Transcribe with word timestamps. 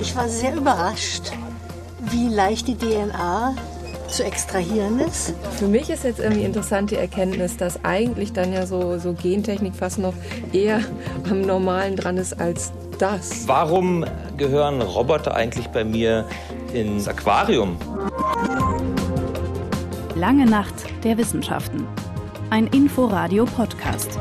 Ich 0.00 0.16
war 0.16 0.28
sehr 0.28 0.56
überrascht, 0.56 1.30
wie 2.10 2.28
leicht 2.28 2.68
die 2.68 2.74
DNA 2.74 3.54
zu 4.08 4.24
extrahieren 4.24 4.98
ist. 4.98 5.34
Für 5.58 5.68
mich 5.68 5.90
ist 5.90 6.04
jetzt 6.04 6.20
irgendwie 6.20 6.44
interessant 6.44 6.90
die 6.90 6.96
Erkenntnis, 6.96 7.58
dass 7.58 7.84
eigentlich 7.84 8.32
dann 8.32 8.52
ja 8.52 8.66
so, 8.66 8.98
so 8.98 9.12
Gentechnik 9.12 9.74
fast 9.74 9.98
noch 9.98 10.14
eher 10.52 10.80
am 11.30 11.42
Normalen 11.42 11.96
dran 11.96 12.16
ist 12.16 12.40
als 12.40 12.72
das. 12.98 13.46
Warum 13.46 14.04
gehören 14.36 14.80
Roboter 14.80 15.34
eigentlich 15.34 15.68
bei 15.68 15.84
mir 15.84 16.26
ins 16.72 17.06
Aquarium? 17.06 17.76
Lange 20.14 20.46
Nacht 20.46 20.74
der 21.04 21.18
Wissenschaften. 21.18 21.86
Ein 22.48 22.66
Inforadio-Podcast. 22.68 24.18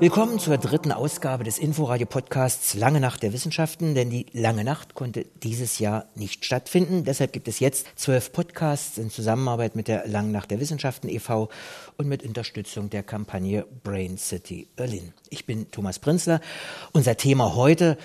Willkommen 0.00 0.38
zur 0.38 0.56
dritten 0.56 0.92
Ausgabe 0.92 1.44
des 1.44 1.58
Inforadio-Podcasts 1.58 2.72
Lange 2.72 3.00
Nacht 3.00 3.22
der 3.22 3.34
Wissenschaften, 3.34 3.94
denn 3.94 4.08
die 4.08 4.24
Lange 4.32 4.64
Nacht 4.64 4.94
konnte 4.94 5.26
dieses 5.42 5.78
Jahr 5.78 6.06
nicht 6.14 6.46
stattfinden. 6.46 7.04
Deshalb 7.04 7.34
gibt 7.34 7.48
es 7.48 7.60
jetzt 7.60 7.86
zwölf 7.96 8.32
Podcasts 8.32 8.96
in 8.96 9.10
Zusammenarbeit 9.10 9.76
mit 9.76 9.88
der 9.88 10.08
Lange 10.08 10.30
Nacht 10.30 10.50
der 10.50 10.58
Wissenschaften 10.58 11.10
e.V. 11.10 11.50
und 11.98 12.08
mit 12.08 12.22
Unterstützung 12.22 12.88
der 12.88 13.02
Kampagne 13.02 13.66
Brain 13.82 14.16
City 14.16 14.68
Berlin. 14.74 15.12
Ich 15.28 15.44
bin 15.44 15.70
Thomas 15.70 15.98
Prinzler. 15.98 16.40
Unser 16.92 17.18
Thema 17.18 17.54
heute 17.54 17.98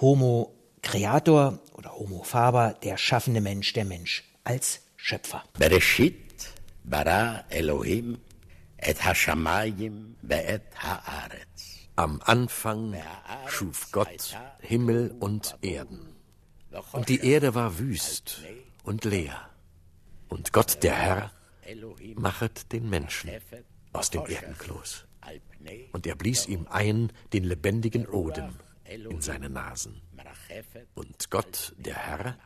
Homo 0.00 0.52
Creator 0.82 1.60
oder 1.74 1.94
Homo 1.94 2.24
Faber, 2.24 2.74
der 2.82 2.96
schaffende 2.96 3.40
Mensch, 3.40 3.72
der 3.72 3.84
Mensch 3.84 4.24
als 4.42 4.80
Schöpfer. 4.96 5.44
Bereshit 5.56 6.16
bara 6.82 7.44
Elohim 7.50 8.18
et 8.86 8.98
hashamayim 9.04 10.16
ve'et 10.22 10.62
haaretz. 10.74 11.88
Am 11.96 12.20
Anfang 12.24 12.94
schuf 13.46 13.90
Gott 13.90 14.36
Himmel 14.60 15.14
und 15.18 15.56
Erden. 15.62 16.14
Und 16.92 17.08
die 17.08 17.20
Erde 17.20 17.54
war 17.54 17.78
wüst 17.78 18.42
und 18.84 19.04
leer. 19.04 19.50
Und 20.28 20.52
Gott, 20.52 20.82
der 20.82 20.94
Herr, 20.94 21.30
machet 22.16 22.72
den 22.72 22.90
Menschen 22.90 23.30
aus 23.92 24.10
dem 24.10 24.26
Erdenkloß. 24.26 25.06
Und 25.92 26.06
er 26.06 26.14
blies 26.14 26.46
ihm 26.46 26.66
ein 26.68 27.12
den 27.32 27.44
lebendigen 27.44 28.06
Odem 28.06 28.50
in 28.84 29.20
seine 29.20 29.48
Nasen. 29.48 30.02
Und 30.94 31.30
Gott, 31.30 31.74
der 31.78 31.96
Herr, 31.96 32.38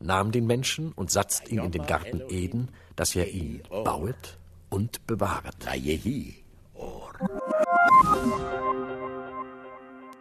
nahm 0.00 0.32
den 0.32 0.46
Menschen 0.46 0.92
und 0.92 1.10
satzt 1.10 1.48
ihn 1.48 1.58
in 1.58 1.70
den 1.70 1.86
Garten 1.86 2.22
Eden, 2.28 2.70
dass 2.96 3.14
er 3.14 3.28
ihn 3.28 3.62
bauet 3.68 4.38
und 4.74 5.06
bewahret. 5.06 5.54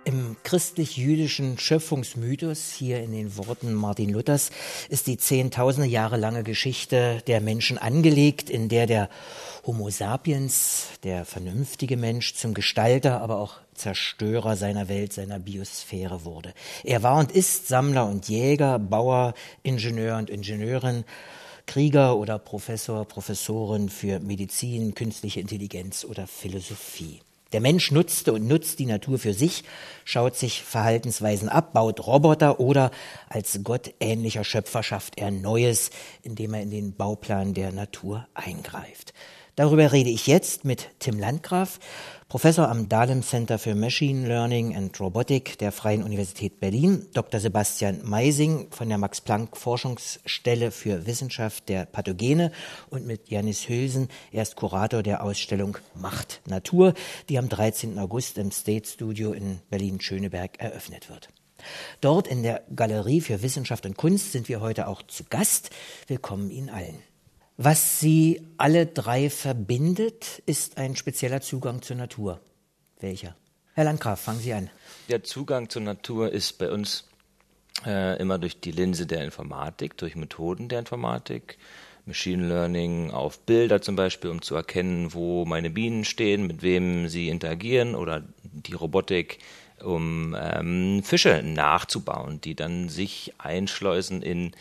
Im 0.06 0.36
christlich-jüdischen 0.44 1.58
Schöpfungsmythos, 1.58 2.72
hier 2.72 3.02
in 3.02 3.14
den 3.14 3.36
Worten 3.36 3.74
Martin 3.74 4.10
Luthers, 4.10 4.52
ist 4.90 5.08
die 5.08 5.18
zehntausende 5.18 5.90
Jahre 5.90 6.18
lange 6.18 6.44
Geschichte 6.44 7.24
der 7.26 7.42
Menschen 7.42 7.80
angelegt, 7.80 8.52
in 8.52 8.70
der 8.70 8.86
der 8.86 9.10
Homo 9.66 9.90
sapiens, 9.90 10.90
der 11.02 11.26
vernünftige 11.26 11.98
Mensch, 11.98 12.36
zum 12.36 12.54
Gestalter, 12.54 13.22
aber 13.22 13.38
auch 13.38 13.56
Zerstörer 13.74 14.56
seiner 14.56 14.88
Welt, 14.88 15.14
seiner 15.14 15.40
Biosphäre 15.40 16.26
wurde. 16.26 16.54
Er 16.84 17.02
war 17.02 17.18
und 17.18 17.32
ist 17.32 17.70
Sammler 17.70 18.06
und 18.06 18.30
Jäger, 18.30 18.78
Bauer, 18.78 19.34
Ingenieur 19.64 20.18
und 20.18 20.30
Ingenieurin, 20.30 21.06
Krieger 21.66 22.18
oder 22.18 22.40
Professor, 22.40 23.06
Professorin 23.06 23.90
für 23.90 24.20
Medizin, 24.20 24.96
künstliche 24.96 25.40
Intelligenz 25.40 26.06
oder 26.06 26.28
Philosophie. 26.28 27.22
Der 27.54 27.62
Mensch 27.62 27.92
nutzte 27.92 28.34
und 28.34 28.48
nutzt 28.48 28.80
die 28.80 28.88
Natur 28.88 29.20
für 29.20 29.34
sich, 29.34 29.64
schaut 30.06 30.36
sich 30.36 30.64
Verhaltensweisen 30.64 31.50
ab, 31.50 31.74
baut 31.74 32.06
Roboter 32.06 32.60
oder 32.60 32.90
als 33.30 33.60
gottähnlicher 33.64 34.44
Schöpfer 34.44 34.82
schafft 34.82 35.20
er 35.20 35.30
Neues, 35.30 35.92
indem 36.24 36.56
er 36.56 36.64
in 36.64 36.72
den 36.72 36.96
Bauplan 36.96 37.54
der 37.54 37.72
Natur 37.72 38.28
eingreift. 38.34 39.14
Darüber 39.56 39.92
rede 39.92 40.10
ich 40.10 40.26
jetzt 40.26 40.66
mit 40.66 40.90
Tim 40.98 41.20
Landgraf, 41.20 41.80
Professor 42.34 42.68
am 42.68 42.90
Dahlem 42.90 43.22
Center 43.22 43.60
für 43.60 43.76
Machine 43.76 44.28
Learning 44.28 44.76
and 44.76 45.00
Robotic 45.00 45.56
der 45.60 45.72
Freien 45.72 46.02
Universität 46.02 46.60
Berlin, 46.60 47.06
Dr. 47.14 47.40
Sebastian 47.40 48.00
Meising 48.04 48.72
von 48.72 48.90
der 48.90 48.98
Max 48.98 49.22
Planck 49.22 49.56
Forschungsstelle 49.56 50.72
für 50.72 51.06
Wissenschaft 51.06 51.70
der 51.70 51.86
Pathogene 51.86 52.52
und 52.90 53.06
mit 53.06 53.30
Janis 53.30 53.70
Hülsen, 53.70 54.08
er 54.32 54.42
ist 54.42 54.56
Kurator 54.56 55.04
der 55.04 55.24
Ausstellung 55.24 55.78
Macht 55.94 56.42
Natur, 56.48 56.96
die 57.30 57.38
am 57.38 57.50
13. 57.50 58.00
August 58.00 58.40
im 58.40 58.52
State 58.52 58.90
Studio 58.90 59.32
in 59.34 59.60
Berlin-Schöneberg 59.70 60.60
eröffnet 60.60 61.12
wird. 61.12 61.30
Dort 62.02 62.28
in 62.28 62.42
der 62.42 62.64
Galerie 62.76 63.22
für 63.22 63.44
Wissenschaft 63.44 63.86
und 63.86 63.96
Kunst 63.96 64.32
sind 64.32 64.50
wir 64.50 64.60
heute 64.60 64.88
auch 64.88 65.04
zu 65.04 65.24
Gast. 65.26 65.70
Willkommen 66.08 66.50
Ihnen 66.50 66.72
allen. 66.72 67.13
Was 67.58 68.00
sie 68.00 68.42
alle 68.58 68.88
drei 68.88 69.30
verbindet, 69.30 70.42
ist 70.48 70.78
ein 70.78 70.96
spezieller 70.96 71.42
Zugang 71.42 71.84
zur 71.84 71.96
Natur. 71.96 72.40
Welcher? 73.00 73.36
Herr 73.76 73.84
Landgraf, 73.84 74.22
fangen 74.22 74.40
Sie 74.40 74.54
an. 74.54 74.72
Der 75.10 75.24
Zugang 75.24 75.70
zur 75.70 75.84
Natur 75.84 76.32
ist 76.32 76.58
bei 76.58 76.72
uns 76.72 77.08
äh, 77.86 78.20
immer 78.20 78.40
durch 78.40 78.60
die 78.60 78.72
Linse 78.72 79.06
der 79.06 79.24
Informatik, 79.24 79.98
durch 79.98 80.16
Methoden 80.16 80.68
der 80.68 80.80
Informatik, 80.80 81.58
Machine 82.06 82.48
Learning 82.48 83.12
auf 83.12 83.40
Bilder 83.40 83.82
zum 83.82 83.96
Beispiel, 83.96 84.32
um 84.32 84.42
zu 84.42 84.56
erkennen, 84.56 85.14
wo 85.14 85.46
meine 85.46 85.70
Bienen 85.70 86.06
stehen, 86.06 86.48
mit 86.48 86.64
wem 86.64 87.08
sie 87.08 87.30
interagieren 87.30 87.94
oder 87.94 88.24
die 88.44 88.74
Robotik, 88.74 89.40
um 89.82 90.36
ähm, 90.40 91.02
Fische 91.04 91.42
nachzubauen, 91.44 92.42
die 92.42 92.56
dann 92.56 92.90
sich 92.90 93.34
einschleusen 93.38 94.22
in 94.22 94.52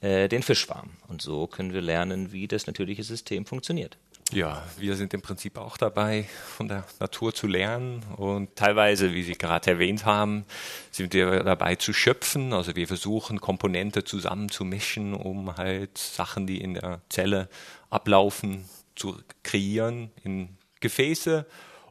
äh, 0.00 0.28
den 0.28 0.42
Fischschwarm. 0.42 0.90
Und 1.08 1.22
so 1.22 1.46
können 1.46 1.72
wir 1.72 1.80
lernen, 1.80 2.32
wie 2.32 2.48
das 2.48 2.66
natürliche 2.66 3.04
System 3.04 3.46
funktioniert. 3.46 3.98
Ja, 4.32 4.62
wir 4.78 4.94
sind 4.94 5.12
im 5.12 5.22
Prinzip 5.22 5.58
auch 5.58 5.76
dabei, 5.76 6.28
von 6.56 6.68
der 6.68 6.84
Natur 7.00 7.34
zu 7.34 7.48
lernen 7.48 8.04
und 8.16 8.54
teilweise, 8.54 9.12
wie 9.12 9.24
Sie 9.24 9.32
gerade 9.32 9.72
erwähnt 9.72 10.04
haben, 10.04 10.44
sind 10.92 11.12
wir 11.14 11.42
dabei 11.42 11.74
zu 11.74 11.92
schöpfen. 11.92 12.52
Also 12.52 12.76
wir 12.76 12.86
versuchen 12.86 13.40
Komponente 13.40 14.04
zusammenzumischen, 14.04 15.14
um 15.14 15.56
halt 15.56 15.98
Sachen, 15.98 16.46
die 16.46 16.60
in 16.60 16.74
der 16.74 17.00
Zelle 17.08 17.48
ablaufen, 17.88 18.68
zu 18.94 19.18
kreieren 19.42 20.10
in 20.22 20.56
Gefäße 20.78 21.44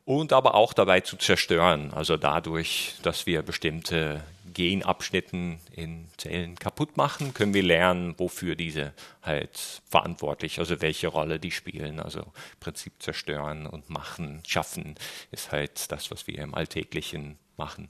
und 0.05 0.31
aber 0.31 0.55
auch 0.55 0.71
dabei 0.71 1.01
zu 1.01 1.17
zerstören. 1.17 1.91
Also 1.93 2.15
dadurch, 2.15 2.95
dass 3.03 3.25
wir 3.25 3.41
bestimmte 3.41 4.23
Genabschnitten 4.53 5.59
in 5.71 6.07
Zellen 6.17 6.55
kaputt 6.55 6.97
machen, 6.97 7.33
können 7.33 7.53
wir 7.53 7.63
lernen, 7.63 8.15
wofür 8.17 8.55
diese 8.55 8.93
halt 9.21 9.81
verantwortlich, 9.89 10.59
also 10.59 10.81
welche 10.81 11.07
Rolle 11.07 11.39
die 11.39 11.51
spielen. 11.51 11.99
Also 11.99 12.21
im 12.21 12.59
Prinzip 12.59 12.93
zerstören 12.99 13.67
und 13.67 13.89
machen, 13.89 14.41
schaffen 14.45 14.95
ist 15.31 15.51
halt 15.51 15.91
das, 15.91 16.11
was 16.11 16.27
wir 16.27 16.39
im 16.39 16.53
Alltäglichen 16.53 17.37
machen. 17.57 17.89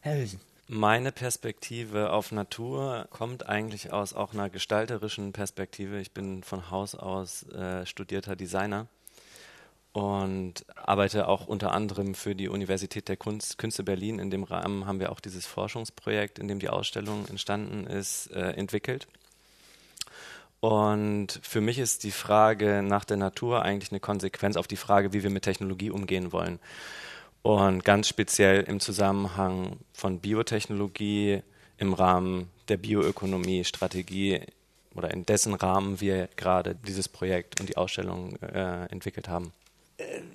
Herr 0.00 0.16
Hülsen. 0.16 0.40
Meine 0.68 1.12
Perspektive 1.12 2.10
auf 2.10 2.32
Natur 2.32 3.06
kommt 3.10 3.46
eigentlich 3.48 3.92
aus 3.92 4.14
auch 4.14 4.34
einer 4.34 4.50
gestalterischen 4.50 5.32
Perspektive. 5.32 6.00
Ich 6.00 6.10
bin 6.10 6.42
von 6.42 6.72
Haus 6.72 6.96
aus 6.96 7.44
äh, 7.50 7.86
studierter 7.86 8.34
Designer 8.34 8.88
und 9.96 10.66
arbeite 10.74 11.26
auch 11.26 11.46
unter 11.46 11.72
anderem 11.72 12.14
für 12.14 12.34
die 12.34 12.50
Universität 12.50 13.08
der 13.08 13.16
Kunst, 13.16 13.56
Künste 13.56 13.82
Berlin. 13.82 14.18
In 14.18 14.30
dem 14.30 14.44
Rahmen 14.44 14.86
haben 14.86 15.00
wir 15.00 15.10
auch 15.10 15.20
dieses 15.20 15.46
Forschungsprojekt, 15.46 16.38
in 16.38 16.48
dem 16.48 16.58
die 16.58 16.68
Ausstellung 16.68 17.26
entstanden 17.28 17.86
ist, 17.86 18.30
äh, 18.32 18.50
entwickelt. 18.50 19.08
Und 20.60 21.40
für 21.42 21.62
mich 21.62 21.78
ist 21.78 22.04
die 22.04 22.10
Frage 22.10 22.82
nach 22.82 23.06
der 23.06 23.16
Natur 23.16 23.62
eigentlich 23.62 23.90
eine 23.90 24.00
Konsequenz 24.00 24.56
auf 24.58 24.66
die 24.66 24.76
Frage, 24.76 25.14
wie 25.14 25.22
wir 25.22 25.30
mit 25.30 25.44
Technologie 25.44 25.88
umgehen 25.88 26.30
wollen. 26.30 26.58
Und 27.40 27.82
ganz 27.82 28.06
speziell 28.06 28.64
im 28.64 28.80
Zusammenhang 28.80 29.78
von 29.94 30.20
Biotechnologie 30.20 31.40
im 31.78 31.94
Rahmen 31.94 32.50
der 32.68 32.76
Bioökonomie-Strategie 32.76 34.42
oder 34.94 35.10
in 35.10 35.24
dessen 35.24 35.54
Rahmen 35.54 36.02
wir 36.02 36.28
gerade 36.36 36.74
dieses 36.74 37.08
Projekt 37.08 37.60
und 37.60 37.70
die 37.70 37.78
Ausstellung 37.78 38.36
äh, 38.42 38.84
entwickelt 38.90 39.30
haben 39.30 39.54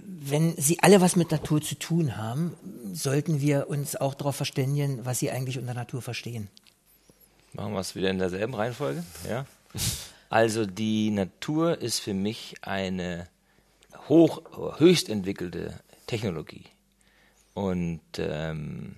wenn 0.06 0.56
Sie 0.58 0.80
alle 0.82 1.02
was 1.02 1.16
mit 1.16 1.32
Natur 1.32 1.62
zu 1.62 1.76
tun 1.76 2.18
haben, 2.18 2.56
sollten 2.94 3.42
wir 3.42 3.70
uns 3.70 3.96
auch 3.96 4.16
darauf 4.16 4.36
verständigen, 4.36 5.06
was 5.06 5.20
Sie 5.20 5.32
eigentlich 5.32 5.60
unter 5.60 5.74
Natur 5.74 6.02
verstehen. 6.02 6.50
Machen 7.54 7.74
wir 7.74 7.80
es 7.80 7.96
wieder 7.96 8.10
in 8.10 8.20
derselben 8.20 8.56
Reihenfolge? 8.56 9.04
Ja. 9.30 9.46
Also 10.30 10.66
die 10.66 11.12
Natur 11.12 11.82
ist 11.82 12.00
für 12.00 12.14
mich 12.14 12.56
eine 12.62 13.28
hoch, 14.08 14.42
höchst 14.80 15.10
entwickelte 15.10 15.80
Technologie. 16.08 16.66
Und 17.54 18.00
ähm, 18.18 18.96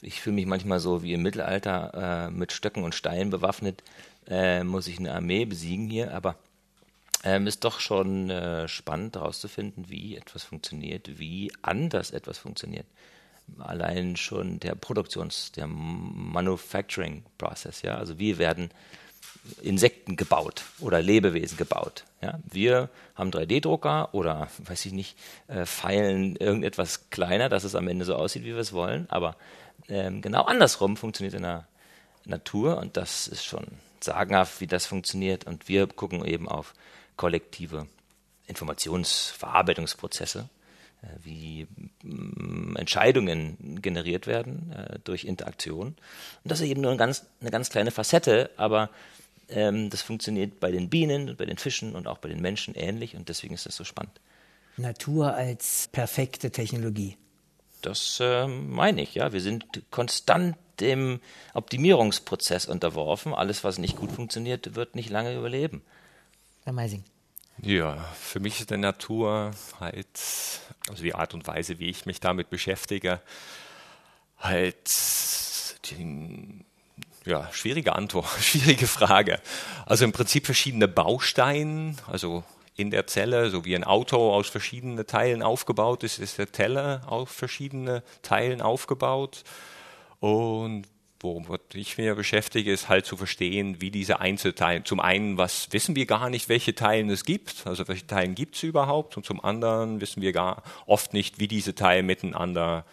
ich 0.00 0.20
fühle 0.20 0.36
mich 0.36 0.46
manchmal 0.46 0.80
so 0.80 1.02
wie 1.02 1.12
im 1.12 1.22
Mittelalter 1.22 2.28
äh, 2.28 2.30
mit 2.30 2.52
Stöcken 2.52 2.84
und 2.84 2.94
Steinen 2.94 3.30
bewaffnet, 3.30 3.82
äh, 4.26 4.64
muss 4.64 4.86
ich 4.86 4.98
eine 4.98 5.14
Armee 5.14 5.44
besiegen 5.44 5.88
hier, 5.88 6.14
aber 6.14 6.36
ähm, 7.24 7.46
ist 7.46 7.64
doch 7.64 7.80
schon 7.80 8.28
äh, 8.30 8.68
spannend 8.68 9.16
herauszufinden, 9.16 9.86
wie 9.88 10.16
etwas 10.16 10.44
funktioniert, 10.44 11.18
wie 11.18 11.50
anders 11.62 12.10
etwas 12.10 12.38
funktioniert. 12.38 12.86
allein 13.58 14.16
schon 14.16 14.58
der 14.60 14.74
Produktions-, 14.74 15.52
der 15.52 15.66
Manufacturing-Prozess. 15.66 17.82
Ja? 17.82 17.96
Also 17.96 18.18
wie 18.18 18.38
werden 18.38 18.70
Insekten 19.60 20.16
gebaut 20.16 20.64
oder 20.80 21.02
Lebewesen 21.02 21.58
gebaut. 21.58 22.04
Ja? 22.22 22.38
Wir 22.50 22.88
haben 23.14 23.30
3D-Drucker 23.30 24.14
oder, 24.14 24.48
weiß 24.58 24.86
ich 24.86 24.92
nicht, 24.92 25.16
äh, 25.48 25.66
feilen 25.66 26.36
irgendetwas 26.36 27.10
kleiner, 27.10 27.48
dass 27.48 27.64
es 27.64 27.74
am 27.74 27.88
Ende 27.88 28.04
so 28.04 28.14
aussieht, 28.16 28.44
wie 28.44 28.54
wir 28.54 28.58
es 28.58 28.72
wollen. 28.72 29.06
Aber 29.10 29.36
ähm, 29.88 30.22
genau 30.22 30.44
andersrum 30.44 30.96
funktioniert 30.96 31.34
in 31.34 31.42
der 31.42 31.66
Natur 32.24 32.78
und 32.78 32.96
das 32.96 33.28
ist 33.28 33.44
schon 33.44 33.66
sagenhaft, 34.00 34.60
wie 34.60 34.66
das 34.66 34.86
funktioniert. 34.86 35.46
Und 35.46 35.68
wir 35.68 35.86
gucken 35.86 36.24
eben 36.24 36.48
auf 36.48 36.74
kollektive 37.16 37.86
Informationsverarbeitungsprozesse 38.46 40.48
äh, 41.02 41.06
wie 41.22 41.66
mm, 42.02 42.76
Entscheidungen 42.76 43.80
generiert 43.80 44.26
werden 44.26 44.72
äh, 44.72 44.98
durch 45.04 45.24
Interaktion. 45.24 45.88
Und 45.88 45.98
das 46.44 46.60
ist 46.60 46.68
eben 46.68 46.82
nur 46.82 46.92
ein 46.92 46.98
ganz, 46.98 47.26
eine 47.40 47.50
ganz 47.50 47.70
kleine 47.70 47.90
Facette, 47.90 48.50
aber 48.56 48.90
ähm, 49.48 49.90
das 49.90 50.02
funktioniert 50.02 50.60
bei 50.60 50.70
den 50.70 50.90
Bienen, 50.90 51.36
bei 51.36 51.46
den 51.46 51.58
Fischen 51.58 51.94
und 51.94 52.06
auch 52.06 52.18
bei 52.18 52.28
den 52.28 52.40
Menschen 52.40 52.74
ähnlich 52.74 53.16
und 53.16 53.28
deswegen 53.28 53.54
ist 53.54 53.66
das 53.66 53.76
so 53.76 53.84
spannend. 53.84 54.20
Natur 54.76 55.34
als 55.34 55.88
perfekte 55.92 56.50
Technologie. 56.50 57.16
Das 57.80 58.18
äh, 58.20 58.46
meine 58.46 59.02
ich, 59.02 59.14
ja. 59.14 59.32
Wir 59.32 59.40
sind 59.40 59.64
konstant 59.90 60.56
dem 60.80 61.20
Optimierungsprozess 61.52 62.66
unterworfen. 62.66 63.34
Alles, 63.34 63.62
was 63.62 63.78
nicht 63.78 63.96
gut 63.96 64.10
funktioniert, 64.10 64.74
wird 64.74 64.96
nicht 64.96 65.10
lange 65.10 65.36
überleben. 65.36 65.82
Meising. 66.72 67.04
Ja, 67.62 67.96
für 68.20 68.40
mich 68.40 68.60
ist 68.60 68.70
die 68.70 68.76
Natur 68.76 69.52
halt, 69.78 70.06
also 70.88 71.02
die 71.02 71.14
Art 71.14 71.34
und 71.34 71.46
Weise, 71.46 71.78
wie 71.78 71.88
ich 71.88 72.04
mich 72.04 72.20
damit 72.20 72.50
beschäftige, 72.50 73.20
halt 74.38 74.90
die, 75.90 76.64
ja, 77.24 77.48
schwierige 77.52 77.94
Antwort, 77.94 78.28
schwierige 78.40 78.86
Frage. 78.86 79.40
Also 79.86 80.04
im 80.04 80.12
Prinzip 80.12 80.46
verschiedene 80.46 80.88
Bausteine, 80.88 81.96
also 82.06 82.44
in 82.76 82.90
der 82.90 83.06
Zelle, 83.06 83.50
so 83.50 83.64
wie 83.64 83.76
ein 83.76 83.84
Auto 83.84 84.32
aus 84.32 84.48
verschiedenen 84.48 85.06
Teilen 85.06 85.42
aufgebaut 85.42 86.02
ist, 86.02 86.18
ist 86.18 86.38
der 86.38 86.50
Teller 86.50 87.02
aus 87.06 87.30
verschiedenen 87.30 88.02
Teilen 88.22 88.60
aufgebaut. 88.60 89.44
Und 90.18 90.86
womit 91.24 91.74
ich 91.74 91.98
mir 91.98 92.14
beschäftige, 92.14 92.72
ist 92.72 92.88
halt 92.88 93.06
zu 93.06 93.16
verstehen, 93.16 93.80
wie 93.80 93.90
diese 93.90 94.20
Einzelteile, 94.20 94.84
zum 94.84 95.00
einen, 95.00 95.38
was 95.38 95.72
wissen 95.72 95.96
wir 95.96 96.06
gar 96.06 96.30
nicht, 96.30 96.48
welche 96.48 96.74
Teile 96.74 97.12
es 97.12 97.24
gibt, 97.24 97.66
also 97.66 97.88
welche 97.88 98.06
Teile 98.06 98.32
gibt 98.34 98.54
es 98.54 98.62
überhaupt, 98.62 99.16
und 99.16 99.26
zum 99.26 99.42
anderen 99.42 100.00
wissen 100.00 100.22
wir 100.22 100.32
gar 100.32 100.62
oft 100.86 101.14
nicht, 101.14 101.40
wie 101.40 101.48
diese 101.48 101.74
Teile 101.74 102.02
miteinander 102.02 102.84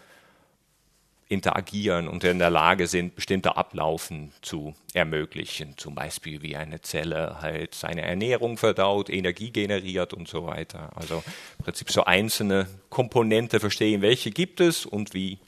interagieren 1.32 2.08
und 2.08 2.24
in 2.24 2.38
der 2.38 2.50
Lage 2.50 2.86
sind, 2.86 3.14
bestimmte 3.14 3.56
Ablaufen 3.56 4.32
zu 4.42 4.74
ermöglichen. 4.92 5.78
Zum 5.78 5.94
Beispiel 5.94 6.42
wie 6.42 6.56
eine 6.56 6.82
Zelle 6.82 7.38
halt 7.40 7.74
seine 7.74 8.02
Ernährung 8.02 8.58
verdaut, 8.58 9.08
Energie 9.08 9.50
generiert 9.50 10.12
und 10.12 10.28
so 10.28 10.46
weiter. 10.46 10.90
Also 10.94 11.24
im 11.58 11.64
Prinzip 11.64 11.90
so 11.90 12.04
einzelne 12.04 12.68
Komponente 12.90 13.60
verstehen, 13.60 14.02
welche 14.02 14.30
gibt 14.30 14.60
es 14.60 14.84
und 14.84 15.14
wie, 15.14 15.38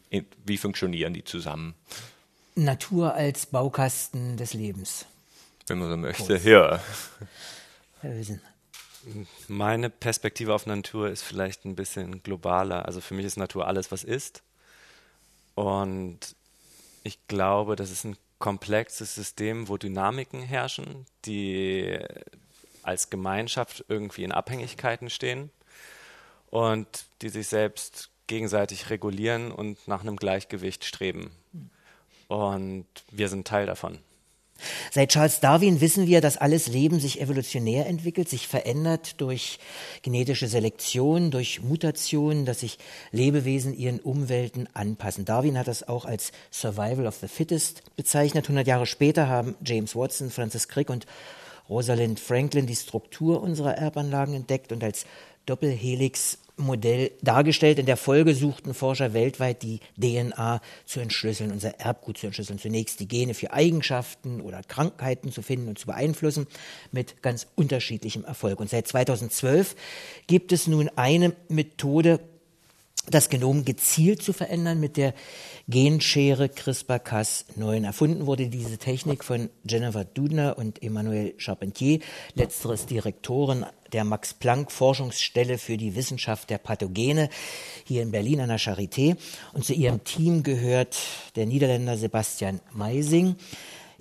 wie 0.46 0.56
funktionieren 0.56 1.12
die 1.12 1.24
zusammen. 1.24 1.74
Natur 2.54 3.14
als 3.14 3.46
Baukasten 3.46 4.36
des 4.36 4.54
Lebens. 4.54 5.06
Wenn 5.66 5.78
man 5.78 5.90
so 5.90 5.96
möchte, 5.96 6.34
Groß. 6.34 6.44
ja. 6.44 6.80
Herr 8.00 8.16
Wiesen. 8.16 8.40
Meine 9.48 9.90
Perspektive 9.90 10.54
auf 10.54 10.66
Natur 10.66 11.10
ist 11.10 11.22
vielleicht 11.22 11.64
ein 11.64 11.74
bisschen 11.74 12.22
globaler. 12.22 12.86
Also 12.86 13.00
für 13.00 13.14
mich 13.14 13.26
ist 13.26 13.36
Natur 13.36 13.66
alles, 13.66 13.92
was 13.92 14.04
ist. 14.04 14.42
Und 15.54 16.20
ich 17.02 17.18
glaube, 17.28 17.76
das 17.76 17.90
ist 17.90 18.04
ein 18.04 18.16
komplexes 18.38 19.14
System, 19.14 19.68
wo 19.68 19.76
Dynamiken 19.76 20.42
herrschen, 20.42 21.06
die 21.24 21.98
als 22.82 23.10
Gemeinschaft 23.10 23.84
irgendwie 23.88 24.24
in 24.24 24.32
Abhängigkeiten 24.32 25.10
stehen 25.10 25.50
und 26.50 26.86
die 27.22 27.28
sich 27.28 27.48
selbst 27.48 28.10
gegenseitig 28.26 28.90
regulieren 28.90 29.50
und 29.50 29.86
nach 29.88 30.02
einem 30.02 30.16
Gleichgewicht 30.16 30.84
streben. 30.84 31.30
Und 32.28 32.86
wir 33.10 33.28
sind 33.28 33.46
Teil 33.46 33.66
davon. 33.66 33.98
Seit 34.92 35.10
Charles 35.10 35.40
Darwin 35.40 35.80
wissen 35.80 36.06
wir, 36.06 36.20
dass 36.20 36.36
alles 36.36 36.68
Leben 36.68 37.00
sich 37.00 37.20
evolutionär 37.20 37.86
entwickelt, 37.86 38.28
sich 38.28 38.46
verändert 38.46 39.20
durch 39.20 39.58
genetische 40.02 40.46
Selektion, 40.46 41.30
durch 41.30 41.62
Mutation, 41.62 42.44
dass 42.44 42.60
sich 42.60 42.78
Lebewesen 43.10 43.76
ihren 43.76 44.00
Umwelten 44.00 44.68
anpassen. 44.72 45.24
Darwin 45.24 45.58
hat 45.58 45.68
das 45.68 45.86
auch 45.88 46.04
als 46.04 46.32
Survival 46.52 47.06
of 47.06 47.16
the 47.16 47.28
Fittest 47.28 47.82
bezeichnet. 47.96 48.44
100 48.44 48.66
Jahre 48.66 48.86
später 48.86 49.28
haben 49.28 49.56
James 49.64 49.96
Watson, 49.96 50.30
Francis 50.30 50.68
Crick 50.68 50.88
und 50.88 51.06
Rosalind 51.68 52.20
Franklin 52.20 52.66
die 52.66 52.76
Struktur 52.76 53.42
unserer 53.42 53.76
Erbanlagen 53.76 54.34
entdeckt 54.34 54.70
und 54.70 54.84
als 54.84 55.06
Doppelhelix 55.46 56.38
Modell 56.56 57.10
dargestellt. 57.22 57.78
In 57.78 57.86
der 57.86 57.96
Folge 57.96 58.34
suchten 58.34 58.74
Forscher 58.74 59.12
weltweit 59.12 59.62
die 59.62 59.80
DNA 60.00 60.60
zu 60.84 61.00
entschlüsseln, 61.00 61.50
unser 61.50 61.80
Erbgut 61.80 62.18
zu 62.18 62.26
entschlüsseln. 62.26 62.58
Zunächst 62.58 63.00
die 63.00 63.08
Gene 63.08 63.34
für 63.34 63.52
Eigenschaften 63.52 64.40
oder 64.40 64.62
Krankheiten 64.62 65.32
zu 65.32 65.42
finden 65.42 65.68
und 65.68 65.78
zu 65.78 65.86
beeinflussen, 65.86 66.46
mit 66.92 67.22
ganz 67.22 67.46
unterschiedlichem 67.54 68.24
Erfolg. 68.24 68.60
Und 68.60 68.70
seit 68.70 68.86
2012 68.86 69.74
gibt 70.26 70.52
es 70.52 70.66
nun 70.66 70.90
eine 70.96 71.34
Methode, 71.48 72.20
das 73.10 73.28
Genom 73.28 73.64
gezielt 73.64 74.22
zu 74.22 74.32
verändern 74.32 74.80
mit 74.80 74.96
der 74.96 75.14
Genschere 75.68 76.46
CRISPR-Cas9. 76.46 77.84
Erfunden 77.84 78.26
wurde 78.26 78.48
diese 78.48 78.78
Technik 78.78 79.24
von 79.24 79.50
Jennifer 79.68 80.04
Dudner 80.04 80.58
und 80.58 80.82
Emmanuel 80.82 81.34
Charpentier. 81.38 82.00
Letzteres 82.34 82.86
Direktorin 82.86 83.66
der 83.92 84.04
Max-Planck-Forschungsstelle 84.04 85.58
für 85.58 85.76
die 85.76 85.94
Wissenschaft 85.94 86.50
der 86.50 86.58
Pathogene 86.58 87.28
hier 87.84 88.02
in 88.02 88.10
Berlin 88.10 88.40
an 88.40 88.48
der 88.48 88.58
Charité. 88.58 89.16
Und 89.52 89.64
zu 89.64 89.72
ihrem 89.72 90.04
Team 90.04 90.42
gehört 90.42 90.98
der 91.36 91.46
Niederländer 91.46 91.96
Sebastian 91.96 92.60
Meising. 92.72 93.36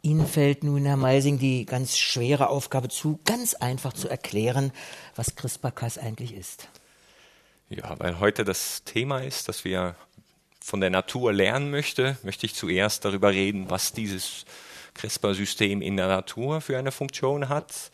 Ihnen 0.02 0.28
fällt 0.28 0.66
nun, 0.66 0.86
Herr 0.86 0.98
Meising, 0.98 1.40
die 1.40 1.66
ganz 1.66 1.98
schwere 1.98 2.50
Aufgabe 2.50 2.90
zu, 2.90 3.20
ganz 3.24 3.54
einfach 3.54 3.94
zu 3.94 4.10
erklären, 4.10 4.74
was 5.16 5.36
CRISPR-Cas 5.36 5.98
eigentlich 5.98 6.34
ist. 6.34 6.68
Ja, 7.76 8.00
weil 8.00 8.20
heute 8.20 8.44
das 8.44 8.84
Thema 8.84 9.20
ist, 9.24 9.50
dass 9.50 9.66
wir 9.66 9.96
von 10.62 10.80
der 10.80 10.92
Natur 10.92 11.34
lernen 11.34 11.72
möchte, 11.72 12.18
möchte 12.22 12.46
ich 12.46 12.54
zuerst 12.54 13.04
darüber 13.04 13.32
reden, 13.32 13.72
was 13.72 13.94
dieses 13.94 14.46
CRISPR-System 14.94 15.82
in 15.82 15.98
der 15.98 16.08
Natur 16.08 16.62
für 16.62 16.78
eine 16.78 16.92
Funktion 16.92 17.50
hat. 17.50 17.92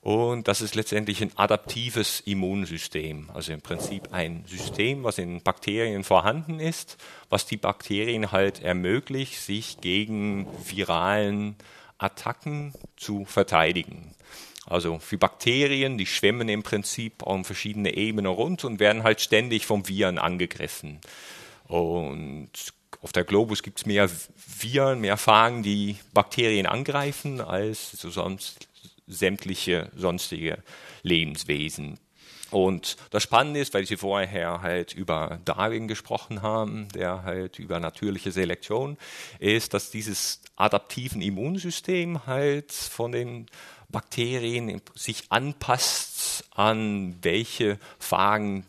Und 0.00 0.46
das 0.46 0.60
ist 0.60 0.76
letztendlich 0.76 1.22
ein 1.22 1.32
adaptives 1.34 2.20
Immunsystem, 2.20 3.28
also 3.34 3.52
im 3.52 3.62
Prinzip 3.62 4.12
ein 4.12 4.44
System, 4.46 5.02
was 5.02 5.18
in 5.18 5.42
Bakterien 5.42 6.04
vorhanden 6.04 6.60
ist, 6.60 6.96
was 7.28 7.46
die 7.46 7.56
Bakterien 7.56 8.30
halt 8.30 8.62
ermöglicht, 8.62 9.40
sich 9.40 9.80
gegen 9.80 10.46
viralen 10.64 11.56
Attacken 11.98 12.74
zu 12.96 13.24
verteidigen. 13.24 14.14
Also 14.66 14.98
für 14.98 15.16
Bakterien, 15.16 15.96
die 15.96 16.06
schwimmen 16.06 16.48
im 16.48 16.62
Prinzip 16.62 17.22
auf 17.22 17.46
verschiedene 17.46 17.96
Ebenen 17.96 18.30
rund 18.30 18.64
und 18.64 18.80
werden 18.80 19.04
halt 19.04 19.20
ständig 19.20 19.64
vom 19.64 19.88
Viren 19.88 20.18
angegriffen. 20.18 21.00
Und 21.68 22.50
auf 23.02 23.12
der 23.12 23.24
Globus 23.24 23.62
gibt 23.62 23.78
es 23.78 23.86
mehr 23.86 24.10
Viren, 24.58 25.00
mehr 25.00 25.16
Phagen, 25.16 25.62
die 25.62 25.96
Bakterien 26.12 26.66
angreifen, 26.66 27.40
als 27.40 27.92
so 27.92 28.10
sonst 28.10 28.68
sämtliche 29.06 29.90
sonstige 29.94 30.62
Lebenswesen. 31.02 31.98
Und 32.50 32.96
das 33.10 33.24
Spannende 33.24 33.60
ist, 33.60 33.74
weil 33.74 33.86
Sie 33.86 33.96
vorher 33.96 34.62
halt 34.62 34.94
über 34.94 35.40
Darwin 35.44 35.88
gesprochen 35.88 36.42
haben, 36.42 36.88
der 36.94 37.24
halt 37.24 37.58
über 37.58 37.80
natürliche 37.80 38.30
Selektion 38.30 38.96
ist, 39.40 39.74
dass 39.74 39.90
dieses 39.90 40.40
adaptiven 40.54 41.22
Immunsystem 41.22 42.26
halt 42.26 42.72
von 42.72 43.12
den 43.12 43.46
Bakterien 43.88 44.80
sich 44.94 45.24
anpasst 45.30 46.44
an 46.54 47.16
welche 47.22 47.78
Phagen 47.98 48.66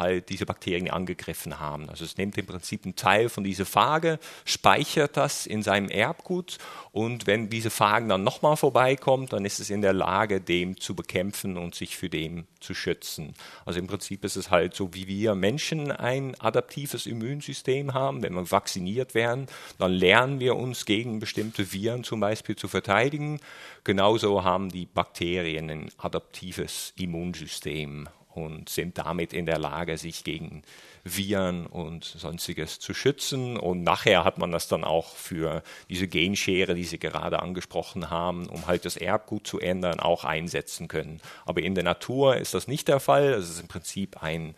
halt 0.00 0.28
diese 0.28 0.46
Bakterien 0.46 0.90
angegriffen 0.90 1.60
haben. 1.60 1.88
Also 1.88 2.04
es 2.04 2.16
nimmt 2.16 2.36
im 2.36 2.46
Prinzip 2.46 2.84
einen 2.84 2.96
Teil 2.96 3.28
von 3.28 3.44
dieser 3.44 3.66
Phage, 3.66 4.18
speichert 4.44 5.16
das 5.16 5.46
in 5.46 5.62
seinem 5.62 5.88
Erbgut 5.88 6.58
und 6.92 7.28
wenn 7.28 7.48
diese 7.48 7.70
Phagen 7.70 8.08
dann 8.08 8.24
nochmal 8.24 8.56
vorbeikommt, 8.56 9.32
dann 9.32 9.44
ist 9.44 9.60
es 9.60 9.70
in 9.70 9.80
der 9.80 9.92
Lage, 9.92 10.40
dem 10.40 10.80
zu 10.80 10.96
bekämpfen 10.96 11.56
und 11.56 11.76
sich 11.76 11.96
für 11.96 12.08
dem 12.08 12.46
zu 12.58 12.74
schützen. 12.74 13.34
Also 13.64 13.78
im 13.78 13.86
Prinzip 13.86 14.24
ist 14.24 14.36
es 14.36 14.50
halt 14.50 14.74
so, 14.74 14.92
wie 14.92 15.06
wir 15.06 15.36
Menschen 15.36 15.92
ein 15.92 16.34
adaptives 16.40 17.06
Immunsystem 17.06 17.94
haben. 17.94 18.22
Wenn 18.22 18.34
wir 18.34 18.50
vacciniert 18.50 19.14
werden, 19.14 19.46
dann 19.78 19.92
lernen 19.92 20.40
wir 20.40 20.56
uns 20.56 20.84
gegen 20.84 21.20
bestimmte 21.20 21.72
Viren 21.72 22.02
zum 22.02 22.18
Beispiel 22.18 22.56
zu 22.56 22.66
verteidigen. 22.66 23.40
Genauso 23.84 24.42
haben 24.42 24.70
die 24.70 24.86
Bakterien 24.86 25.70
ein 25.70 25.90
adaptives 25.98 26.92
Immunsystem. 26.96 28.08
Und 28.34 28.68
sind 28.68 28.98
damit 28.98 29.32
in 29.32 29.46
der 29.46 29.58
Lage, 29.58 29.96
sich 29.98 30.24
gegen 30.24 30.62
Viren 31.04 31.66
und 31.66 32.04
sonstiges 32.04 32.78
zu 32.78 32.94
schützen. 32.94 33.56
Und 33.56 33.82
nachher 33.82 34.24
hat 34.24 34.38
man 34.38 34.52
das 34.52 34.68
dann 34.68 34.84
auch 34.84 35.14
für 35.14 35.62
diese 35.88 36.08
Genschere, 36.08 36.74
die 36.74 36.84
Sie 36.84 36.98
gerade 36.98 37.40
angesprochen 37.40 38.10
haben, 38.10 38.46
um 38.46 38.66
halt 38.66 38.84
das 38.84 38.96
Erbgut 38.96 39.46
zu 39.46 39.58
ändern, 39.58 40.00
auch 40.00 40.24
einsetzen 40.24 40.88
können. 40.88 41.20
Aber 41.46 41.62
in 41.62 41.74
der 41.74 41.84
Natur 41.84 42.36
ist 42.36 42.54
das 42.54 42.68
nicht 42.68 42.88
der 42.88 43.00
Fall. 43.00 43.32
Es 43.32 43.50
ist 43.50 43.60
im 43.60 43.68
Prinzip 43.68 44.22
ein 44.22 44.54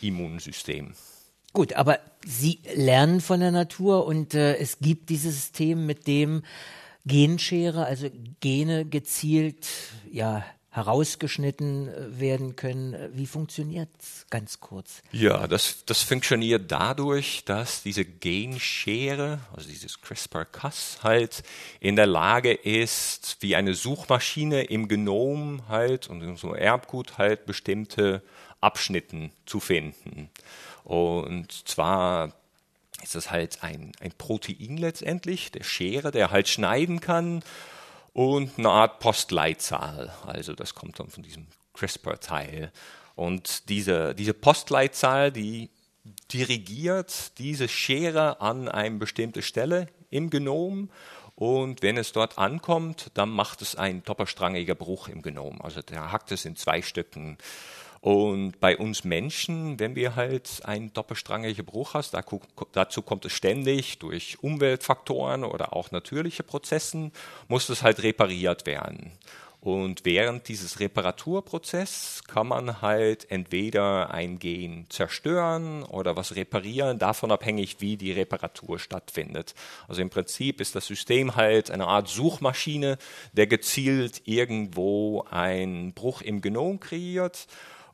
Immunsystem. 0.00 0.94
Gut, 1.52 1.72
aber 1.72 2.00
Sie 2.24 2.60
lernen 2.74 3.20
von 3.20 3.40
der 3.40 3.52
Natur 3.52 4.04
und 4.04 4.34
äh, 4.34 4.56
es 4.56 4.78
gibt 4.80 5.08
dieses 5.08 5.34
System, 5.36 5.86
mit 5.86 6.06
dem 6.06 6.42
Genschere, 7.06 7.86
also 7.86 8.10
Gene 8.40 8.84
gezielt 8.84 9.66
ja, 10.10 10.44
herausgeschnitten 10.76 11.88
äh, 11.88 12.20
werden 12.20 12.54
können. 12.54 12.94
Wie 13.12 13.26
funktioniert 13.26 13.88
es 13.98 14.26
ganz 14.28 14.60
kurz? 14.60 15.02
Ja, 15.10 15.48
das, 15.48 15.84
das 15.86 16.02
funktioniert 16.02 16.70
dadurch, 16.70 17.44
dass 17.46 17.82
diese 17.82 18.04
Genschere, 18.04 19.40
also 19.54 19.68
dieses 19.68 20.00
CRISPR-Cas 20.02 20.98
halt 21.02 21.42
in 21.80 21.96
der 21.96 22.06
Lage 22.06 22.52
ist, 22.52 23.38
wie 23.40 23.56
eine 23.56 23.74
Suchmaschine 23.74 24.64
im 24.64 24.86
Genom 24.86 25.62
halt 25.68 26.08
und 26.08 26.22
in 26.22 26.36
so 26.36 26.54
Erbgut 26.54 27.16
halt 27.16 27.46
bestimmte 27.46 28.22
Abschnitten 28.60 29.32
zu 29.46 29.60
finden. 29.60 30.28
Und 30.84 31.52
zwar 31.66 32.34
ist 33.02 33.14
das 33.14 33.30
halt 33.30 33.62
ein, 33.62 33.92
ein 34.00 34.12
Protein 34.16 34.76
letztendlich, 34.76 35.50
der 35.52 35.64
Schere, 35.64 36.10
der 36.10 36.30
halt 36.30 36.48
schneiden 36.48 37.00
kann 37.00 37.42
und 38.16 38.52
eine 38.56 38.70
Art 38.70 38.98
Postleitzahl. 38.98 40.10
Also 40.24 40.54
das 40.54 40.74
kommt 40.74 40.98
dann 40.98 41.10
von 41.10 41.22
diesem 41.22 41.48
CRISPR-Teil. 41.74 42.72
Und 43.14 43.68
diese, 43.68 44.14
diese 44.14 44.32
Postleitzahl, 44.32 45.30
die 45.30 45.68
dirigiert 46.32 47.36
diese 47.36 47.68
Schere 47.68 48.40
an 48.40 48.70
eine 48.70 48.96
bestimmte 48.96 49.42
Stelle 49.42 49.88
im 50.08 50.30
Genom. 50.30 50.88
Und 51.34 51.82
wenn 51.82 51.98
es 51.98 52.12
dort 52.12 52.38
ankommt, 52.38 53.10
dann 53.12 53.28
macht 53.28 53.60
es 53.60 53.76
ein 53.76 54.02
doppelstrangiger 54.02 54.74
Bruch 54.74 55.08
im 55.08 55.20
Genom. 55.20 55.60
Also 55.60 55.82
der 55.82 56.10
hackt 56.10 56.32
es 56.32 56.46
in 56.46 56.56
zwei 56.56 56.80
Stücken. 56.80 57.36
Und 58.00 58.60
bei 58.60 58.76
uns 58.76 59.04
Menschen, 59.04 59.80
wenn 59.80 59.96
wir 59.96 60.16
halt 60.16 60.62
einen 60.64 60.92
doppelstrangigen 60.92 61.64
Bruch 61.64 61.94
hast, 61.94 62.16
dazu 62.72 63.02
kommt 63.02 63.24
es 63.24 63.32
ständig 63.32 63.98
durch 63.98 64.42
Umweltfaktoren 64.42 65.44
oder 65.44 65.72
auch 65.72 65.90
natürliche 65.90 66.42
Prozessen, 66.42 67.12
muss 67.48 67.68
es 67.68 67.82
halt 67.82 68.02
repariert 68.02 68.66
werden. 68.66 69.12
Und 69.66 70.04
während 70.04 70.46
dieses 70.46 70.78
Reparaturprozess 70.78 72.22
kann 72.28 72.46
man 72.46 72.82
halt 72.82 73.28
entweder 73.32 74.10
ein 74.12 74.38
Gen 74.38 74.86
zerstören 74.90 75.82
oder 75.82 76.14
was 76.14 76.36
reparieren, 76.36 77.00
davon 77.00 77.32
abhängig, 77.32 77.80
wie 77.80 77.96
die 77.96 78.12
Reparatur 78.12 78.78
stattfindet. 78.78 79.56
Also 79.88 80.02
im 80.02 80.10
Prinzip 80.10 80.60
ist 80.60 80.76
das 80.76 80.86
System 80.86 81.34
halt 81.34 81.72
eine 81.72 81.88
Art 81.88 82.06
Suchmaschine, 82.06 82.96
der 83.32 83.48
gezielt 83.48 84.22
irgendwo 84.24 85.24
einen 85.30 85.94
Bruch 85.94 86.22
im 86.22 86.42
Genom 86.42 86.78
kreiert 86.78 87.48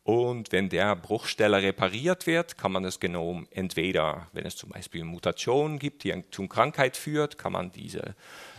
und 0.05 0.51
wenn 0.51 0.69
der 0.69 0.97
Bruchstelle 0.97 1.63
repariert 1.63 2.27
wird, 2.27 2.59
kann 2.59 2.73
man 2.73 2.83
das 2.83 2.99
Genom 2.99 3.47
entweder, 3.53 4.27
wenn 4.33 4.45
es 4.45 4.57
zum 4.57 4.71
Beispiel 4.71 5.05
Mutationen 5.05 5.79
gibt, 5.79 6.03
die 6.03 6.25
zu 6.33 6.49
Krankheit 6.49 6.97
führt, 6.97 7.39
kann 7.39 7.53
man 7.53 7.71
diese 7.71 8.17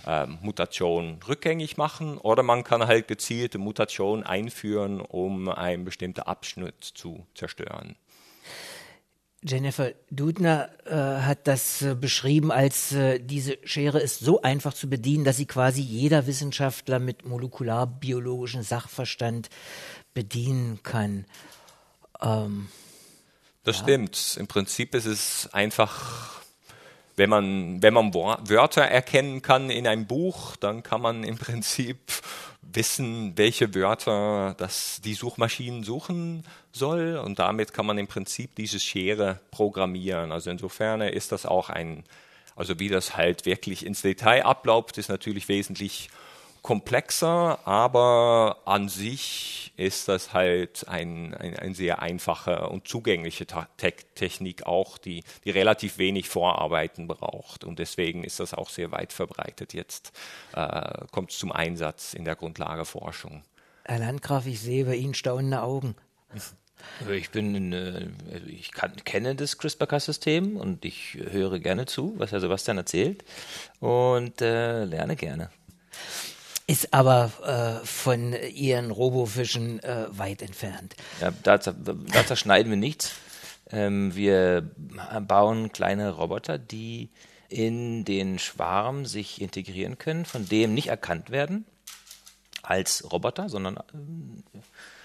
äh, 0.07 0.25
Mutation 0.25 1.19
rückgängig 1.27 1.75
machen 1.75 2.17
oder 2.17 2.43
man 2.43 2.63
kann 2.63 2.87
halt 2.87 3.09
gezielte 3.09 3.57
Mutationen 3.57 4.25
einführen, 4.25 5.01
um 5.01 5.49
einen 5.49 5.83
bestimmten 5.83 6.21
Abschnitt 6.21 6.81
zu 6.81 7.27
zerstören. 7.35 7.97
Jennifer 9.45 9.91
Dudner 10.09 10.69
äh, 10.85 10.93
hat 10.93 11.47
das 11.47 11.81
äh, 11.81 11.95
beschrieben 11.95 12.51
als 12.51 12.93
äh, 12.93 13.19
diese 13.19 13.57
Schere 13.65 13.99
ist 13.99 14.19
so 14.19 14.41
einfach 14.41 14.73
zu 14.73 14.89
bedienen, 14.89 15.25
dass 15.25 15.35
sie 15.35 15.45
quasi 15.45 15.81
jeder 15.81 16.27
Wissenschaftler 16.27 16.99
mit 16.99 17.25
molekularbiologischem 17.25 18.61
Sachverstand 18.61 19.49
bedienen 20.13 20.81
kann. 20.83 21.25
Ähm, 22.21 22.69
das 23.63 23.77
ja. 23.77 23.83
stimmt. 23.83 24.37
Im 24.39 24.47
Prinzip 24.47 24.93
ist 24.95 25.05
es 25.05 25.49
einfach, 25.53 26.41
wenn 27.15 27.29
man, 27.29 27.81
wenn 27.81 27.93
man 27.93 28.13
Wörter 28.13 28.83
erkennen 28.83 29.41
kann 29.41 29.69
in 29.69 29.87
einem 29.87 30.05
Buch, 30.05 30.55
dann 30.55 30.83
kann 30.83 31.01
man 31.01 31.23
im 31.23 31.37
Prinzip 31.37 31.97
wissen, 32.61 33.37
welche 33.37 33.73
Wörter 33.75 34.55
das 34.57 35.01
die 35.03 35.13
Suchmaschinen 35.13 35.83
suchen 35.83 36.43
soll 36.71 37.17
und 37.17 37.39
damit 37.39 37.73
kann 37.73 37.85
man 37.85 37.97
im 37.97 38.07
Prinzip 38.07 38.55
diese 38.55 38.79
Schere 38.79 39.39
programmieren. 39.51 40.31
Also 40.31 40.49
insofern 40.49 41.01
ist 41.01 41.31
das 41.31 41.45
auch 41.45 41.69
ein, 41.69 42.03
also 42.55 42.79
wie 42.79 42.89
das 42.89 43.15
halt 43.15 43.45
wirklich 43.45 43.85
ins 43.85 44.01
Detail 44.01 44.45
abläuft, 44.45 44.97
ist 44.97 45.09
natürlich 45.09 45.47
wesentlich 45.47 46.09
komplexer, 46.63 47.59
aber 47.67 48.61
an 48.65 48.87
sich 48.87 49.73
ist 49.75 50.07
das 50.07 50.33
halt 50.33 50.87
ein, 50.87 51.33
ein, 51.33 51.59
ein 51.59 51.75
sehr 51.75 52.01
einfache 52.01 52.69
und 52.69 52.87
zugängliche 52.87 53.45
Te 53.45 53.67
Technik 54.15 54.65
auch, 54.65 54.97
die, 54.97 55.23
die 55.43 55.51
relativ 55.51 55.97
wenig 55.97 56.29
Vorarbeiten 56.29 57.07
braucht. 57.07 57.65
Und 57.65 57.79
deswegen 57.79 58.23
ist 58.23 58.39
das 58.39 58.53
auch 58.53 58.69
sehr 58.69 58.91
weit 58.91 59.11
verbreitet 59.11 59.73
jetzt, 59.73 60.13
äh, 60.53 61.05
kommt 61.11 61.31
zum 61.31 61.51
Einsatz 61.51 62.13
in 62.13 62.23
der 62.23 62.35
Grundlageforschung. 62.35 63.43
Herr 63.83 63.99
Landgraf, 63.99 64.47
ich 64.47 64.61
sehe 64.61 64.85
bei 64.85 64.95
Ihnen 64.95 65.13
staunende 65.13 65.61
Augen. 65.61 65.95
Ich 67.11 67.29
bin, 67.31 67.73
äh, 67.73 68.07
ich 68.47 68.71
kann, 68.71 68.95
kenne 69.03 69.35
das 69.35 69.57
CRISPR-Cas-System 69.57 70.55
und 70.55 70.85
ich 70.85 71.15
höre 71.15 71.59
gerne 71.59 71.87
zu, 71.87 72.13
was 72.17 72.31
Herr 72.31 72.39
Sebastian 72.39 72.77
erzählt 72.77 73.25
und 73.81 74.41
äh, 74.41 74.85
lerne 74.85 75.17
gerne 75.17 75.49
ist 76.67 76.93
aber 76.93 77.31
äh, 77.81 77.85
von 77.85 78.33
ihren 78.33 78.91
Robofischen 78.91 79.81
äh, 79.83 80.05
weit 80.09 80.41
entfernt. 80.41 80.95
Ja, 81.19 81.31
da, 81.43 81.59
zerschneiden 81.59 82.71
wir 82.71 82.77
nichts. 82.77 83.11
Ähm, 83.69 84.15
wir 84.15 84.69
bauen 85.27 85.71
kleine 85.71 86.11
Roboter, 86.11 86.57
die 86.57 87.09
in 87.49 88.05
den 88.05 88.39
Schwarm 88.39 89.05
sich 89.05 89.41
integrieren 89.41 89.97
können, 89.97 90.25
von 90.25 90.47
dem 90.47 90.73
nicht 90.73 90.87
erkannt 90.87 91.29
werden 91.29 91.65
als 92.61 93.11
Roboter, 93.11 93.49
sondern 93.49 93.77
äh, 93.77 94.59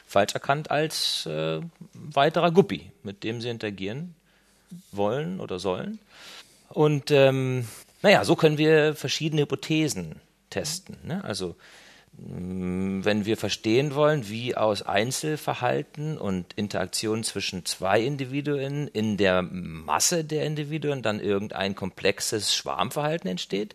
falsch 0.06 0.34
erkannt 0.34 0.70
als 0.70 1.26
äh, 1.26 1.60
weiterer 1.92 2.52
Guppi, 2.52 2.92
mit 3.02 3.24
dem 3.24 3.40
sie 3.40 3.50
interagieren 3.50 4.14
wollen 4.92 5.40
oder 5.40 5.58
sollen. 5.58 5.98
Und 6.68 7.10
ähm, 7.10 7.66
naja, 8.02 8.24
so 8.24 8.36
können 8.36 8.58
wir 8.58 8.94
verschiedene 8.94 9.42
Hypothesen 9.42 10.20
testen. 10.50 10.96
Ne? 11.04 11.22
Also 11.24 11.56
mm, 12.16 13.04
wenn 13.04 13.24
wir 13.24 13.36
verstehen 13.36 13.94
wollen, 13.94 14.28
wie 14.28 14.56
aus 14.56 14.82
Einzelverhalten 14.82 16.18
und 16.18 16.52
Interaktion 16.54 17.24
zwischen 17.24 17.64
zwei 17.64 18.00
Individuen 18.00 18.88
in 18.88 19.16
der 19.16 19.42
Masse 19.42 20.24
der 20.24 20.44
Individuen 20.44 21.02
dann 21.02 21.20
irgendein 21.20 21.74
komplexes 21.74 22.54
Schwarmverhalten 22.54 23.30
entsteht, 23.30 23.74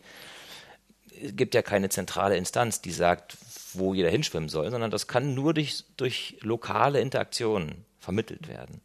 gibt 1.31 1.55
ja 1.55 1.61
keine 1.61 1.89
zentrale 1.89 2.37
Instanz, 2.37 2.81
die 2.81 2.91
sagt, 2.91 3.37
wo 3.73 3.93
jeder 3.93 4.09
hinschwimmen 4.09 4.49
soll, 4.49 4.69
sondern 4.71 4.91
das 4.91 5.07
kann 5.07 5.33
nur 5.33 5.53
durch, 5.53 5.85
durch 5.97 6.37
lokale 6.41 6.99
Interaktionen 6.99 7.85
vermittelt 7.99 8.47
werden. 8.47 8.81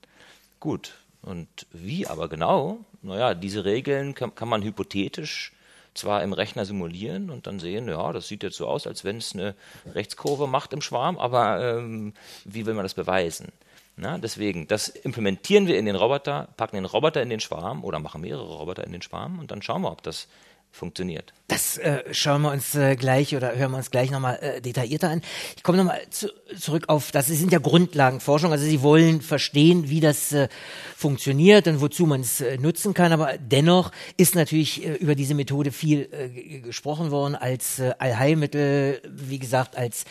Gut, 0.60 0.94
und 1.22 1.48
wie 1.72 2.06
aber 2.06 2.28
genau? 2.28 2.84
Naja, 3.02 3.34
diese 3.34 3.64
Regeln 3.64 4.14
kann, 4.14 4.34
kann 4.34 4.48
man 4.48 4.62
hypothetisch 4.62 5.52
zwar 5.98 6.22
im 6.22 6.32
Rechner 6.32 6.64
simulieren 6.64 7.30
und 7.30 7.46
dann 7.46 7.58
sehen, 7.58 7.88
ja, 7.88 8.12
das 8.12 8.28
sieht 8.28 8.42
jetzt 8.42 8.56
so 8.56 8.66
aus, 8.66 8.86
als 8.86 9.04
wenn 9.04 9.18
es 9.18 9.34
eine 9.34 9.54
Rechtskurve 9.94 10.46
macht 10.46 10.72
im 10.72 10.80
Schwarm, 10.80 11.18
aber 11.18 11.60
ähm, 11.60 12.14
wie 12.44 12.66
will 12.66 12.74
man 12.74 12.84
das 12.84 12.94
beweisen? 12.94 13.48
Na, 13.96 14.16
deswegen, 14.16 14.68
das 14.68 14.88
implementieren 14.88 15.66
wir 15.66 15.76
in 15.76 15.84
den 15.84 15.96
Roboter, 15.96 16.48
packen 16.56 16.76
den 16.76 16.84
Roboter 16.84 17.20
in 17.20 17.30
den 17.30 17.40
Schwarm 17.40 17.84
oder 17.84 17.98
machen 17.98 18.20
mehrere 18.20 18.56
Roboter 18.56 18.84
in 18.84 18.92
den 18.92 19.02
Schwarm 19.02 19.40
und 19.40 19.50
dann 19.50 19.60
schauen 19.60 19.82
wir, 19.82 19.90
ob 19.90 20.02
das 20.04 20.28
funktioniert. 20.70 21.32
Das 21.48 21.78
äh, 21.78 22.02
schauen 22.12 22.42
wir 22.42 22.52
uns 22.52 22.74
äh, 22.74 22.94
gleich 22.94 23.34
oder 23.34 23.56
hören 23.56 23.72
wir 23.72 23.78
uns 23.78 23.90
gleich 23.90 24.10
nochmal 24.10 24.38
äh, 24.40 24.60
detaillierter 24.60 25.08
an. 25.08 25.22
Ich 25.56 25.62
komme 25.62 25.78
nochmal 25.78 26.00
zu, 26.10 26.28
zurück 26.58 26.84
auf, 26.88 27.10
das 27.10 27.26
sind 27.26 27.52
ja 27.52 27.58
Grundlagenforschung, 27.58 28.52
also 28.52 28.64
Sie 28.64 28.82
wollen 28.82 29.22
verstehen, 29.22 29.88
wie 29.88 30.00
das 30.00 30.32
äh, 30.32 30.48
funktioniert 30.94 31.66
und 31.66 31.80
wozu 31.80 32.06
man 32.06 32.20
es 32.20 32.40
äh, 32.40 32.58
nutzen 32.58 32.94
kann, 32.94 33.12
aber 33.12 33.38
dennoch 33.38 33.92
ist 34.16 34.34
natürlich 34.34 34.84
äh, 34.84 34.94
über 34.94 35.14
diese 35.14 35.34
Methode 35.34 35.72
viel 35.72 36.08
äh, 36.12 36.60
gesprochen 36.60 37.10
worden 37.10 37.34
als 37.34 37.78
äh, 37.78 37.94
Allheilmittel, 37.98 39.00
wie 39.08 39.38
gesagt, 39.38 39.76
als 39.76 40.04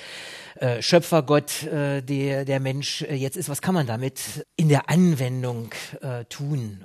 Schöpfergott, 0.79 1.67
der 1.71 2.43
der 2.43 2.59
Mensch 2.59 3.01
jetzt 3.03 3.37
ist. 3.37 3.47
Was 3.47 3.61
kann 3.61 3.75
man 3.75 3.85
damit 3.85 4.43
in 4.55 4.69
der 4.69 4.89
Anwendung 4.89 5.69
äh, 6.01 6.25
tun? 6.25 6.83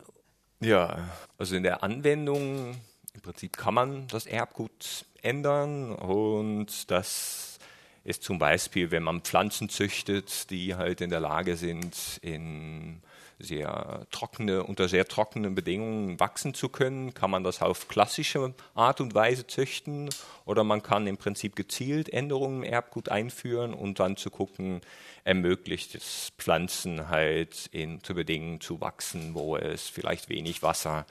Ja, 0.61 0.99
also 1.39 1.57
in 1.57 1.63
der 1.63 1.83
Anwendung 1.83 2.77
im 3.23 3.31
Prinzip 3.31 3.57
kann 3.57 3.75
man 3.75 4.09
das 4.09 4.27
Erbgut 4.27 5.07
ändern 5.23 5.93
und 5.93 6.91
das 6.91 7.61
ist 8.03 8.25
zum 8.25 8.41
Beispiel, 8.41 8.91
wenn 8.91 9.05
man 9.05 9.21
Pflanzen 9.21 9.69
züchtet, 9.69 10.51
die 10.51 10.75
halt 10.75 11.01
in 11.01 11.09
der 11.09 11.21
Lage 11.21 11.55
sind, 11.55 12.19
in 12.21 13.01
sehr 13.39 14.09
trockene, 14.11 14.65
unter 14.65 14.89
sehr 14.89 15.07
trockenen 15.07 15.55
Bedingungen 15.55 16.19
wachsen 16.19 16.53
zu 16.53 16.69
können, 16.69 17.15
kann 17.15 17.31
man 17.31 17.45
das 17.45 17.63
auf 17.63 17.87
klassische 17.87 18.55
Art 18.75 19.01
und 19.01 19.15
Weise 19.15 19.47
züchten 19.47 20.11
oder 20.45 20.65
man 20.65 20.83
kann 20.83 21.07
im 21.07 21.17
Prinzip 21.17 21.55
gezielt 21.55 22.09
Änderungen 22.09 22.65
im 22.65 22.73
Erbgut 22.73 23.09
einführen 23.09 23.73
und 23.73 24.01
dann 24.01 24.17
zu 24.17 24.31
gucken, 24.31 24.81
ermöglicht 25.23 25.95
es 25.95 26.33
Pflanzen 26.39 27.09
halt 27.09 27.69
in, 27.71 28.03
zu 28.03 28.15
Bedingungen 28.15 28.61
zu 28.61 28.81
wachsen, 28.81 29.35
wo 29.35 29.57
es 29.57 29.89
vielleicht 29.89 30.29
wenig 30.29 30.65
Wasser 30.65 31.07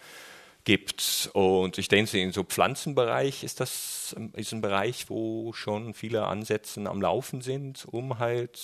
gibt. 0.64 1.30
Und 1.34 1.78
ich 1.78 1.88
denke, 1.88 2.20
in 2.20 2.32
so 2.32 2.44
Pflanzenbereich 2.44 3.44
ist 3.44 3.60
das 3.60 4.16
ist 4.34 4.52
ein 4.54 4.62
Bereich, 4.62 5.10
wo 5.10 5.54
schon 5.54 5.94
viele 5.94 6.26
Ansätze 6.28 6.82
am 6.86 7.02
Laufen 7.02 7.42
sind, 7.42 7.86
um 7.86 8.20
halt 8.20 8.60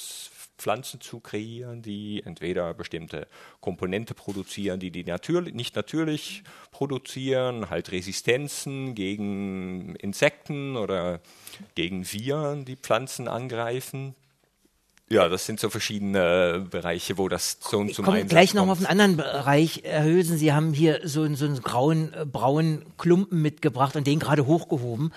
Pflanzen 0.57 0.99
zu 1.01 1.19
kreieren, 1.19 1.81
die 1.81 2.23
entweder 2.25 2.73
bestimmte 2.73 3.27
Komponente 3.61 4.13
produzieren, 4.13 4.79
die 4.79 4.91
die 4.91 5.03
natürlich, 5.03 5.53
nicht 5.53 5.75
natürlich 5.75 6.43
produzieren, 6.71 7.69
halt 7.69 7.91
Resistenzen 7.91 8.95
gegen 8.95 9.95
Insekten 9.95 10.75
oder 10.75 11.21
gegen 11.75 12.11
Viren, 12.11 12.65
die 12.65 12.75
Pflanzen 12.75 13.27
angreifen. 13.27 14.15
Ja, 15.09 15.29
das 15.29 15.45
sind 15.45 15.59
so 15.59 15.69
verschiedene 15.69 16.67
Bereiche, 16.69 17.17
wo 17.17 17.29
das 17.29 17.57
so 17.61 17.69
zum 17.69 17.85
Einsatz 17.87 18.05
kommt. 18.05 18.29
gleich 18.29 18.53
nochmal 18.53 18.73
auf 18.73 18.79
einen 18.79 18.87
anderen 18.87 19.17
Bereich. 19.17 19.83
Herr 19.85 20.03
Hülsen, 20.03 20.37
Sie 20.37 20.51
haben 20.51 20.73
hier 20.73 20.99
so, 21.05 21.33
so 21.35 21.45
einen 21.45 21.61
grauen, 21.61 22.13
äh, 22.13 22.25
braunen 22.25 22.83
Klumpen 22.97 23.41
mitgebracht 23.41 23.95
und 23.95 24.05
den 24.05 24.19
gerade 24.19 24.45
hochgehoben. 24.45 25.13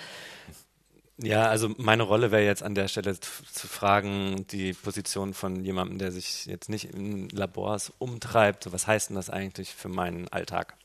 Ja, 1.23 1.49
also 1.49 1.75
meine 1.77 2.05
Rolle 2.05 2.31
wäre 2.31 2.45
jetzt 2.45 2.63
an 2.63 2.75
der 2.75 2.89
Stelle 2.89 3.19
zu 3.19 3.67
fragen, 3.67 4.47
die 4.51 4.73
Position 4.73 5.35
von 5.35 5.65
jemandem, 5.65 5.99
der 5.99 6.13
sich 6.13 6.47
jetzt 6.47 6.71
nicht 6.71 6.95
in 6.95 7.29
Labors 7.29 7.93
umtreibt. 7.99 8.73
Was 8.73 8.87
heißt 8.87 9.11
denn 9.11 9.17
das 9.17 9.29
eigentlich 9.29 9.75
für 9.75 9.89
meinen 9.89 10.29
Alltag? 10.29 10.77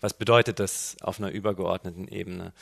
Was 0.00 0.14
bedeutet 0.14 0.58
das 0.58 0.96
auf 1.02 1.18
einer 1.18 1.30
übergeordneten 1.30 2.08
Ebene? 2.08 2.52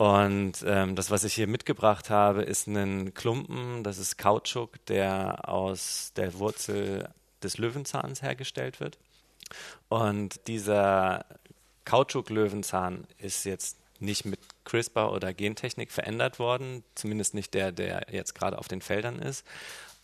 Und 0.00 0.64
ähm, 0.66 0.96
das, 0.96 1.10
was 1.10 1.24
ich 1.24 1.34
hier 1.34 1.46
mitgebracht 1.46 2.08
habe, 2.08 2.40
ist 2.40 2.66
ein 2.66 3.12
Klumpen, 3.12 3.84
das 3.84 3.98
ist 3.98 4.16
Kautschuk, 4.16 4.82
der 4.86 5.46
aus 5.46 6.12
der 6.16 6.38
Wurzel 6.38 7.10
des 7.42 7.58
Löwenzahns 7.58 8.22
hergestellt 8.22 8.80
wird. 8.80 8.96
Und 9.90 10.48
dieser 10.48 11.26
Kautschuk-Löwenzahn 11.84 13.06
ist 13.18 13.44
jetzt 13.44 13.76
nicht 13.98 14.24
mit 14.24 14.40
CRISPR 14.64 15.12
oder 15.12 15.34
Gentechnik 15.34 15.90
verändert 15.90 16.38
worden, 16.38 16.82
zumindest 16.94 17.34
nicht 17.34 17.52
der, 17.52 17.70
der 17.70 18.06
jetzt 18.10 18.34
gerade 18.34 18.56
auf 18.58 18.68
den 18.68 18.80
Feldern 18.80 19.18
ist. 19.18 19.44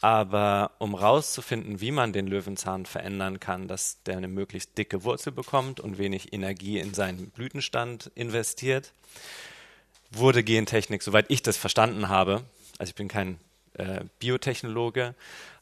Aber 0.02 0.72
um 0.78 0.94
rauszufinden, 0.94 1.80
wie 1.80 1.90
man 1.90 2.12
den 2.12 2.26
Löwenzahn 2.26 2.84
verändern 2.84 3.40
kann, 3.40 3.66
dass 3.66 4.02
der 4.04 4.18
eine 4.18 4.28
möglichst 4.28 4.76
dicke 4.76 5.04
Wurzel 5.04 5.32
bekommt 5.32 5.80
und 5.80 5.96
wenig 5.96 6.34
Energie 6.34 6.80
in 6.80 6.92
seinen 6.92 7.30
Blütenstand 7.30 8.10
investiert, 8.14 8.92
wurde 10.10 10.42
Gentechnik, 10.42 11.02
soweit 11.02 11.26
ich 11.28 11.42
das 11.42 11.56
verstanden 11.56 12.08
habe, 12.08 12.42
also 12.78 12.90
ich 12.90 12.94
bin 12.94 13.08
kein 13.08 13.38
äh, 13.74 14.04
Biotechnologe, 14.18 15.14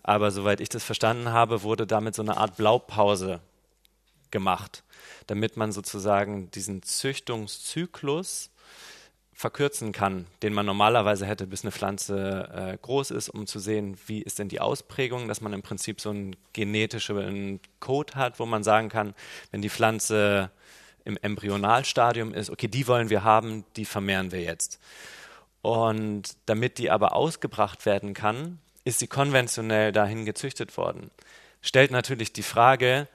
aber 0.03 0.31
soweit 0.31 0.61
ich 0.61 0.69
das 0.69 0.85
verstanden 0.85 1.31
habe, 1.31 1.63
wurde 1.63 1.87
damit 1.87 2.15
so 2.15 2.23
eine 2.23 2.37
Art 2.37 2.57
Blaupause 2.57 3.41
gemacht 4.31 4.85
damit 5.27 5.57
man 5.57 5.73
sozusagen 5.73 6.51
diesen 6.51 6.83
Züchtungszyklus 6.83 8.51
verkürzen 9.33 9.91
kann, 9.93 10.27
den 10.43 10.55
man 10.55 10.65
normalerweise 10.65 11.27
hätte, 11.27 11.47
bis 11.47 11.65
eine 11.65 11.73
Pflanze 11.73 12.49
äh, 12.55 12.79
groß 12.81 13.11
ist, 13.11 13.29
um 13.29 13.47
zu 13.47 13.59
sehen, 13.59 13.99
wie 14.07 14.23
ist 14.23 14.39
denn 14.39 14.49
die 14.49 14.61
Ausprägung, 14.61 15.27
dass 15.27 15.41
man 15.41 15.53
im 15.53 15.63
Prinzip 15.63 16.01
so 16.01 16.11
einen 16.11 16.37
genetischen 16.53 17.61
Code 17.81 18.15
hat, 18.15 18.39
wo 18.39 18.47
man 18.47 18.63
sagen 18.63 18.91
kann, 18.91 19.15
wenn 19.51 19.61
die 19.61 19.71
Pflanze 19.71 20.51
im 21.05 21.17
Embryonalstadium 21.17 22.33
ist, 22.33 22.51
okay, 22.51 22.69
die 22.69 22.87
wollen 22.87 23.11
wir 23.11 23.25
haben, 23.25 23.65
die 23.77 23.85
vermehren 23.85 24.33
wir 24.33 24.41
jetzt. 24.41 24.81
Und 25.63 26.37
damit 26.47 26.79
die 26.79 26.91
aber 26.91 27.15
ausgebracht 27.15 27.87
werden 27.87 28.15
kann, 28.15 28.59
ist 28.85 28.99
sie 28.99 29.07
konventionell 29.07 29.93
dahin 29.93 30.25
gezüchtet 30.25 30.77
worden. 30.77 31.11
Stellt 31.63 31.91
natürlich 31.91 32.33
die 32.33 32.43
Frage, 32.43 33.09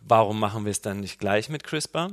Warum 0.00 0.40
machen 0.40 0.64
wir 0.64 0.70
es 0.70 0.80
dann 0.80 1.00
nicht 1.00 1.18
gleich 1.18 1.48
mit 1.48 1.64
CRISPR? 1.64 2.10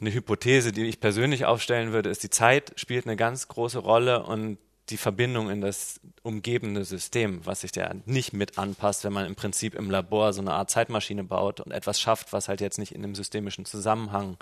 Eine 0.00 0.12
Hypothese, 0.12 0.72
die 0.72 0.84
ich 0.84 1.00
persönlich 1.00 1.44
aufstellen 1.44 1.92
würde, 1.92 2.10
ist, 2.10 2.22
die 2.22 2.30
Zeit 2.30 2.72
spielt 2.76 3.06
eine 3.06 3.16
ganz 3.16 3.48
große 3.48 3.78
Rolle 3.78 4.22
und 4.22 4.58
die 4.88 4.96
Verbindung 4.96 5.50
in 5.50 5.60
das 5.60 6.00
umgebende 6.22 6.84
System, 6.84 7.44
was 7.44 7.62
sich 7.62 7.74
ja 7.74 7.92
nicht 8.04 8.32
mit 8.32 8.58
anpasst, 8.58 9.04
wenn 9.04 9.12
man 9.12 9.26
im 9.26 9.34
Prinzip 9.34 9.74
im 9.74 9.90
Labor 9.90 10.32
so 10.32 10.40
eine 10.40 10.52
Art 10.52 10.70
Zeitmaschine 10.70 11.24
baut 11.24 11.60
und 11.60 11.72
etwas 11.72 12.00
schafft, 12.00 12.32
was 12.32 12.48
halt 12.48 12.60
jetzt 12.60 12.78
nicht 12.78 12.92
in 12.92 13.02
einem 13.02 13.14
systemischen 13.14 13.64
Zusammenhang 13.64 14.36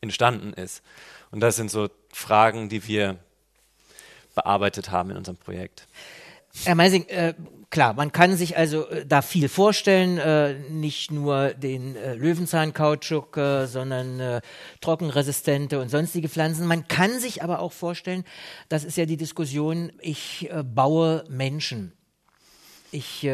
entstanden 0.00 0.54
ist. 0.54 0.82
Und 1.30 1.40
das 1.40 1.56
sind 1.56 1.70
so 1.70 1.88
Fragen, 2.12 2.68
die 2.68 2.86
wir 2.86 3.18
bearbeitet 4.34 4.90
haben 4.90 5.10
in 5.10 5.16
unserem 5.16 5.36
Projekt. 5.36 5.86
Herr 6.64 6.74
Meising, 6.74 7.06
äh, 7.08 7.34
klar, 7.70 7.94
man 7.94 8.12
kann 8.12 8.36
sich 8.36 8.56
also 8.56 8.86
äh, 8.88 9.06
da 9.06 9.22
viel 9.22 9.48
vorstellen, 9.48 10.18
äh, 10.18 10.54
nicht 10.68 11.10
nur 11.10 11.50
den 11.54 11.96
äh, 11.96 12.14
Löwenzahnkautschuk, 12.14 13.36
äh, 13.36 13.66
sondern 13.66 14.20
äh, 14.20 14.40
trockenresistente 14.80 15.80
und 15.80 15.88
sonstige 15.88 16.28
Pflanzen. 16.28 16.66
Man 16.66 16.88
kann 16.88 17.18
sich 17.20 17.42
aber 17.42 17.60
auch 17.60 17.72
vorstellen, 17.72 18.24
das 18.68 18.84
ist 18.84 18.96
ja 18.96 19.06
die 19.06 19.16
Diskussion, 19.16 19.92
ich 20.00 20.50
äh, 20.50 20.62
baue 20.62 21.24
Menschen. 21.28 21.92
Ich 22.92 23.24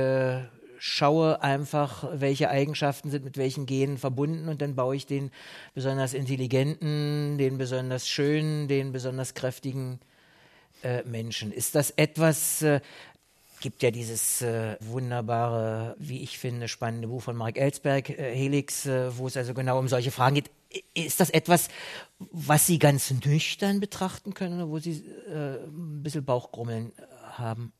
schaue 0.79 1.42
einfach, 1.42 2.05
welche 2.12 2.51
Eigenschaften 2.51 3.11
sind 3.11 3.25
mit 3.25 3.38
welchen 3.38 3.64
Genen 3.64 3.96
verbunden 3.96 4.51
und 4.51 4.61
dann 4.61 4.75
baue 4.75 4.96
ich 4.96 5.07
den 5.07 5.31
besonders 5.72 6.12
intelligenten, 6.12 7.38
den 7.38 7.57
besonders 7.57 8.07
schönen, 8.07 8.68
den 8.68 8.92
besonders 8.92 9.33
kräftigen 9.33 9.99
Menschen. 11.07 11.53
Ist 11.53 11.75
das 11.75 11.90
etwas, 11.92 12.62
gibt 13.66 13.83
ja 13.83 13.90
dieses 13.90 14.42
äh, 14.42 14.76
wunderbare, 14.79 15.96
wie 15.98 16.22
ich 16.22 16.38
finde, 16.38 16.68
spannende 16.68 17.09
Buch 17.09 17.20
von 17.20 17.35
Mark 17.35 17.59
Ellsberg, 17.59 18.11
äh, 18.11 18.33
Helix, 18.33 18.87
äh, 18.87 19.18
wo 19.18 19.26
es 19.26 19.37
also 19.37 19.55
genau 19.55 19.81
um 19.81 19.88
solche 19.88 20.12
Fragen 20.12 20.37
geht. 20.37 20.52
Ist 20.94 21.18
das 21.18 21.31
etwas, 21.31 21.66
was 22.20 22.64
Sie 22.64 22.79
ganz 22.79 23.11
nüchtern 23.11 23.81
betrachten 23.81 24.35
können 24.35 24.59
oder 24.61 24.68
wo 24.68 24.79
Sie 24.79 25.05
äh, 25.29 25.64
ein 25.64 26.05
bisschen 26.05 26.24
Bauchgrummeln 26.24 26.92
haben? 27.33 27.72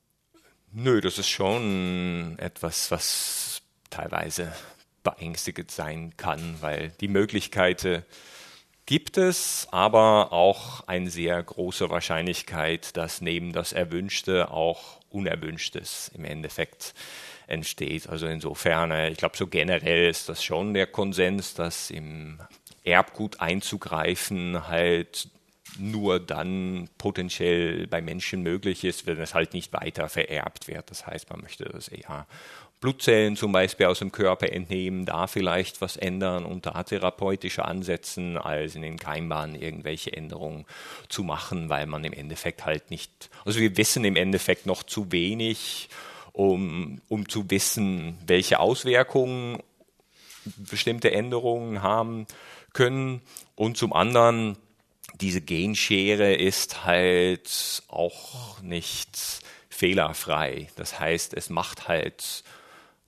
Nö, 0.73 1.01
das 1.01 1.19
ist 1.19 1.29
schon 1.29 2.37
etwas, 2.41 2.91
was 2.91 3.63
teilweise 3.89 4.53
beängstigend 5.05 5.71
sein 5.71 6.17
kann, 6.17 6.57
weil 6.63 6.89
die 7.01 7.07
Möglichkeiten 7.07 8.03
gibt 8.87 9.19
es 9.19 9.67
aber 9.73 10.33
auch 10.33 10.87
eine 10.87 11.11
sehr 11.11 11.43
große 11.43 11.91
Wahrscheinlichkeit, 11.91 12.97
dass 12.97 13.21
neben 13.21 13.53
das 13.53 13.73
Erwünschte 13.73 14.51
auch 14.51 15.01
Unerwünschtes 15.11 16.11
im 16.15 16.25
Endeffekt 16.25 16.95
entsteht. 17.49 18.09
Also 18.09 18.27
insofern, 18.27 18.91
äh, 18.91 19.11
ich 19.11 19.19
glaube, 19.19 19.37
so 19.37 19.47
generell 19.47 20.09
ist 20.09 20.29
das 20.29 20.43
schon 20.43 20.75
der 20.75 20.87
Konsens, 20.87 21.55
dass 21.55 21.91
im 21.91 22.41
Erbgut 22.85 23.41
einzugreifen 23.41 24.69
halt 24.69 25.29
nur 25.79 26.21
dann 26.21 26.89
potenziell 26.97 27.87
bei 27.87 28.01
Menschen 28.01 28.43
möglich 28.43 28.85
ist, 28.85 29.07
wenn 29.07 29.21
es 29.21 29.35
halt 29.35 29.53
nicht 29.53 29.73
weiter 29.73 30.09
vererbt 30.09 30.69
wird. 30.69 30.91
Das 30.91 31.07
heißt, 31.07 31.29
man 31.31 31.41
möchte 31.41 31.65
das 31.65 31.89
eher 31.89 32.27
Blutzellen 32.81 33.37
zum 33.37 33.53
Beispiel 33.53 33.87
aus 33.87 34.01
dem 34.01 34.13
Körper 34.13 34.53
entnehmen, 34.53 35.07
da 35.07 35.27
vielleicht 35.27 35.81
was 35.81 35.97
ändern 35.97 36.45
und 36.45 36.67
da 36.67 36.83
therapeutische 36.83 37.65
Ansätzen, 37.65 38.37
als 38.37 38.75
in 38.75 38.83
den 38.83 38.99
Keimbahnen 38.99 39.55
irgendwelche 39.55 40.13
Änderungen 40.13 40.67
zu 41.09 41.25
machen, 41.25 41.69
weil 41.69 41.87
man 41.87 42.05
im 42.05 42.13
Endeffekt 42.13 42.67
halt 42.67 42.91
nicht, 42.91 43.31
also 43.45 43.61
wir 43.61 43.77
wissen 43.77 44.05
im 44.05 44.17
Endeffekt 44.17 44.67
noch 44.67 44.83
zu 44.83 45.11
wenig, 45.11 45.89
um, 46.33 47.01
um 47.09 47.29
zu 47.29 47.51
wissen, 47.51 48.19
welche 48.27 48.61
Auswirkungen 48.61 49.63
bestimmte 50.57 51.11
Änderungen 51.11 51.83
haben 51.83 52.27
können 52.75 53.23
und 53.55 53.79
zum 53.79 53.95
anderen 53.95 54.59
diese 55.21 55.41
Genschere 55.41 56.35
ist 56.35 56.85
halt 56.85 57.83
auch 57.89 58.61
nicht 58.61 59.41
fehlerfrei. 59.71 60.69
Das 60.77 61.01
heißt, 61.01 61.35
es 61.35 61.49
macht 61.49 61.89
halt 61.89 62.45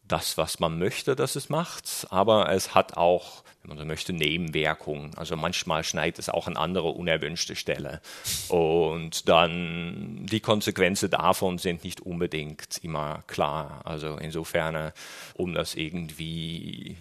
das, 0.09 0.39
was 0.39 0.59
man 0.59 0.79
möchte, 0.79 1.15
dass 1.15 1.37
es 1.37 1.49
macht, 1.49 2.07
aber 2.11 2.51
es 2.51 2.75
hat 2.75 2.97
auch, 2.97 3.45
wenn 3.63 3.71
man 3.71 3.79
so 3.79 3.85
möchte, 3.85 4.13
Nebenwirkungen. 4.13 5.15
Also 5.17 5.37
manchmal 5.37 5.85
schneidet 5.85 6.19
es 6.19 6.29
auch 6.29 6.47
an 6.47 6.57
andere 6.57 6.89
unerwünschte 6.89 7.55
Stelle. 7.57 8.01
Und 8.49 9.29
dann 9.29 10.27
die 10.27 10.41
Konsequenzen 10.41 11.11
davon 11.11 11.59
sind 11.59 11.85
nicht 11.85 12.01
unbedingt 12.01 12.79
immer 12.83 13.23
klar. 13.27 13.83
Also 13.85 14.17
insofern, 14.17 14.93
um 15.35 15.55
das 15.55 15.75
irgendwie 15.75 16.97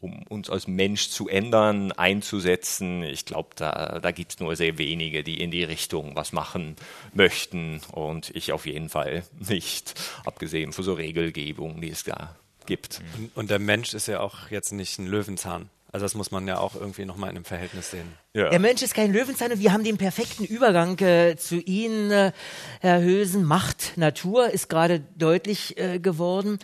um 0.00 0.22
uns 0.28 0.48
als 0.48 0.68
Mensch 0.68 1.08
zu 1.10 1.28
ändern, 1.28 1.92
einzusetzen. 1.92 3.02
Ich 3.02 3.24
glaube, 3.24 3.50
da, 3.56 3.98
da 4.00 4.10
gibt 4.12 4.32
es 4.32 4.40
nur 4.40 4.54
sehr 4.54 4.78
wenige, 4.78 5.24
die 5.24 5.40
in 5.40 5.50
die 5.50 5.64
Richtung 5.64 6.14
was 6.14 6.32
machen 6.32 6.76
möchten 7.12 7.80
und 7.92 8.30
ich 8.34 8.52
auf 8.52 8.66
jeden 8.66 8.88
Fall 8.88 9.24
nicht, 9.48 9.94
abgesehen 10.24 10.72
von 10.72 10.84
so 10.84 10.94
Regelgebungen, 10.94 11.80
die 11.80 11.90
es 11.90 12.04
da 12.04 12.36
gibt. 12.66 13.00
Und 13.34 13.50
der 13.50 13.58
Mensch 13.58 13.94
ist 13.94 14.06
ja 14.06 14.20
auch 14.20 14.50
jetzt 14.50 14.72
nicht 14.72 14.98
ein 14.98 15.06
Löwenzahn. 15.06 15.70
Also 15.90 16.04
das 16.04 16.14
muss 16.14 16.30
man 16.30 16.46
ja 16.46 16.58
auch 16.58 16.74
irgendwie 16.74 17.06
nochmal 17.06 17.30
in 17.30 17.36
einem 17.36 17.44
Verhältnis 17.46 17.90
sehen. 17.90 18.12
Ja. 18.34 18.50
Der 18.50 18.58
Mensch 18.58 18.82
ist 18.82 18.94
kein 18.94 19.10
Löwenzahn 19.10 19.52
und 19.52 19.60
wir 19.60 19.72
haben 19.72 19.84
den 19.84 19.96
perfekten 19.96 20.44
Übergang 20.44 20.98
äh, 20.98 21.36
zu 21.36 21.56
Ihnen, 21.56 22.10
äh, 22.10 22.32
Herr 22.80 23.00
Hösen. 23.00 23.42
Macht 23.42 23.96
Natur 23.96 24.50
ist 24.50 24.68
gerade 24.68 25.00
deutlich 25.16 25.78
äh, 25.78 25.98
geworden. 25.98 26.58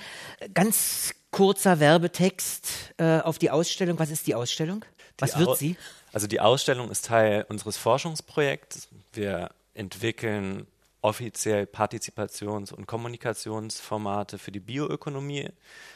Ganz 0.52 1.14
kurzer 1.34 1.80
Werbetext 1.80 2.94
äh, 2.96 3.18
auf 3.18 3.38
die 3.40 3.50
Ausstellung. 3.50 3.98
Was 3.98 4.10
ist 4.10 4.28
die 4.28 4.36
Ausstellung? 4.36 4.84
Was 5.18 5.32
die 5.32 5.40
wird 5.40 5.58
sie? 5.58 5.76
Also 6.12 6.28
die 6.28 6.38
Ausstellung 6.38 6.92
ist 6.92 7.06
Teil 7.06 7.44
unseres 7.48 7.76
Forschungsprojekts. 7.76 8.86
Wir 9.12 9.50
entwickeln 9.74 10.68
offiziell 11.02 11.64
Partizipations- 11.64 12.72
und 12.72 12.86
Kommunikationsformate 12.86 14.38
für 14.38 14.52
die 14.52 14.60
Bioökonomie. 14.60 15.48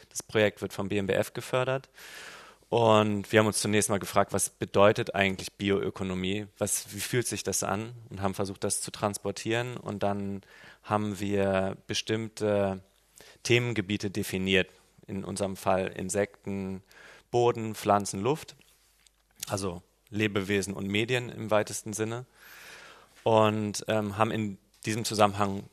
Das 0.09 0.21
Projekt 0.23 0.61
wird 0.61 0.73
vom 0.73 0.89
BMBF 0.89 1.31
gefördert. 1.33 1.87
Und 2.67 3.31
wir 3.31 3.39
haben 3.39 3.47
uns 3.47 3.61
zunächst 3.61 3.89
mal 3.89 3.97
gefragt, 3.97 4.33
was 4.33 4.49
bedeutet 4.49 5.15
eigentlich 5.15 5.53
Bioökonomie? 5.53 6.47
Was, 6.57 6.93
wie 6.93 6.99
fühlt 6.99 7.27
sich 7.27 7.43
das 7.43 7.63
an? 7.63 7.93
Und 8.09 8.21
haben 8.21 8.33
versucht, 8.33 8.65
das 8.65 8.81
zu 8.81 8.91
transportieren. 8.91 9.77
Und 9.77 10.03
dann 10.03 10.41
haben 10.83 11.21
wir 11.21 11.77
bestimmte 11.87 12.81
Themengebiete 13.43 14.11
definiert. 14.11 14.69
In 15.09 15.23
unserem 15.23 15.55
Fall 15.55 15.87
Insekten, 15.87 16.83
Boden, 17.31 17.75
Pflanzen, 17.75 18.21
Luft. 18.21 18.55
Also 19.47 19.81
Lebewesen 20.09 20.73
und 20.73 20.87
Medien 20.87 21.29
im 21.29 21.51
weitesten 21.51 21.93
Sinne. 21.93 22.25
Und 23.23 23.83
ähm, 23.87 24.17
haben 24.17 24.31
in 24.31 24.57
diesem 24.85 25.05
Zusammenhang 25.05 25.63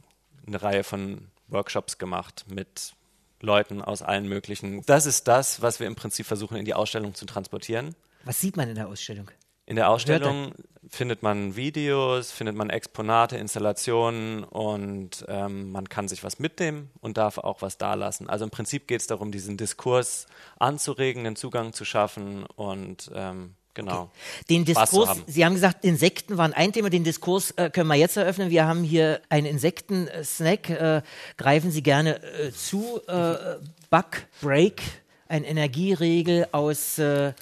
eine 0.46 0.62
Reihe 0.62 0.85
von 0.85 1.29
Workshops 1.49 1.99
gemacht 1.99 2.44
mit 2.49 2.94
Leuten 3.40 3.83
aus 3.83 4.03
allen 4.03 4.29
möglichen. 4.29 4.83
Das 4.87 5.07
ist 5.07 5.29
das, 5.29 5.62
was 5.62 5.81
wir 5.81 5.87
im 5.87 5.94
Prinzip 5.94 6.27
versuchen 6.27 6.57
in 6.57 6.64
die 6.64 6.75
Ausstellung 6.75 7.14
zu 7.14 7.27
transportieren. 7.27 7.94
Was 8.25 8.40
sieht 8.40 8.57
man 8.57 8.68
in 8.68 8.75
der 8.75 8.88
Ausstellung? 8.88 9.31
In 9.67 9.77
der 9.77 9.91
Ausstellung 9.91 10.53
findet 10.89 11.23
man 11.23 11.57
Videos, 11.57 12.31
findet 12.31 12.55
man 12.57 12.71
Exponate, 12.71 13.37
Installationen 13.37 14.45
und 14.45 15.25
ähm, 15.29 15.73
man 15.73 15.89
kann 15.89 16.07
sich 16.09 16.23
was 16.23 16.39
mitnehmen 16.39 16.91
und 17.01 17.17
darf 17.17 17.39
auch 17.39 17.63
was 17.63 17.77
dalassen. 17.77 18.29
Also 18.29 18.45
im 18.45 18.51
Prinzip 18.51 18.87
geht 18.87 19.01
es 19.01 19.07
darum, 19.07 19.33
diesen 19.33 19.57
Diskurs 19.57 20.27
anzuregen, 20.59 21.25
den 21.25 21.37
Zugang 21.37 21.73
zu 21.73 21.85
schaffen 21.85 22.45
und 22.57 23.11
ähm, 23.15 23.55
Genau. 23.77 24.05
Okay. 24.05 24.11
Den 24.49 24.65
Diskurs, 24.65 25.09
haben. 25.11 25.25
Sie 25.27 25.45
haben 25.45 25.53
gesagt, 25.53 25.85
Insekten 25.85 26.39
waren 26.39 26.55
ein 26.55 26.73
Thema, 26.73 26.89
den 26.89 27.05
Diskurs 27.05 27.51
äh, 27.53 27.69
können 27.69 27.89
wir 27.89 27.97
jetzt 27.97 28.17
eröffnen. 28.17 28.49
Wir 28.49 28.65
haben 28.65 28.83
hier 28.83 29.21
einen 29.29 29.47
Insekten-Snack. 29.47 30.71
Äh, 30.71 31.03
greifen 31.37 31.71
Sie 31.71 31.83
gerne 31.83 32.23
äh, 32.23 32.53
zu. 32.53 33.03
Äh, 33.07 33.59
Bug 33.91 34.27
Break, 34.41 34.81
ein 35.29 35.45
Energieregel 35.45 36.49
aus 36.53 36.99
äh, 36.99 37.35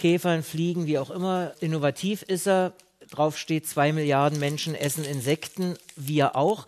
Käfern, 0.00 0.42
Fliegen, 0.42 0.86
wie 0.86 0.98
auch 0.98 1.10
immer. 1.10 1.52
Innovativ 1.60 2.22
ist 2.22 2.48
er. 2.48 2.72
Drauf 3.10 3.36
steht, 3.36 3.68
zwei 3.68 3.92
Milliarden 3.92 4.38
Menschen 4.38 4.74
essen 4.74 5.04
Insekten, 5.04 5.76
wir 5.96 6.36
auch. 6.36 6.66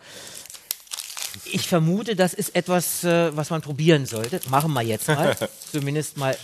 Ich 1.45 1.67
vermute, 1.67 2.15
das 2.15 2.33
ist 2.33 2.55
etwas, 2.55 3.03
äh, 3.03 3.35
was 3.35 3.49
man 3.49 3.61
probieren 3.61 4.05
sollte. 4.05 4.41
Machen 4.49 4.73
wir 4.73 4.81
jetzt 4.81 5.07
mal. 5.07 5.35
Zumindest 5.71 6.17
mal 6.17 6.37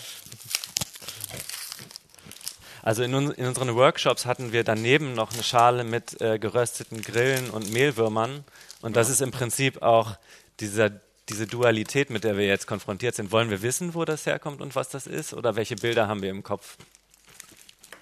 also 2.82 3.04
in, 3.04 3.13
in, 3.13 3.45
unseren 3.45 3.75
Workshops 3.75 4.25
hatten 4.25 4.52
wir 4.52 4.63
daneben 4.63 5.13
noch 5.13 5.34
eine 5.34 5.43
Schale 5.43 5.84
mit 5.84 6.19
äh, 6.21 6.39
gerösteten 6.39 7.02
Grillen 7.02 7.49
und 7.49 7.71
Mehlwürmern. 7.71 8.43
Und 8.82 8.95
das 8.95 9.10
ist 9.10 9.21
im 9.21 9.32
Prinzip 9.32 9.82
auch 9.82 10.17
dieser, 10.60 10.89
diese 11.30 11.48
Dualität, 11.48 12.10
mit 12.10 12.24
der 12.24 12.38
wir 12.38 12.46
jetzt 12.46 12.68
konfrontiert 12.68 13.15
sind. 13.15 13.32
Wollen 13.32 13.50
wir 13.50 13.62
wissen, 13.62 13.94
wo 13.94 14.06
das 14.06 14.26
herkommt 14.26 14.62
und 14.62 14.76
was 14.76 14.89
das 14.89 15.08
ist? 15.08 15.34
Oder 15.34 15.56
welche 15.56 15.76
Bilder 15.76 16.08
haben 16.08 16.22
wir 16.22 16.30
im 16.30 16.44
Kopf? 16.44 16.78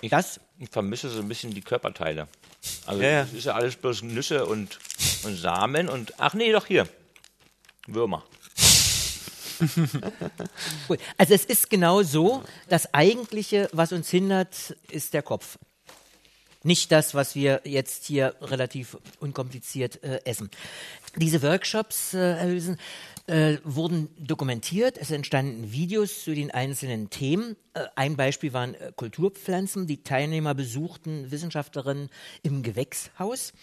Ich, 0.01 0.11
das? 0.11 0.39
ich 0.59 0.69
vermisse 0.69 1.09
so 1.09 1.19
ein 1.19 1.27
bisschen 1.27 1.53
die 1.53 1.61
Körperteile. 1.61 2.27
Also 2.85 3.01
ja, 3.01 3.09
ja. 3.09 3.21
ist 3.21 3.45
ja 3.45 3.53
alles 3.53 3.75
bloß 3.75 4.03
Nüsse 4.03 4.45
und, 4.45 4.79
und 5.23 5.35
Samen 5.35 5.89
und 5.89 6.13
ach 6.19 6.33
nee, 6.33 6.51
doch 6.51 6.65
hier. 6.65 6.87
Würmer. 7.87 8.23
also 11.17 11.33
es 11.33 11.45
ist 11.45 11.69
genau 11.69 12.03
so, 12.03 12.43
das 12.69 12.93
Eigentliche, 12.93 13.69
was 13.73 13.91
uns 13.91 14.09
hindert, 14.09 14.75
ist 14.91 15.13
der 15.13 15.23
Kopf. 15.23 15.57
Nicht 16.63 16.91
das, 16.91 17.13
was 17.13 17.35
wir 17.35 17.61
jetzt 17.63 18.05
hier 18.05 18.35
relativ 18.41 18.97
unkompliziert 19.19 20.03
äh, 20.03 20.21
essen. 20.25 20.49
Diese 21.15 21.41
Workshops, 21.41 22.13
äh, 22.13 22.35
Herr 22.35 22.47
Hülsen, 22.47 22.77
äh, 23.27 23.57
wurden 23.63 24.09
dokumentiert. 24.17 24.97
Es 24.97 25.11
entstanden 25.11 25.71
Videos 25.71 26.23
zu 26.23 26.33
den 26.33 26.51
einzelnen 26.51 27.09
Themen. 27.09 27.55
Äh, 27.73 27.85
ein 27.95 28.15
Beispiel 28.15 28.53
waren 28.53 28.75
äh, 28.75 28.91
Kulturpflanzen. 28.95 29.87
Die 29.87 30.03
Teilnehmer 30.03 30.55
besuchten 30.55 31.29
Wissenschaftlerinnen 31.29 32.09
im 32.43 32.63
Gewächshaus 32.63 33.53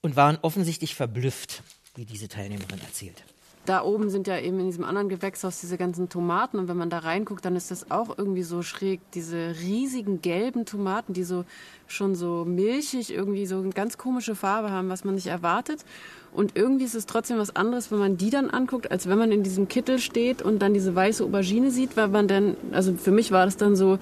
und 0.00 0.16
waren 0.16 0.38
offensichtlich 0.42 0.94
verblüfft, 0.94 1.62
wie 1.94 2.04
diese 2.04 2.28
Teilnehmerin 2.28 2.80
erzählt 2.80 3.22
da 3.64 3.84
oben 3.84 4.10
sind 4.10 4.26
ja 4.26 4.38
eben 4.38 4.58
in 4.58 4.66
diesem 4.66 4.84
anderen 4.84 5.08
Gewächshaus 5.08 5.60
diese 5.60 5.78
ganzen 5.78 6.08
Tomaten 6.08 6.58
und 6.58 6.66
wenn 6.66 6.76
man 6.76 6.90
da 6.90 6.98
reinguckt, 6.98 7.44
dann 7.44 7.54
ist 7.54 7.70
das 7.70 7.90
auch 7.92 8.18
irgendwie 8.18 8.42
so 8.42 8.62
schräg, 8.62 9.00
diese 9.12 9.54
riesigen 9.60 10.20
gelben 10.20 10.64
Tomaten, 10.64 11.12
die 11.12 11.22
so 11.22 11.44
schon 11.86 12.16
so 12.16 12.44
milchig 12.44 13.12
irgendwie 13.12 13.46
so 13.46 13.58
eine 13.58 13.70
ganz 13.70 13.98
komische 13.98 14.34
Farbe 14.34 14.70
haben, 14.70 14.88
was 14.88 15.04
man 15.04 15.14
nicht 15.14 15.28
erwartet. 15.28 15.84
Und 16.32 16.56
irgendwie 16.56 16.84
ist 16.84 16.94
es 16.94 17.06
trotzdem 17.06 17.38
was 17.38 17.54
anderes, 17.54 17.92
wenn 17.92 17.98
man 17.98 18.16
die 18.16 18.30
dann 18.30 18.50
anguckt, 18.50 18.90
als 18.90 19.08
wenn 19.08 19.18
man 19.18 19.30
in 19.30 19.42
diesem 19.44 19.68
Kittel 19.68 19.98
steht 19.98 20.42
und 20.42 20.60
dann 20.60 20.74
diese 20.74 20.94
weiße 20.94 21.22
Aubergine 21.22 21.70
sieht, 21.70 21.96
weil 21.96 22.08
man 22.08 22.26
dann, 22.26 22.56
also 22.72 22.94
für 22.94 23.12
mich 23.12 23.30
war 23.30 23.44
das 23.44 23.56
dann 23.56 23.76
so, 23.76 23.98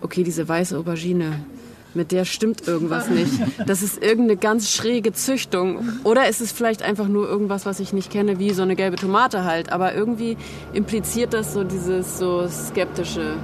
okay, 0.00 0.24
diese 0.24 0.48
weiße 0.48 0.76
Aubergine, 0.76 1.44
mit 1.94 2.12
der 2.12 2.24
stimmt 2.24 2.66
irgendwas 2.66 3.08
nicht. 3.08 3.32
Das 3.66 3.82
ist 3.82 4.02
irgendeine 4.02 4.36
ganz 4.36 4.70
schräge 4.70 5.12
Züchtung. 5.12 6.00
Oder 6.04 6.28
ist 6.28 6.40
es 6.40 6.52
vielleicht 6.52 6.82
einfach 6.82 7.08
nur 7.08 7.28
irgendwas, 7.28 7.66
was 7.66 7.80
ich 7.80 7.92
nicht 7.92 8.10
kenne, 8.10 8.38
wie 8.38 8.50
so 8.50 8.62
eine 8.62 8.76
gelbe 8.76 8.96
Tomate 8.96 9.44
halt. 9.44 9.72
Aber 9.72 9.94
irgendwie 9.94 10.36
impliziert 10.72 11.32
das 11.32 11.52
so 11.52 11.64
dieses 11.64 12.18
so 12.18 12.48
skeptische, 12.48 13.36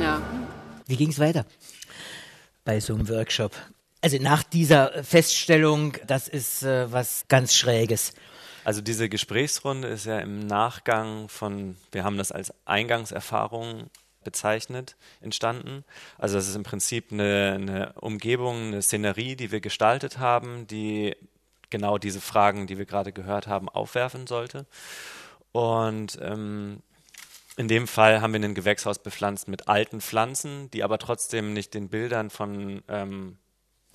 ja. 0.00 0.20
Wie 0.86 0.96
ging 0.96 1.10
es 1.10 1.18
weiter 1.18 1.46
bei 2.64 2.80
so 2.80 2.94
einem 2.94 3.08
Workshop? 3.08 3.52
Also 4.00 4.18
nach 4.20 4.42
dieser 4.42 5.02
Feststellung, 5.02 5.94
das 6.06 6.28
ist 6.28 6.62
äh, 6.62 6.92
was 6.92 7.24
ganz 7.28 7.54
Schräges. 7.54 8.12
Also 8.64 8.80
diese 8.80 9.08
Gesprächsrunde 9.08 9.88
ist 9.88 10.06
ja 10.06 10.18
im 10.20 10.40
Nachgang 10.40 11.28
von, 11.28 11.76
wir 11.92 12.04
haben 12.04 12.16
das 12.16 12.32
als 12.32 12.52
Eingangserfahrung 12.64 13.90
bezeichnet, 14.24 14.96
entstanden. 15.20 15.84
Also 16.18 16.36
das 16.36 16.48
ist 16.48 16.56
im 16.56 16.62
Prinzip 16.62 17.12
eine, 17.12 17.52
eine 17.54 17.92
Umgebung, 17.94 18.68
eine 18.68 18.82
Szenerie, 18.82 19.36
die 19.36 19.52
wir 19.52 19.60
gestaltet 19.60 20.18
haben, 20.18 20.66
die 20.66 21.16
genau 21.70 21.98
diese 21.98 22.20
Fragen, 22.20 22.66
die 22.66 22.78
wir 22.78 22.86
gerade 22.86 23.12
gehört 23.12 23.46
haben, 23.46 23.68
aufwerfen 23.68 24.26
sollte. 24.26 24.66
Und 25.52 26.18
ähm, 26.20 26.82
in 27.56 27.68
dem 27.68 27.86
Fall 27.86 28.20
haben 28.20 28.32
wir 28.32 28.40
ein 28.40 28.54
Gewächshaus 28.54 28.98
bepflanzt 28.98 29.46
mit 29.46 29.68
alten 29.68 30.00
Pflanzen, 30.00 30.70
die 30.72 30.82
aber 30.82 30.98
trotzdem 30.98 31.52
nicht 31.52 31.74
den 31.74 31.88
Bildern 31.88 32.30
von 32.30 32.82
ähm, 32.88 33.38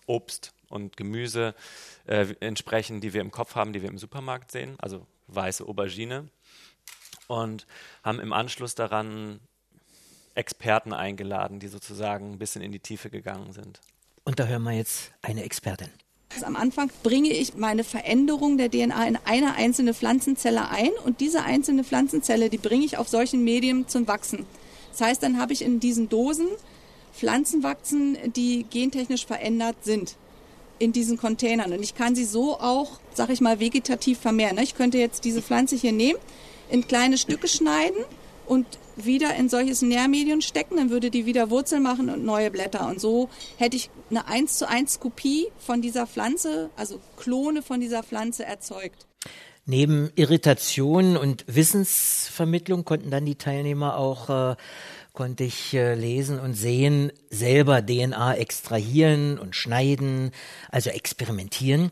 Obst 0.05 0.53
und 0.69 0.97
Gemüse 0.97 1.55
äh, 2.05 2.35
entsprechen, 2.39 3.01
die 3.01 3.13
wir 3.13 3.21
im 3.21 3.31
Kopf 3.31 3.55
haben, 3.55 3.73
die 3.73 3.81
wir 3.81 3.89
im 3.89 3.97
Supermarkt 3.97 4.51
sehen, 4.51 4.75
also 4.79 5.05
weiße 5.27 5.65
Aubergine. 5.65 6.29
Und 7.27 7.67
haben 8.03 8.19
im 8.19 8.33
Anschluss 8.33 8.73
daran 8.73 9.39
Experten 10.35 10.93
eingeladen, 10.93 11.59
die 11.59 11.67
sozusagen 11.67 12.33
ein 12.33 12.39
bisschen 12.39 12.61
in 12.61 12.71
die 12.71 12.79
Tiefe 12.79 13.09
gegangen 13.09 13.51
sind. 13.53 13.79
Und 14.23 14.39
da 14.39 14.45
hören 14.45 14.63
wir 14.63 14.73
jetzt 14.73 15.11
eine 15.21 15.43
Expertin. 15.43 15.89
Also 16.33 16.45
am 16.45 16.55
Anfang 16.55 16.91
bringe 17.01 17.29
ich 17.29 17.55
meine 17.55 17.83
Veränderung 17.83 18.57
der 18.57 18.69
DNA 18.69 19.07
in 19.07 19.17
eine 19.25 19.55
einzelne 19.55 19.93
Pflanzenzelle 19.93 20.69
ein 20.69 20.91
und 21.03 21.19
diese 21.21 21.43
einzelne 21.43 21.83
Pflanzenzelle, 21.83 22.49
die 22.49 22.59
bringe 22.59 22.85
ich 22.85 22.97
auf 22.97 23.07
solchen 23.07 23.43
Medien 23.43 23.87
zum 23.87 24.07
Wachsen. 24.07 24.45
Das 24.91 25.01
heißt, 25.01 25.23
dann 25.23 25.39
habe 25.39 25.53
ich 25.53 25.63
in 25.63 25.79
diesen 25.79 26.09
Dosen 26.09 26.47
Pflanzen 27.13 27.63
wachsen, 27.63 28.17
die 28.35 28.63
gentechnisch 28.63 29.25
verändert 29.25 29.77
sind 29.81 30.15
in 30.77 30.93
diesen 30.93 31.17
Containern. 31.17 31.73
Und 31.73 31.81
ich 31.81 31.95
kann 31.95 32.15
sie 32.15 32.23
so 32.23 32.59
auch, 32.59 32.99
sag 33.13 33.29
ich 33.29 33.41
mal, 33.41 33.59
vegetativ 33.59 34.19
vermehren. 34.19 34.57
Ich 34.59 34.75
könnte 34.75 34.97
jetzt 34.97 35.25
diese 35.25 35.41
Pflanze 35.41 35.75
hier 35.75 35.91
nehmen, 35.91 36.19
in 36.69 36.87
kleine 36.87 37.17
Stücke 37.17 37.47
schneiden 37.47 38.05
und 38.45 38.65
wieder 39.05 39.35
in 39.35 39.49
solches 39.49 39.81
Nährmedium 39.81 40.41
stecken, 40.41 40.77
dann 40.77 40.89
würde 40.89 41.11
die 41.11 41.25
wieder 41.25 41.49
Wurzeln 41.49 41.83
machen 41.83 42.09
und 42.09 42.23
neue 42.23 42.51
Blätter. 42.51 42.87
Und 42.87 42.99
so 42.99 43.29
hätte 43.57 43.77
ich 43.77 43.89
eine 44.09 44.27
1 44.27 44.57
zu 44.57 44.67
1 44.67 44.99
Kopie 44.99 45.47
von 45.57 45.81
dieser 45.81 46.07
Pflanze, 46.07 46.69
also 46.75 46.99
Klone 47.17 47.61
von 47.61 47.79
dieser 47.79 48.03
Pflanze 48.03 48.45
erzeugt. 48.45 49.05
Neben 49.65 50.11
Irritation 50.15 51.15
und 51.15 51.45
Wissensvermittlung 51.47 52.85
konnten 52.85 53.11
dann 53.11 53.25
die 53.25 53.35
Teilnehmer 53.35 53.97
auch 53.97 54.53
äh, 54.53 54.55
konnte 55.13 55.43
ich 55.43 55.73
äh, 55.73 55.95
lesen 55.95 56.39
und 56.39 56.53
sehen, 56.53 57.11
selber 57.29 57.85
DNA 57.85 58.35
extrahieren 58.35 59.37
und 59.37 59.55
schneiden, 59.55 60.31
also 60.71 60.89
experimentieren 60.89 61.91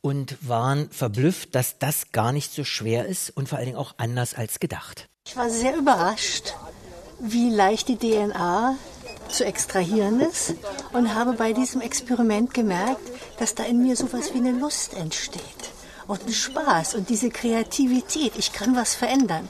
und 0.00 0.36
waren 0.46 0.90
verblüfft, 0.90 1.54
dass 1.54 1.78
das 1.78 2.12
gar 2.12 2.32
nicht 2.32 2.52
so 2.52 2.64
schwer 2.64 3.06
ist 3.06 3.30
und 3.30 3.48
vor 3.48 3.56
allen 3.56 3.68
Dingen 3.68 3.78
auch 3.78 3.94
anders 3.96 4.34
als 4.34 4.60
gedacht. 4.60 5.08
Ich 5.26 5.38
war 5.38 5.48
sehr 5.48 5.74
überrascht, 5.74 6.54
wie 7.18 7.48
leicht 7.48 7.88
die 7.88 7.96
DNA 7.96 8.76
zu 9.28 9.44
extrahieren 9.44 10.20
ist 10.20 10.54
und 10.92 11.14
habe 11.14 11.32
bei 11.32 11.54
diesem 11.54 11.80
Experiment 11.80 12.52
gemerkt, 12.52 13.00
dass 13.38 13.54
da 13.54 13.64
in 13.64 13.82
mir 13.82 13.96
sowas 13.96 14.34
wie 14.34 14.38
eine 14.38 14.52
Lust 14.52 14.92
entsteht 14.92 15.42
und 16.06 16.24
ein 16.26 16.32
Spaß 16.32 16.94
und 16.94 17.08
diese 17.08 17.30
Kreativität. 17.30 18.34
Ich 18.36 18.52
kann 18.52 18.76
was 18.76 18.94
verändern. 18.94 19.48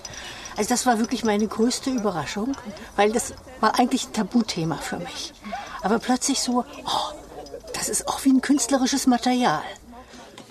Also 0.56 0.70
das 0.70 0.86
war 0.86 1.00
wirklich 1.00 1.24
meine 1.24 1.48
größte 1.48 1.90
Überraschung, 1.90 2.56
weil 2.94 3.10
das 3.10 3.34
war 3.60 3.78
eigentlich 3.78 4.06
ein 4.06 4.12
Tabuthema 4.12 4.76
für 4.76 4.98
mich. 4.98 5.34
Aber 5.82 5.98
plötzlich 5.98 6.40
so, 6.40 6.64
oh, 6.86 7.14
das 7.74 7.88
ist 7.88 8.06
auch 8.06 8.24
wie 8.24 8.30
ein 8.30 8.40
künstlerisches 8.40 9.08
Material. 9.08 9.64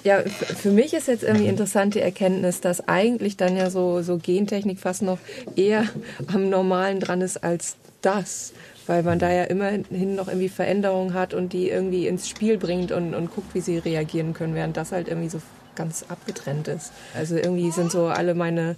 Ja, 0.03 0.21
für 0.21 0.71
mich 0.71 0.93
ist 0.93 1.07
jetzt 1.07 1.23
irgendwie 1.23 1.47
interessant 1.47 1.95
die 1.95 2.01
Erkenntnis, 2.01 2.59
dass 2.59 2.87
eigentlich 2.87 3.37
dann 3.37 3.55
ja 3.55 3.69
so, 3.69 4.01
so 4.01 4.17
Gentechnik 4.17 4.79
fast 4.79 5.01
noch 5.01 5.19
eher 5.55 5.85
am 6.27 6.49
Normalen 6.49 6.99
dran 6.99 7.21
ist 7.21 7.43
als 7.43 7.77
das. 8.01 8.53
Weil 8.85 9.03
man 9.03 9.17
da 9.17 9.31
ja 9.31 9.45
immerhin 9.45 10.15
noch 10.15 10.27
irgendwie 10.27 10.49
Veränderungen 10.49 11.13
hat 11.13 11.33
und 11.33 11.53
die 11.53 11.69
irgendwie 11.69 12.05
ins 12.05 12.27
Spiel 12.27 12.57
bringt 12.57 12.91
und, 12.91 13.13
und 13.13 13.33
guckt, 13.33 13.55
wie 13.55 13.61
sie 13.61 13.77
reagieren 13.77 14.33
können, 14.33 14.55
während 14.55 14.75
das 14.75 14.91
halt 14.91 15.07
irgendwie 15.07 15.29
so 15.29 15.41
ganz 15.75 16.05
abgetrennt 16.09 16.67
ist. 16.67 16.91
Also 17.15 17.35
irgendwie 17.35 17.71
sind 17.71 17.91
so 17.91 18.07
alle 18.07 18.35
meine 18.35 18.75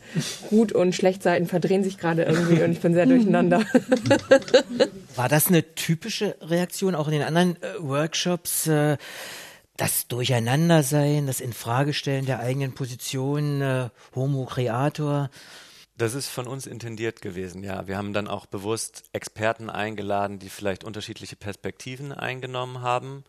Gut- 0.50 0.74
und 0.74 0.94
Schlechtseiten 0.94 1.48
verdrehen 1.48 1.84
sich 1.84 1.98
gerade 1.98 2.24
irgendwie 2.24 2.62
und 2.64 2.72
ich 2.72 2.80
bin 2.80 2.94
sehr 2.94 3.06
durcheinander. 3.08 3.62
War 5.16 5.28
das 5.28 5.48
eine 5.48 5.64
typische 5.74 6.36
Reaktion 6.42 6.94
auch 6.94 7.08
in 7.08 7.14
den 7.14 7.24
anderen 7.24 7.56
äh, 7.62 7.80
Workshops? 7.80 8.70
Das 9.78 10.08
Durcheinandersein, 10.08 11.28
das 11.28 11.42
Infragestellen 11.42 12.26
der 12.26 12.40
eigenen 12.40 12.74
Position, 12.74 13.62
äh, 13.62 13.90
Homo 14.16 14.46
Creator. 14.46 15.30
Das 15.98 16.14
ist 16.14 16.28
von 16.28 16.48
uns 16.48 16.66
intendiert 16.66 17.22
gewesen, 17.22 17.64
ja. 17.64 17.88
Wir 17.88 17.98
haben 17.98 18.14
dann 18.14 18.28
auch 18.28 18.46
bewusst 18.46 19.04
Experten 19.12 19.70
eingeladen, 19.70 20.40
die 20.40 20.50
vielleicht 20.50 20.84
unterschiedliche 20.84 21.36
Perspektiven 21.36 22.12
eingenommen 22.12 22.82
haben. 22.82 23.26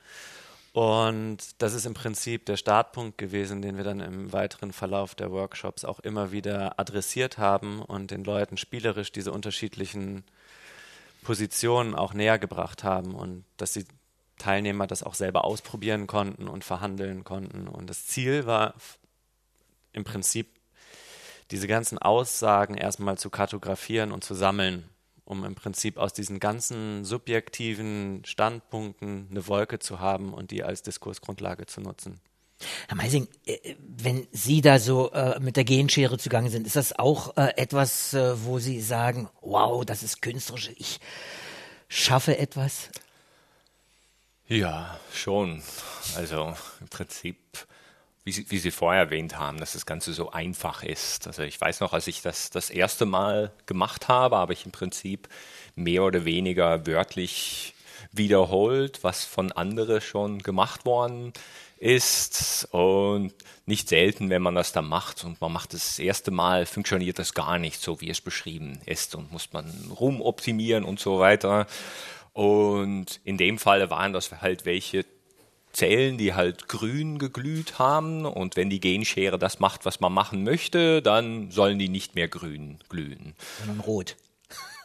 Und 0.73 1.39
das 1.59 1.73
ist 1.73 1.87
im 1.87 1.95
Prinzip 1.95 2.45
der 2.45 2.57
Startpunkt 2.57 3.19
gewesen, 3.19 3.63
den 3.63 3.77
wir 3.77 3.85
dann 3.85 4.01
im 4.01 4.33
weiteren 4.33 4.73
Verlauf 4.73 5.15
der 5.15 5.33
Workshops 5.33 5.85
auch 5.85 6.01
immer 6.01 6.33
wieder 6.33 6.79
adressiert 6.79 7.39
haben 7.39 7.81
und 7.81 8.11
den 8.11 8.25
Leuten 8.25 8.57
spielerisch 8.57 9.11
diese 9.11 9.33
unterschiedlichen 9.33 10.23
Positionen 11.23 11.95
auch 11.95 12.15
näher 12.15 12.39
gebracht 12.39 12.85
haben 12.85 13.15
und 13.15 13.45
dass 13.57 13.73
sie 13.73 13.87
Teilnehmer 14.39 14.87
das 14.87 15.03
auch 15.03 15.15
selber 15.15 15.45
ausprobieren 15.45 16.07
konnten 16.07 16.49
und 16.49 16.65
verhandeln 16.65 17.25
konnten. 17.25 17.69
Und 17.69 17.89
das 17.89 18.07
Ziel 18.07 18.47
war 18.47 18.75
im 19.93 20.05
Prinzip, 20.05 20.49
diese 21.51 21.69
ganzen 21.69 21.99
Aussagen 21.99 22.77
erstmal 22.77 23.19
zu 23.19 23.31
kartografieren 23.31 24.13
und 24.13 24.25
zu 24.25 24.35
sammeln, 24.35 24.89
um 25.25 25.45
im 25.45 25.55
Prinzip 25.55 25.97
aus 25.97 26.13
diesen 26.13 26.41
ganzen 26.41 27.05
subjektiven 27.05 28.25
Standpunkten 28.25 29.29
eine 29.31 29.47
Wolke 29.47 29.79
zu 29.79 30.01
haben 30.01 30.35
und 30.35 30.51
die 30.51 30.65
als 30.65 30.83
Diskursgrundlage 30.83 31.67
zu 31.67 31.81
nutzen. 31.81 32.21
Herr 32.89 32.97
Meising, 32.97 33.29
äh, 33.45 33.75
wenn 33.79 34.27
Sie 34.33 34.61
da 34.61 34.79
so 34.79 35.13
äh, 35.13 35.39
mit 35.41 35.57
der 35.57 35.65
Genschere 35.65 36.17
zugange 36.19 36.51
sind, 36.51 36.67
ist 36.67 36.77
das 36.77 36.99
auch 36.99 37.37
äh, 37.37 37.53
etwas, 37.57 38.15
äh, 38.15 38.45
wo 38.45 38.59
Sie 38.59 38.81
sagen, 38.81 39.29
wow, 39.43 39.85
das 39.85 40.03
ist 40.03 40.23
künstlerisch, 40.23 40.71
ich 40.77 41.01
schaffe 41.89 42.39
etwas? 42.39 42.91
Ja, 44.49 44.97
schon. 45.13 45.61
Also 46.15 46.55
im 46.81 46.89
Prinzip, 46.89 47.37
wie 48.23 48.31
Sie, 48.31 48.49
wie 48.49 48.59
Sie 48.59 48.71
vorher 48.71 49.03
erwähnt 49.03 49.37
haben, 49.37 49.59
dass 49.59 49.73
das 49.73 49.87
Ganze 49.87 50.13
so 50.13 50.31
einfach 50.31 50.85
ist. 50.85 51.27
Also 51.27 51.43
ich 51.43 51.61
weiß 51.61 51.81
noch, 51.81 51.93
als 51.93 52.07
ich 52.07 52.23
das 52.23 52.51
das 52.51 52.71
erste 52.71 53.07
Mal 53.07 53.51
gemacht 53.67 54.07
habe, 54.07 54.37
habe 54.37 54.53
ich 54.53 54.65
im 54.65 54.71
Prinzip 54.71 55.29
mehr 55.75 56.05
oder 56.05 56.25
weniger 56.25 56.87
wörtlich 56.87 57.75
wiederholt, 58.13 59.03
was 59.03 59.25
von 59.25 59.51
anderen 59.51 60.01
schon 60.01 60.39
gemacht 60.39 60.87
worden 60.87 61.33
ist. 61.79 62.69
Und 62.71 63.35
nicht 63.67 63.89
selten, 63.89 64.31
wenn 64.31 64.43
man 64.43 64.55
das 64.55 64.71
dann 64.71 64.87
macht 64.87 65.25
und 65.25 65.41
man 65.41 65.53
macht 65.53 65.75
das, 65.75 65.87
das 65.89 65.99
erste 65.99 66.31
Mal, 66.31 66.67
funktioniert 66.67 67.19
das 67.19 67.35
gar 67.35 67.59
nicht 67.59 67.83
so, 67.83 68.01
wie 68.01 68.11
es 68.11 68.21
beschrieben 68.21 68.79
ist 68.87 69.17
und 69.17 69.33
muss 69.33 69.53
man 69.53 69.91
rumoptimieren 69.91 70.85
und 70.85 71.01
so 71.01 71.19
weiter. 71.19 71.67
Und 72.37 73.19
in 73.25 73.39
dem 73.39 73.57
Fall 73.57 73.89
waren 73.89 74.13
das 74.13 74.31
halt 74.43 74.67
welche 74.67 75.07
Zellen, 75.73 76.19
die 76.19 76.35
halt 76.35 76.69
grün 76.69 77.19
geglüht 77.19 77.79
haben. 77.79 78.27
Und 78.27 78.57
wenn 78.57 78.69
die 78.69 78.79
Genschere 78.79 79.39
das 79.39 79.59
macht, 79.59 79.87
was 79.87 80.01
man 80.01 80.13
machen 80.13 80.45
möchte, 80.45 81.01
dann 81.01 81.51
sollen 81.51 81.79
die 81.79 81.89
nicht 81.89 82.15
mehr 82.15 82.29
grün 82.29 82.77
glühen. 82.91 83.35
Sondern 83.61 83.81
rot. 83.81 84.17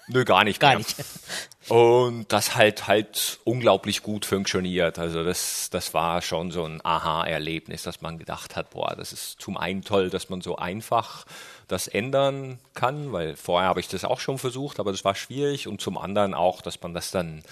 Nö, 0.08 0.24
gar 0.24 0.46
nicht. 0.46 0.62
Gar 0.62 0.70
mehr. 0.70 0.78
nicht. 0.78 0.96
Und 1.68 2.32
das 2.32 2.56
halt 2.56 2.88
halt 2.88 3.40
unglaublich 3.44 4.02
gut 4.02 4.26
funktioniert. 4.26 4.98
Also 4.98 5.26
das, 5.26 5.70
das 5.70 5.94
war 5.94 6.22
schon 6.22 6.52
so 6.52 6.64
ein 6.64 6.80
Aha-Erlebnis, 6.84 7.84
dass 7.84 8.00
man 8.00 8.18
gedacht 8.18 8.56
hat, 8.56 8.70
boah, 8.70 8.96
das 8.96 9.12
ist 9.12 9.42
zum 9.42 9.58
einen 9.58 9.84
toll, 9.84 10.10
dass 10.10 10.30
man 10.30 10.40
so 10.40 10.56
einfach 10.56 11.26
das 11.72 11.88
ändern 11.88 12.60
kann, 12.74 13.12
weil 13.12 13.36
vorher 13.36 13.70
habe 13.70 13.80
ich 13.80 13.88
das 13.88 14.06
auch 14.06 14.20
schon 14.20 14.38
versucht, 14.38 14.80
aber 14.80 14.92
das 14.92 15.06
war 15.06 15.16
schwierig. 15.16 15.68
Und 15.68 15.82
zum 15.82 15.98
anderen 15.98 16.34
auch, 16.34 16.62
dass 16.62 16.82
man 16.82 16.94
das 16.94 17.12
dann 17.12 17.44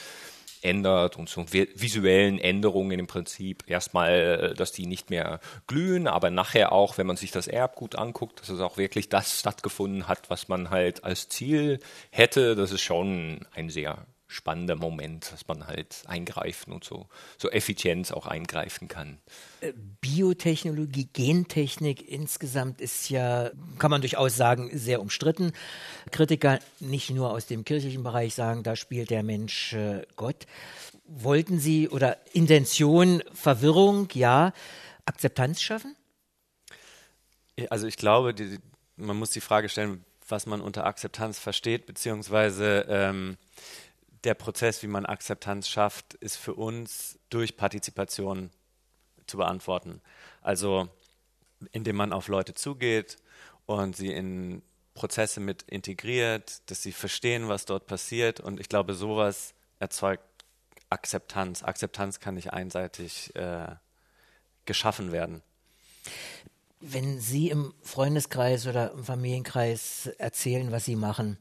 ändert 0.62 1.18
und 1.18 1.30
so 1.30 1.46
visuellen 1.52 2.38
Änderungen 2.38 3.00
im 3.00 3.08
Prinzip 3.08 3.64
erstmal, 3.68 4.54
dass 4.56 4.72
die 4.72 4.86
nicht 4.86 5.10
mehr 5.10 5.40
glühen, 5.68 6.08
aber 6.08 6.30
nachher 6.32 6.72
auch, 6.72 6.98
wenn 6.98 7.08
man 7.08 7.16
sich 7.16 7.32
das 7.32 7.48
Erbgut 7.48 7.96
anguckt, 7.96 8.42
dass 8.42 8.50
es 8.50 8.60
auch 8.60 8.78
wirklich 8.78 9.10
das 9.10 9.40
stattgefunden 9.40 10.08
hat, 10.08 10.30
was 10.30 10.48
man 10.48 10.70
halt 10.70 11.04
als 11.04 11.30
Ziel 11.30 11.80
hätte. 12.12 12.56
Das 12.56 12.72
ist 12.72 12.82
schon 12.82 13.46
ein 13.54 13.70
sehr 13.70 14.06
spannender 14.30 14.76
Moment, 14.76 15.32
dass 15.32 15.48
man 15.48 15.66
halt 15.66 16.04
eingreifen 16.06 16.72
und 16.72 16.84
so, 16.84 17.08
so 17.40 17.50
effizient 17.50 18.14
auch 18.14 18.28
eingreifen 18.28 18.88
kann. 18.88 19.18
Biotechnologie, 20.02 21.10
Gentechnik 21.12 22.08
insgesamt 22.08 22.80
ist 22.80 23.10
ja, 23.10 23.50
kann 23.80 23.90
man 23.90 24.02
durchaus 24.02 24.38
sagen, 24.38 24.70
sehr 24.72 25.02
umstritten. 25.02 25.52
Kritiker 26.12 26.60
nicht 26.80 27.10
nur 27.10 27.32
aus 27.32 27.48
dem 27.48 27.66
kirchlichen 27.66 28.04
Bereich 28.04 28.36
sagen, 28.36 28.62
da 28.62 28.76
spielt 28.76 29.10
der 29.10 29.24
Mensch 29.24 29.74
äh, 29.74 30.06
Gott. 30.16 30.46
Wollten 31.06 31.60
Sie 31.60 31.90
oder 31.90 32.18
Intention, 32.34 33.24
Verwirrung, 33.34 34.10
ja, 34.14 34.54
Akzeptanz 35.06 35.60
schaffen? 35.60 35.96
Also 37.72 37.88
ich 37.88 37.98
glaube, 37.98 38.36
die, 38.36 38.60
man 38.96 39.18
muss 39.18 39.32
die 39.32 39.42
Frage 39.42 39.70
stellen, 39.70 40.06
was 40.28 40.46
man 40.46 40.62
unter 40.62 40.86
Akzeptanz 40.86 41.40
versteht, 41.40 41.88
beziehungsweise 41.88 42.86
ähm, 42.88 43.38
der 44.24 44.34
Prozess, 44.34 44.84
wie 44.84 44.88
man 44.88 45.06
Akzeptanz 45.06 45.68
schafft, 45.68 46.14
ist 46.16 46.38
für 46.38 46.54
uns 46.54 47.18
durch 47.30 47.58
Partizipation 47.58 48.50
zu 49.28 49.38
beantworten. 49.38 50.02
Also 50.42 50.90
indem 51.72 51.96
man 51.98 52.14
auf 52.14 52.28
Leute 52.28 52.54
zugeht 52.54 53.18
und 53.66 53.96
sie 53.96 54.12
in 54.12 54.62
Prozesse 54.94 55.40
mit 55.40 55.64
integriert, 55.64 56.70
dass 56.70 56.84
sie 56.84 56.92
verstehen, 56.92 57.48
was 57.48 57.66
dort 57.66 57.88
passiert. 57.88 58.40
Und 58.40 58.60
ich 58.60 58.70
glaube, 58.70 58.94
sowas 58.94 59.54
erzeugt 59.80 60.24
Akzeptanz. 60.90 61.64
Akzeptanz 61.64 62.20
kann 62.20 62.36
nicht 62.36 62.52
einseitig 62.52 63.36
äh, 63.36 63.76
geschaffen 64.66 65.12
werden. 65.12 65.42
Wenn 66.82 67.20
Sie 67.20 67.50
im 67.50 67.74
Freundeskreis 67.82 68.66
oder 68.66 68.92
im 68.94 69.04
Familienkreis 69.04 70.08
erzählen, 70.18 70.72
was 70.72 70.86
Sie 70.86 70.96
machen, 70.96 71.38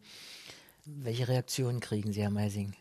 welche 0.96 1.28
Reaktionen 1.28 1.80
kriegen 1.80 2.12
Sie, 2.12 2.22
Herr 2.22 2.30
Meising? 2.30 2.74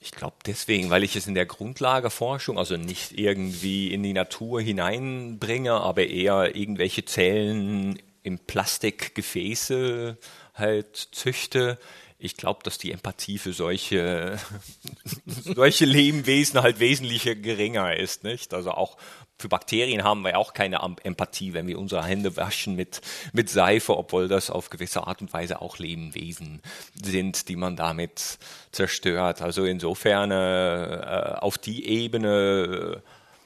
Ich 0.00 0.10
glaube 0.10 0.36
deswegen, 0.44 0.90
weil 0.90 1.02
ich 1.02 1.16
es 1.16 1.26
in 1.26 1.34
der 1.34 1.46
Grundlageforschung, 1.46 2.58
also 2.58 2.76
nicht 2.76 3.18
irgendwie 3.18 3.92
in 3.92 4.02
die 4.02 4.12
Natur 4.12 4.60
hineinbringe, 4.60 5.72
aber 5.72 6.06
eher 6.06 6.54
irgendwelche 6.54 7.04
Zellen 7.04 7.98
im 8.22 8.38
Plastikgefäße 8.38 10.18
halt 10.54 10.96
züchte. 10.96 11.78
Ich 12.24 12.38
glaube, 12.38 12.60
dass 12.62 12.78
die 12.78 12.90
Empathie 12.90 13.36
für 13.36 13.52
solche, 13.52 14.38
solche 15.26 15.84
Lebewesen 15.84 16.62
halt 16.62 16.80
wesentlich 16.80 17.24
geringer 17.24 17.96
ist, 17.96 18.24
nicht? 18.24 18.54
Also 18.54 18.70
auch 18.70 18.96
für 19.38 19.50
Bakterien 19.50 20.04
haben 20.04 20.22
wir 20.22 20.38
auch 20.38 20.54
keine 20.54 20.80
Empathie, 21.02 21.52
wenn 21.52 21.66
wir 21.66 21.78
unsere 21.78 22.02
Hände 22.02 22.34
waschen 22.38 22.76
mit, 22.76 23.02
mit 23.34 23.50
Seife, 23.50 23.94
obwohl 23.98 24.26
das 24.28 24.48
auf 24.48 24.70
gewisse 24.70 25.06
Art 25.06 25.20
und 25.20 25.34
Weise 25.34 25.60
auch 25.60 25.78
Lebewesen 25.78 26.62
sind, 26.94 27.48
die 27.50 27.56
man 27.56 27.76
damit 27.76 28.38
zerstört. 28.72 29.42
Also 29.42 29.66
insofern 29.66 30.30
äh, 30.30 31.36
auf 31.40 31.58
die 31.58 31.86
Ebene 31.86 33.02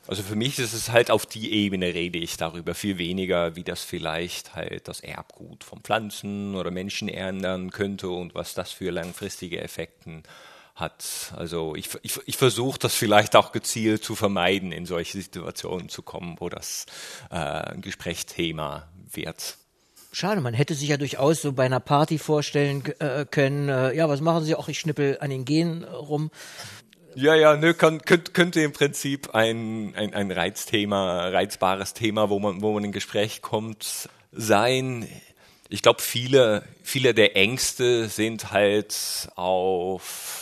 Also 0.09 0.23
für 0.23 0.37
mich 0.37 0.59
ist 0.59 0.73
es 0.73 0.90
halt 0.90 1.11
auf 1.11 1.27
die 1.27 1.53
Ebene 1.53 1.92
rede 1.92 2.18
ich 2.18 2.38
darüber, 2.38 2.75
viel 2.75 2.97
weniger, 2.97 3.57
wie 3.57 3.62
das 3.62 3.85
vielleicht 3.85 4.57
halt 4.57 4.88
das 4.88 5.01
Erbgut 5.01 5.64
von 5.64 5.83
Pflanzen 5.83 6.55
oder 6.55 6.71
Menschen 6.71 7.11
ändern 7.11 7.71
könnte 7.71 8.09
und 8.09 8.35
was 8.35 8.55
das 8.55 8.73
für 8.73 8.90
langfristige 8.90 9.61
Effekten 9.61 10.23
hat. 10.75 11.35
Also 11.37 11.75
ich, 11.77 11.90
ich, 12.01 12.18
ich 12.25 12.38
versuche 12.38 12.79
das 12.79 12.94
vielleicht 12.94 13.37
auch 13.37 13.53
gezielt 13.53 14.03
zu 14.03 14.14
vermeiden, 14.14 14.73
in 14.73 14.87
solche 14.87 15.21
Situationen 15.21 15.90
zu 15.90 16.01
kommen, 16.01 16.37
wo 16.38 16.49
das 16.49 16.87
äh, 17.31 17.35
ein 17.35 17.83
Gesprächsthema 17.83 18.88
wird. 19.12 19.59
Schade, 20.11 20.40
man 20.40 20.55
hätte 20.55 20.75
sich 20.75 20.88
ja 20.88 20.97
durchaus 20.97 21.42
so 21.42 21.53
bei 21.53 21.66
einer 21.66 21.81
Party 21.81 22.16
vorstellen 22.16 22.83
äh, 22.99 23.27
können, 23.31 23.68
äh, 23.68 23.94
ja, 23.94 24.09
was 24.09 24.23
machen 24.23 24.42
Sie 24.42 24.55
auch, 24.55 24.68
ich 24.68 24.79
schnippel 24.79 25.18
an 25.21 25.29
den 25.29 25.44
Genen 25.44 25.85
rum. 25.85 26.31
Ja, 27.20 27.35
ja, 27.35 27.57
ne, 27.57 27.74
kann, 27.74 28.00
könnte, 28.02 28.31
könnte 28.31 28.61
im 28.61 28.72
Prinzip 28.72 29.35
ein, 29.35 29.92
ein, 29.96 30.14
ein 30.14 30.31
Reizthema, 30.31 31.31
reizbares 31.31 31.92
Thema, 31.92 32.31
wo 32.31 32.38
man, 32.38 32.62
wo 32.62 32.72
man 32.72 32.85
in 32.85 32.92
Gespräch 32.92 33.42
kommt, 33.42 34.09
sein. 34.31 35.04
Ich 35.68 35.83
glaube, 35.83 36.00
viele, 36.00 36.62
viele 36.85 37.14
der 37.14 37.35
Ängste 37.35 38.09
sind 38.09 38.52
halt 38.52 39.28
auf 39.35 40.38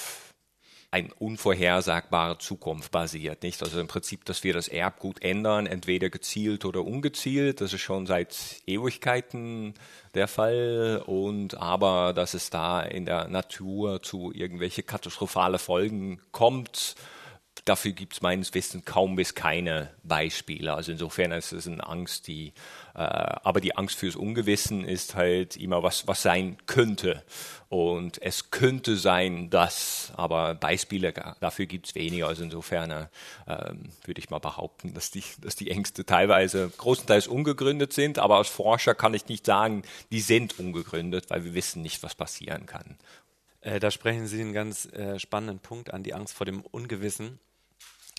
eine 0.91 1.13
unvorhersagbare 1.15 2.39
Zukunft 2.39 2.91
basiert, 2.91 3.43
nicht? 3.43 3.63
Also 3.63 3.81
im 3.81 3.89
Prinzip, 3.89 4.25
dass 4.25 4.45
wir 4.45 4.53
das 4.53 4.69
Erbgut 4.69 5.23
ändern, 5.23 5.67
entweder 5.67 6.11
gezielt 6.11 6.65
oder 6.65 6.85
ungezielt, 6.85 7.61
das 7.61 7.73
ist 7.73 7.81
schon 7.81 8.07
seit 8.07 8.63
Ewigkeiten 8.67 9.75
der 10.15 10.29
Fall 10.29 11.03
und 11.07 11.57
aber, 11.57 12.13
dass 12.13 12.35
es 12.35 12.51
da 12.51 12.81
in 12.83 13.05
der 13.05 13.29
Natur 13.29 14.03
zu 14.03 14.33
irgendwelche 14.33 14.83
katastrophale 14.83 15.59
Folgen 15.59 16.21
kommt, 16.33 16.97
dafür 17.65 17.93
gibt 17.93 18.15
es 18.15 18.23
meines 18.23 18.55
Wissens 18.55 18.85
kaum 18.85 19.17
bis 19.17 19.35
keine 19.35 19.91
Beispiele. 20.03 20.75
Also 20.75 20.93
insofern 20.93 21.33
ist 21.33 21.53
es 21.53 21.67
eine 21.67 21.87
Angst, 21.87 22.29
die, 22.29 22.53
aber 22.97 23.61
die 23.61 23.77
Angst 23.77 23.97
fürs 23.97 24.17
Ungewissen 24.17 24.83
ist 24.83 25.15
halt 25.15 25.57
immer 25.57 25.83
was, 25.83 26.07
was 26.07 26.23
sein 26.23 26.57
könnte. 26.67 27.23
Und 27.69 28.23
es 28.23 28.51
könnte 28.51 28.97
sein, 28.97 29.51
dass, 29.51 30.13
aber 30.17 30.55
Beispiele 30.55 31.13
dafür 31.41 31.67
gibt 31.67 31.89
es 31.89 31.95
weniger. 31.95 32.29
Also 32.29 32.45
insofern 32.45 32.91
äh, 32.91 33.07
würde 34.05 34.19
ich 34.19 34.31
mal 34.31 34.39
behaupten, 34.39 34.95
dass 34.95 35.11
die, 35.11 35.25
dass 35.43 35.57
die 35.57 35.71
Ängste 35.71 36.07
teilweise 36.07 36.71
großenteils 36.77 37.27
ungegründet 37.27 37.93
sind. 37.93 38.19
Aber 38.19 38.37
als 38.37 38.49
Forscher 38.49 38.95
kann 38.95 39.13
ich 39.13 39.29
nicht 39.29 39.45
sagen, 39.45 39.83
die 40.11 40.21
sind 40.21 40.59
ungegründet, 40.59 41.29
weil 41.29 41.45
wir 41.45 41.55
wissen 41.55 41.83
nicht, 41.83 42.03
was 42.03 42.15
passieren 42.15 42.65
kann. 42.65 42.97
Äh, 43.61 43.79
da 43.79 43.91
sprechen 43.91 44.27
Sie 44.27 44.41
einen 44.41 44.53
ganz 44.53 44.87
äh, 44.87 45.19
spannenden 45.19 45.59
Punkt 45.59 45.93
an, 45.93 46.03
die 46.03 46.15
Angst 46.15 46.35
vor 46.35 46.47
dem 46.47 46.63
Ungewissen. 46.63 47.41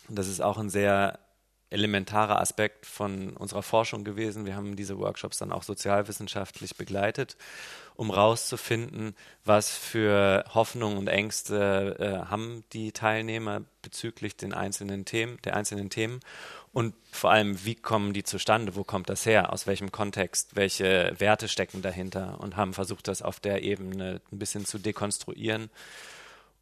Das 0.10 0.28
ist 0.28 0.42
auch 0.42 0.58
ein 0.58 0.70
sehr 0.70 1.20
elementarer 1.70 2.40
Aspekt 2.40 2.86
von 2.86 3.36
unserer 3.36 3.64
Forschung 3.64 4.04
gewesen. 4.04 4.46
Wir 4.46 4.56
haben 4.56 4.76
diese 4.76 4.98
Workshops 4.98 5.38
dann 5.38 5.52
auch 5.52 5.64
sozialwissenschaftlich 5.64 6.76
begleitet, 6.76 7.36
um 7.96 8.10
herauszufinden, 8.10 9.16
was 9.44 9.76
für 9.76 10.46
Hoffnungen 10.54 10.98
und 10.98 11.08
Ängste 11.08 11.98
äh, 12.00 12.30
haben 12.30 12.64
die 12.74 12.92
Teilnehmer 12.92 13.64
bezüglich 13.82 14.38
den 14.38 14.54
einzelnen 14.54 15.06
Themen, 15.06 15.40
der 15.44 15.56
einzelnen 15.56 15.90
Themen. 15.90 16.20
Und 16.72 16.94
vor 17.12 17.32
allem, 17.32 17.66
wie 17.66 17.76
kommen 17.76 18.14
die 18.14 18.24
zustande, 18.24 18.76
wo 18.76 18.84
kommt 18.84 19.10
das 19.10 19.26
her, 19.26 19.52
aus 19.52 19.68
welchem 19.68 19.92
Kontext, 19.92 20.56
welche 20.56 21.16
Werte 21.18 21.48
stecken 21.48 21.82
dahinter? 21.82 22.40
Und 22.40 22.56
haben 22.56 22.74
versucht, 22.74 23.08
das 23.08 23.22
auf 23.22 23.40
der 23.40 23.64
Ebene 23.64 24.22
ein 24.32 24.40
bisschen 24.40 24.66
zu 24.66 24.78
dekonstruieren 24.78 25.70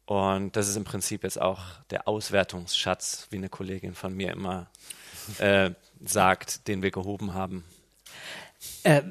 und 0.06 0.54
das 0.56 0.68
ist 0.68 0.76
im 0.76 0.84
Prinzip 0.84 1.24
jetzt 1.24 1.40
auch 1.40 1.60
der 1.90 2.08
Auswertungsschatz, 2.08 3.26
wie 3.30 3.36
eine 3.36 3.48
Kollegin 3.48 3.94
von 3.94 4.14
mir 4.14 4.32
immer 4.32 4.66
äh, 5.38 5.70
sagt, 6.04 6.68
den 6.68 6.82
wir 6.82 6.92
gehoben 6.92 7.34
haben. 7.34 7.64
Äh, 8.84 9.02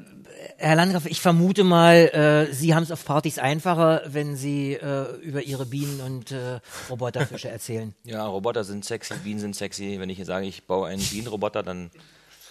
Herr 0.58 0.74
Landgraf, 0.74 1.06
ich 1.06 1.20
vermute 1.20 1.64
mal, 1.64 2.48
äh, 2.48 2.52
Sie 2.52 2.74
haben 2.74 2.82
es 2.82 2.90
auf 2.90 3.04
Partys 3.04 3.38
einfacher, 3.38 4.02
wenn 4.06 4.36
Sie 4.36 4.72
äh, 4.72 5.14
über 5.20 5.42
Ihre 5.42 5.66
Bienen 5.66 6.00
und 6.00 6.30
äh, 6.30 6.60
Roboterfische 6.88 7.48
erzählen. 7.48 7.94
Ja, 8.04 8.24
Roboter 8.26 8.64
sind 8.64 8.84
sexy, 8.84 9.14
Bienen 9.22 9.40
sind 9.40 9.54
sexy. 9.54 9.96
Wenn 9.98 10.08
ich 10.08 10.16
hier 10.16 10.24
sage, 10.24 10.46
ich 10.46 10.64
baue 10.64 10.88
einen 10.88 11.02
Bienenroboter, 11.02 11.62
dann, 11.62 11.90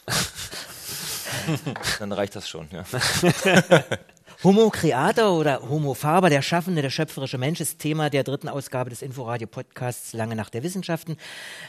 dann 2.00 2.12
reicht 2.12 2.36
das 2.36 2.48
schon. 2.48 2.68
Ja. 2.72 2.86
Homo 4.44 4.70
Creator 4.70 5.40
oder 5.40 5.62
Homo 5.70 5.94
Faber, 5.94 6.30
der 6.30 6.42
Schaffende, 6.42 6.82
der 6.82 6.90
schöpferische 6.90 7.38
Mensch, 7.38 7.62
ist 7.62 7.80
Thema 7.80 8.10
der 8.10 8.24
dritten 8.24 8.50
Ausgabe 8.50 8.90
des 8.90 9.02
Inforadio-Podcasts 9.02 10.14
Lange 10.14 10.36
nach 10.36 10.50
der 10.50 10.62
Wissenschaften 10.62 11.16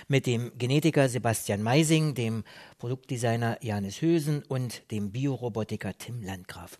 mit 0.08 0.26
dem 0.26 0.50
Genetiker 0.58 1.08
Sebastian 1.08 1.62
Meising, 1.62 2.14
dem 2.14 2.42
Produktdesigner 2.78 3.56
Janis 3.62 4.02
Hösen 4.02 4.42
und 4.42 4.90
dem 4.90 5.12
Biorobotiker 5.12 5.96
Tim 5.96 6.22
Landgraf. 6.22 6.78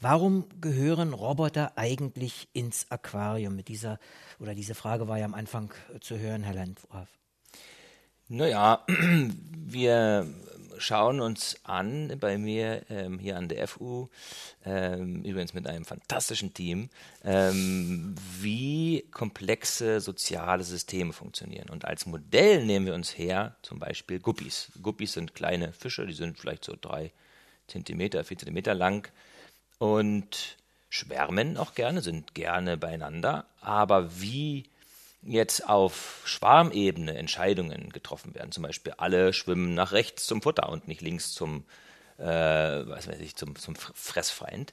Warum 0.00 0.46
gehören 0.60 1.12
Roboter 1.12 1.72
eigentlich 1.76 2.48
ins 2.54 2.90
Aquarium? 2.90 3.54
Mit 3.54 3.68
dieser, 3.68 3.98
oder 4.38 4.54
diese 4.54 4.74
Frage 4.74 5.06
war 5.06 5.18
ja 5.18 5.26
am 5.26 5.34
Anfang 5.34 5.70
zu 6.00 6.18
hören, 6.18 6.42
Herr 6.42 6.54
Landgraf. 6.54 7.08
Naja, 8.28 8.84
wir 8.88 10.26
schauen 10.80 11.20
uns 11.20 11.56
an 11.64 12.16
bei 12.18 12.38
mir 12.38 12.82
ähm, 12.90 13.18
hier 13.18 13.36
an 13.36 13.48
der 13.48 13.68
FU, 13.68 14.08
ähm, 14.64 15.22
übrigens 15.22 15.54
mit 15.54 15.66
einem 15.66 15.84
fantastischen 15.84 16.54
Team, 16.54 16.90
ähm, 17.24 18.14
wie 18.40 19.04
komplexe 19.10 20.00
soziale 20.00 20.64
Systeme 20.64 21.12
funktionieren. 21.12 21.68
Und 21.70 21.84
als 21.84 22.06
Modell 22.06 22.64
nehmen 22.64 22.86
wir 22.86 22.94
uns 22.94 23.16
her 23.16 23.56
zum 23.62 23.78
Beispiel 23.78 24.18
Guppies. 24.18 24.72
Guppies 24.82 25.12
sind 25.12 25.34
kleine 25.34 25.72
Fische, 25.72 26.06
die 26.06 26.14
sind 26.14 26.38
vielleicht 26.38 26.64
so 26.64 26.76
drei 26.80 27.12
Zentimeter, 27.68 28.24
vier 28.24 28.38
Zentimeter 28.38 28.74
lang 28.74 29.08
und 29.78 30.56
schwärmen 30.88 31.56
auch 31.56 31.74
gerne, 31.74 32.02
sind 32.02 32.34
gerne 32.34 32.76
beieinander. 32.76 33.46
Aber 33.60 34.20
wie 34.20 34.69
jetzt 35.22 35.68
auf 35.68 36.22
Schwarmebene 36.24 37.16
Entscheidungen 37.16 37.90
getroffen 37.90 38.34
werden, 38.34 38.52
zum 38.52 38.62
Beispiel 38.62 38.94
alle 38.96 39.32
schwimmen 39.32 39.74
nach 39.74 39.92
rechts 39.92 40.26
zum 40.26 40.42
Futter 40.42 40.68
und 40.68 40.88
nicht 40.88 41.02
links 41.02 41.32
zum, 41.32 41.64
äh, 42.18 42.24
was 42.24 43.08
weiß 43.08 43.20
ich, 43.20 43.36
zum, 43.36 43.56
zum 43.56 43.76
Fressfeind. 43.76 44.72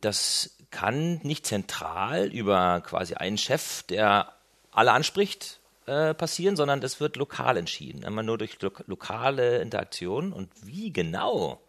Das 0.00 0.56
kann 0.70 1.20
nicht 1.22 1.46
zentral 1.46 2.26
über 2.26 2.80
quasi 2.82 3.14
einen 3.14 3.38
Chef, 3.38 3.82
der 3.84 4.32
alle 4.70 4.92
anspricht, 4.92 5.58
äh, 5.86 6.14
passieren, 6.14 6.54
sondern 6.54 6.80
das 6.80 7.00
wird 7.00 7.16
lokal 7.16 7.56
entschieden. 7.56 8.02
Immer 8.02 8.22
nur 8.22 8.38
durch 8.38 8.60
lo 8.60 8.70
lokale 8.86 9.58
Interaktion. 9.58 10.32
Und 10.32 10.50
wie 10.62 10.92
genau, 10.92 11.60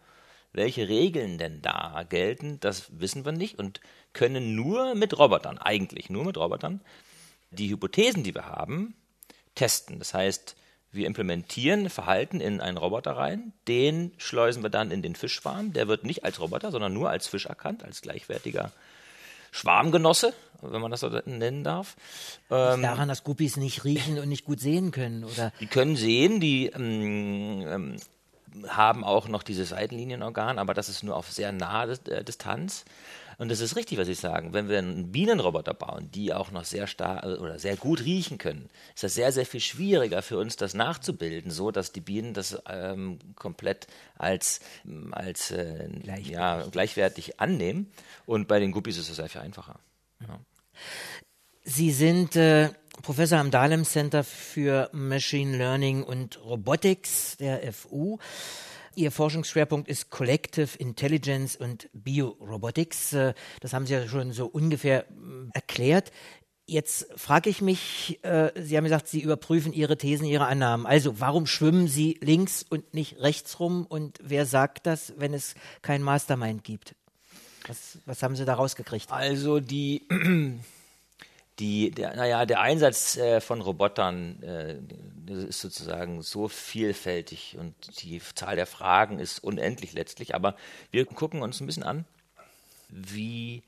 welche 0.54 0.88
Regeln 0.88 1.38
denn 1.38 1.62
da 1.62 2.04
gelten, 2.08 2.60
das 2.60 3.00
wissen 3.00 3.26
wir 3.26 3.32
nicht 3.32 3.58
und 3.58 3.80
können 4.13 4.56
nur 4.56 4.94
mit 4.96 5.18
Robotern, 5.18 5.58
eigentlich 5.58 6.10
nur 6.10 6.26
mit 6.26 6.38
Robotern, 6.38 6.82
die 7.52 7.70
Hypothesen, 7.70 8.24
die 8.24 8.36
wir 8.36 8.46
haben, 8.46 8.96
testen. 9.56 10.00
Das 10.00 10.14
heißt, 10.14 10.56
wir 10.92 11.06
implementieren 11.06 11.90
Verhalten 11.90 12.42
in 12.42 12.62
einen 12.62 12.78
Roboter 12.78 13.12
rein, 13.12 13.54
den 13.68 14.12
schleusen 14.18 14.64
wir 14.64 14.70
dann 14.70 14.92
in 14.92 15.02
den 15.02 15.16
Fischschwarm. 15.16 15.74
Der 15.74 15.88
wird 15.88 16.04
nicht 16.04 16.24
als 16.24 16.40
Roboter, 16.40 16.72
sondern 16.72 16.94
nur 16.94 17.10
als 17.10 17.28
Fisch 17.28 17.46
erkannt, 17.46 17.84
als 17.84 18.02
gleichwertiger 18.02 18.72
Schwarmgenosse, 19.52 20.34
wenn 20.62 20.82
man 20.82 20.92
das 20.92 21.02
so 21.02 21.10
nennen 21.10 21.64
darf. 21.64 21.96
Ähm, 22.50 22.82
daran, 22.82 23.08
dass 23.08 23.24
Guppies 23.24 23.58
nicht 23.58 23.84
riechen 23.84 24.20
und 24.20 24.30
nicht 24.30 24.46
gut 24.46 24.60
sehen 24.60 24.92
können, 24.92 25.24
oder? 25.24 25.52
Die 25.60 25.68
können 25.68 25.96
sehen, 25.96 26.40
die 26.40 26.68
ähm, 26.68 27.66
ähm, 27.68 27.96
haben 28.68 29.04
auch 29.04 29.28
noch 29.28 29.44
dieses 29.44 29.70
Seitenlinienorgan, 29.70 30.60
aber 30.60 30.74
das 30.74 30.90
ist 30.90 31.04
nur 31.04 31.16
auf 31.16 31.32
sehr 31.32 31.52
nahe 31.52 31.98
äh, 32.08 32.24
Distanz. 32.24 32.86
Und 33.39 33.49
das 33.49 33.62
ist 33.62 33.78
richtig, 33.78 33.97
was 33.97 34.10
ich 34.10 34.19
sage. 34.19 34.52
Wenn 34.52 34.67
wir 34.67 34.78
einen 34.80 35.13
Bienenroboter 35.13 35.73
bauen, 35.73 36.12
die 36.12 36.34
auch 36.34 36.52
noch 36.52 36.65
sehr 36.65 36.88
stark 36.88 37.23
oder 37.23 37.58
sehr 37.58 37.78
gut 37.78 38.02
riechen 38.04 38.38
können, 38.38 38.69
ist 38.93 39.04
das 39.04 39.15
sehr, 39.15 39.32
sehr 39.32 39.45
viel 39.45 39.62
schwieriger 39.62 40.21
für 40.21 40.38
uns, 40.38 40.58
das 40.58 40.73
nachzubilden, 40.73 41.49
so 41.49 41.71
dass 41.71 41.93
die 41.93 42.02
Bienen 42.02 42.34
das 42.34 42.62
ähm, 42.67 43.17
komplett 43.36 43.88
als, 44.17 44.60
als 45.12 45.52
äh, 45.52 45.88
gleichwertig. 46.04 46.28
Ja, 46.28 46.65
gleichwertig 46.69 47.39
annehmen. 47.39 47.89
Und 48.25 48.49
bei 48.49 48.60
den 48.60 48.73
Guppies 48.73 48.97
ist 48.97 49.10
es 49.10 49.15
sehr 49.15 49.30
viel 49.30 49.39
einfacher. 49.39 49.80
Ja. 50.19 50.38
Sie 51.63 51.91
sind 51.91 52.36
äh, 52.36 52.69
Professor 53.02 53.39
am 53.39 53.52
Dahlem 53.52 53.86
Center 53.86 54.25
für 54.25 54.89
Machine 54.91 55.56
Learning 55.56 56.04
und 56.04 56.43
Robotics 56.43 57.38
der 57.38 57.71
FU. 57.71 58.19
Ihr 58.95 59.12
Forschungsschwerpunkt 59.12 59.88
ist 59.88 60.10
Collective 60.10 60.78
Intelligence 60.78 61.56
und 61.56 61.89
Biorobotics. 61.93 63.13
Äh, 63.13 63.33
das 63.62 63.73
haben 63.73 63.85
Sie 63.85 63.94
ja 63.94 64.08
schon 64.08 64.31
so 64.31 64.46
ungefähr 64.46 65.06
äh, 65.08 65.13
erklärt. 65.54 66.12
Jetzt 66.65 67.08
frage 67.15 67.50
ich 67.50 67.62
mich, 67.62 68.19
äh, 68.23 68.52
Sie 68.56 68.77
haben 68.77 68.83
gesagt, 68.83 69.08
Sie 69.08 69.21
überprüfen 69.21 69.73
Ihre 69.73 69.98
Thesen, 69.98 70.25
Ihre 70.25 70.46
Annahmen. 70.46 70.85
Also 70.85 71.19
warum 71.19 71.48
schwimmen 71.48 71.87
Sie 71.87 72.17
links 72.21 72.63
und 72.67 72.94
nicht 72.94 73.17
rechts 73.19 73.60
rum? 73.60 73.85
Und 73.87 74.19
wer 74.21 74.46
sagt 74.46 74.85
das, 74.85 75.13
wenn 75.17 75.33
es 75.33 75.56
kein 75.81 76.04
Mastermind 76.04 76.63
gibt? 76.63 76.96
Was, 77.67 77.98
was 78.06 78.21
haben 78.21 78.35
Sie 78.35 78.46
da 78.46 78.54
rausgekriegt? 78.54 79.12
Also 79.12 79.60
die 79.60 80.08
die, 81.60 81.92
der, 81.92 82.16
naja, 82.16 82.46
der 82.46 82.62
Einsatz 82.62 83.18
äh, 83.18 83.42
von 83.42 83.62
Robotern, 83.62 84.42
äh, 84.44 84.78
ist 85.30 85.62
sozusagen 85.62 86.22
so 86.22 86.48
vielfältig 86.48 87.56
und 87.60 87.76
die 88.02 88.20
Zahl 88.34 88.56
der 88.56 88.66
Fragen 88.66 89.20
ist 89.20 89.44
unendlich 89.44 89.94
letztlich. 89.94 90.34
Aber 90.34 90.56
wir 90.92 91.06
gucken 91.06 91.42
uns 91.42 91.60
ein 91.60 91.68
bisschen 91.68 91.84
an, 91.84 92.06
wie 92.90 93.62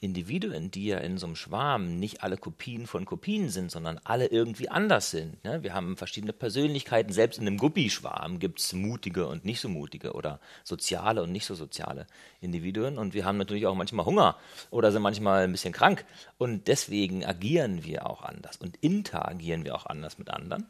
Individuen, 0.00 0.70
die 0.70 0.86
ja 0.86 0.98
in 0.98 1.18
so 1.18 1.26
einem 1.26 1.34
Schwarm 1.34 1.98
nicht 1.98 2.22
alle 2.22 2.36
Kopien 2.36 2.86
von 2.86 3.04
Kopien 3.04 3.48
sind, 3.48 3.70
sondern 3.70 4.00
alle 4.04 4.26
irgendwie 4.26 4.68
anders 4.68 5.10
sind. 5.10 5.42
Ne? 5.42 5.64
Wir 5.64 5.74
haben 5.74 5.96
verschiedene 5.96 6.32
Persönlichkeiten, 6.32 7.12
selbst 7.12 7.40
in 7.40 7.46
einem 7.46 7.56
Guppischwarm 7.56 8.38
gibt 8.38 8.60
es 8.60 8.72
mutige 8.72 9.26
und 9.26 9.44
nicht 9.44 9.60
so 9.60 9.68
mutige 9.68 10.12
oder 10.12 10.38
soziale 10.62 11.22
und 11.24 11.32
nicht 11.32 11.46
so 11.46 11.56
soziale 11.56 12.06
Individuen. 12.40 12.96
Und 12.96 13.12
wir 13.12 13.24
haben 13.24 13.38
natürlich 13.38 13.66
auch 13.66 13.74
manchmal 13.74 14.06
Hunger 14.06 14.36
oder 14.70 14.92
sind 14.92 15.02
manchmal 15.02 15.44
ein 15.44 15.52
bisschen 15.52 15.72
krank. 15.72 16.04
Und 16.38 16.68
deswegen 16.68 17.24
agieren 17.24 17.84
wir 17.84 18.08
auch 18.08 18.22
anders 18.22 18.56
und 18.58 18.76
interagieren 18.76 19.64
wir 19.64 19.74
auch 19.74 19.86
anders 19.86 20.16
mit 20.16 20.30
anderen. 20.30 20.68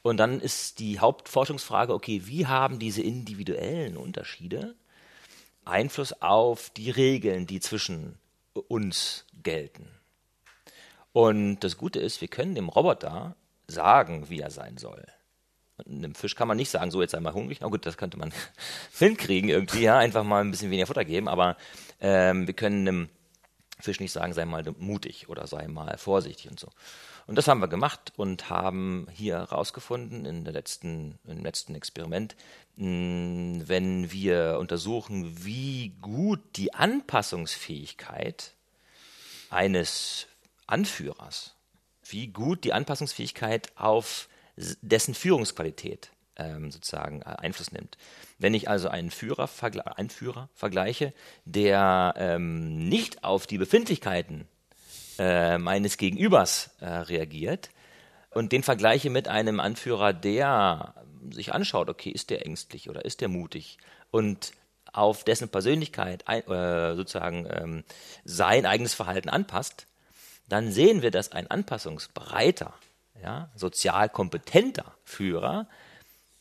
Und 0.00 0.16
dann 0.16 0.40
ist 0.40 0.78
die 0.78 0.98
Hauptforschungsfrage, 0.98 1.92
okay, 1.92 2.22
wie 2.24 2.46
haben 2.46 2.78
diese 2.78 3.02
individuellen 3.02 3.98
Unterschiede 3.98 4.74
Einfluss 5.64 6.22
auf 6.22 6.70
die 6.70 6.90
Regeln, 6.90 7.46
die 7.46 7.60
zwischen 7.60 8.18
uns 8.54 9.24
gelten. 9.42 9.88
Und 11.12 11.60
das 11.60 11.76
Gute 11.76 12.00
ist, 12.00 12.20
wir 12.20 12.28
können 12.28 12.54
dem 12.54 12.68
Roboter 12.68 13.36
sagen, 13.66 14.28
wie 14.28 14.40
er 14.40 14.50
sein 14.50 14.78
soll. 14.78 15.04
Und 15.78 15.98
einem 15.98 16.14
Fisch 16.14 16.34
kann 16.34 16.48
man 16.48 16.56
nicht 16.56 16.70
sagen, 16.70 16.90
so 16.90 17.00
jetzt 17.00 17.14
einmal 17.14 17.34
hungrig. 17.34 17.60
Na 17.60 17.68
gut, 17.68 17.86
das 17.86 17.96
könnte 17.96 18.16
man 18.16 18.32
hinkriegen 18.98 19.50
irgendwie, 19.50 19.82
ja, 19.82 19.98
einfach 19.98 20.24
mal 20.24 20.42
ein 20.42 20.50
bisschen 20.50 20.70
weniger 20.70 20.86
Futter 20.86 21.04
geben. 21.04 21.28
Aber 21.28 21.56
ähm, 22.00 22.46
wir 22.46 22.54
können 22.54 22.88
einem 22.88 23.08
Fisch 23.78 24.00
nicht 24.00 24.12
sagen, 24.12 24.32
sei 24.32 24.44
mal 24.44 24.64
mutig 24.78 25.28
oder 25.28 25.46
sei 25.46 25.66
mal 25.68 25.98
vorsichtig 25.98 26.50
und 26.50 26.60
so. 26.60 26.68
Und 27.26 27.36
das 27.36 27.48
haben 27.48 27.60
wir 27.60 27.68
gemacht 27.68 28.12
und 28.16 28.50
haben 28.50 29.06
hier 29.12 29.38
herausgefunden 29.38 30.24
in 30.24 30.44
der 30.44 30.52
letzten, 30.52 31.18
im 31.24 31.42
letzten 31.42 31.74
Experiment, 31.74 32.36
wenn 32.76 34.10
wir 34.10 34.56
untersuchen, 34.58 35.44
wie 35.44 35.94
gut 36.00 36.40
die 36.56 36.74
Anpassungsfähigkeit 36.74 38.54
eines 39.50 40.26
Anführers, 40.66 41.54
wie 42.04 42.28
gut 42.28 42.64
die 42.64 42.72
Anpassungsfähigkeit 42.72 43.70
auf 43.76 44.28
dessen 44.56 45.14
Führungsqualität 45.14 46.10
ähm, 46.36 46.70
sozusagen 46.70 47.22
Einfluss 47.22 47.72
nimmt. 47.72 47.98
Wenn 48.38 48.54
ich 48.54 48.68
also 48.68 48.88
einen 48.88 49.10
Führer, 49.10 49.48
einen 49.96 50.10
Führer 50.10 50.48
vergleiche, 50.54 51.12
der 51.44 52.14
ähm, 52.16 52.88
nicht 52.88 53.24
auf 53.24 53.46
die 53.46 53.58
Befindlichkeiten 53.58 54.48
äh, 55.22 55.58
meines 55.58 55.98
Gegenübers 55.98 56.70
äh, 56.80 56.86
reagiert 56.86 57.70
und 58.30 58.50
den 58.50 58.64
vergleiche 58.64 59.08
mit 59.08 59.28
einem 59.28 59.60
Anführer, 59.60 60.12
der 60.12 60.94
sich 61.30 61.54
anschaut, 61.54 61.88
okay, 61.88 62.10
ist 62.10 62.30
der 62.30 62.44
ängstlich 62.44 62.90
oder 62.90 63.04
ist 63.04 63.20
der 63.20 63.28
mutig? 63.28 63.78
Und 64.10 64.52
auf 64.92 65.22
dessen 65.22 65.48
Persönlichkeit 65.48 66.26
ein, 66.26 66.42
äh, 66.48 66.96
sozusagen 66.96 67.46
ähm, 67.48 67.84
sein 68.24 68.66
eigenes 68.66 68.94
Verhalten 68.94 69.28
anpasst, 69.28 69.86
dann 70.48 70.72
sehen 70.72 71.02
wir, 71.02 71.12
dass 71.12 71.30
ein 71.30 71.48
anpassungsbereiter, 71.48 72.74
ja, 73.22 73.48
sozial 73.54 74.08
kompetenter 74.08 74.92
Führer 75.04 75.68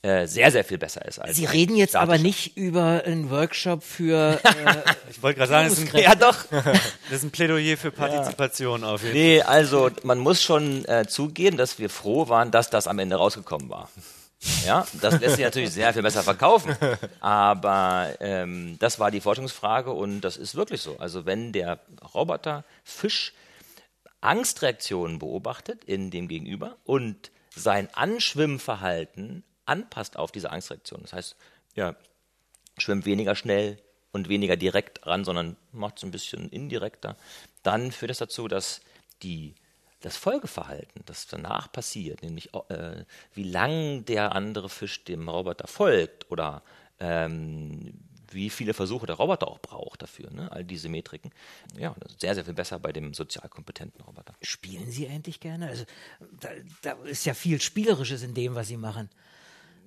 äh, 0.04 0.26
sehr, 0.26 0.52
sehr 0.52 0.64
viel 0.64 0.80
besser 0.80 1.06
ist. 1.06 1.20
Als 1.20 1.36
Sie 1.36 1.46
reden 1.46 1.76
jetzt 1.76 1.96
aber 1.96 2.18
nicht 2.18 2.58
über 2.58 3.04
einen 3.06 3.30
Workshop 3.30 3.84
für. 3.84 4.40
Äh, 4.52 4.76
ich 5.10 5.22
wollte 5.24 5.40
gerade 5.40 5.50
sagen, 5.50 5.70
das 5.70 5.80
ist, 5.80 5.96
ein, 5.96 6.02
ja, 6.02 6.16
doch. 6.16 6.46
das 6.52 6.84
ist 7.10 7.24
ein 7.24 7.32
Plädoyer 7.32 7.78
für 7.78 7.92
Partizipation 7.92 8.82
ja. 8.82 8.88
auf 8.88 9.04
jeden 9.04 9.14
Fall. 9.14 9.22
Nee, 9.22 9.42
also 9.42 9.90
man 10.04 10.20
muss 10.20 10.42
schon 10.42 10.86
äh, 10.86 11.06
zugeben, 11.08 11.58
dass 11.58 11.80
wir 11.80 11.90
froh 11.90 12.28
waren, 12.28 12.52
dass 12.52 12.70
das 12.70 12.88
am 12.88 13.00
Ende 13.00 13.16
rausgekommen 13.16 13.70
war. 13.70 13.90
Ja, 14.66 14.86
das 15.02 15.20
lässt 15.20 15.36
sich 15.36 15.46
natürlich 15.46 15.72
sehr 15.72 15.94
viel 15.94 16.02
besser 16.02 16.24
verkaufen. 16.24 16.76
Aber 17.20 18.16
ähm, 18.20 18.78
das 18.80 19.00
war 19.00 19.12
die 19.12 19.22
Forschungsfrage 19.22 19.92
und 19.92 20.22
das 20.22 20.38
ist 20.38 20.56
wirklich 20.56 20.82
so. 20.82 20.98
Also 20.98 21.26
wenn 21.26 21.52
der 21.52 21.80
Roboter 22.14 22.64
Fisch 22.84 23.34
Angstreaktionen 24.22 25.20
beobachtet 25.20 25.84
in 25.84 26.12
dem 26.12 26.28
Gegenüber 26.28 26.78
und 26.86 27.32
sein 27.56 27.90
Anschwimmverhalten 27.94 29.44
anpasst 29.72 30.18
auf 30.18 30.32
diese 30.32 30.52
Angstreaktion. 30.52 31.02
Das 31.02 31.14
heißt, 31.14 31.36
ja, 31.76 31.96
schwimmt 32.78 33.06
weniger 33.06 33.36
schnell 33.36 33.78
und 34.12 34.28
weniger 34.28 34.58
direkt 34.58 35.06
ran, 35.08 35.24
sondern 35.24 35.56
macht 35.72 35.98
es 35.98 36.04
ein 36.04 36.12
bisschen 36.12 36.50
indirekter. 36.50 37.16
Dann 37.64 37.92
führt 37.92 38.10
das 38.10 38.18
dazu, 38.18 38.48
dass 38.48 38.82
die, 39.24 39.56
das 40.02 40.18
Folgeverhalten, 40.18 41.04
das 41.06 41.28
danach 41.28 41.72
passiert, 41.72 42.22
nämlich 42.22 42.54
äh, 42.70 43.06
wie 43.34 43.44
lang 43.44 44.04
der 44.06 44.36
andere 44.36 44.70
Fisch 44.70 45.04
dem 45.06 45.30
Roboter 45.30 45.68
folgt 45.68 46.30
oder 46.30 46.64
ähm, 47.00 47.94
wie 48.34 48.50
viele 48.50 48.74
Versuche 48.74 49.06
der 49.06 49.16
Roboter 49.16 49.48
auch 49.48 49.60
braucht 49.60 50.02
dafür, 50.02 50.32
ne? 50.32 50.52
all 50.52 50.64
diese 50.64 50.90
Metriken. 50.90 51.32
Ja, 51.78 51.96
sehr, 52.18 52.36
sehr 52.36 52.46
viel 52.46 52.54
besser 52.54 52.80
bei 52.80 52.92
dem 52.92 53.14
sozial 53.14 53.50
kompetenten 53.50 54.02
Roboter. 54.02 54.36
Spielen 54.42 54.90
Sie 54.90 55.08
eigentlich 55.08 55.40
gerne? 55.40 55.68
Also 55.68 55.84
da, 56.40 56.50
da 56.82 56.92
ist 57.04 57.26
ja 57.26 57.34
viel 57.34 57.62
Spielerisches 57.62 58.24
in 58.24 58.34
dem, 58.34 58.56
was 58.56 58.68
Sie 58.68 58.78
machen. 58.78 59.10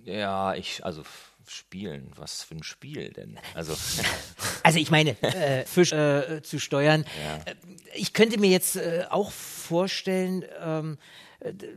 Ja, 0.04 0.54
ich, 0.54 0.84
also 0.84 1.02
spielen, 1.46 2.12
was 2.16 2.42
für 2.42 2.54
ein 2.54 2.62
Spiel 2.62 3.10
denn? 3.10 3.38
Also, 3.54 3.76
also 4.62 4.78
ich 4.78 4.90
meine, 4.90 5.20
äh, 5.22 5.64
Fisch 5.66 5.92
äh, 5.92 6.42
zu 6.42 6.58
steuern. 6.58 7.04
Ja. 7.22 7.52
Äh, 7.52 7.54
ich 7.94 8.12
könnte 8.12 8.38
mir 8.38 8.50
jetzt 8.50 8.76
äh, 8.76 9.04
auch 9.10 9.30
vorstellen, 9.30 10.44
ähm, 10.62 10.98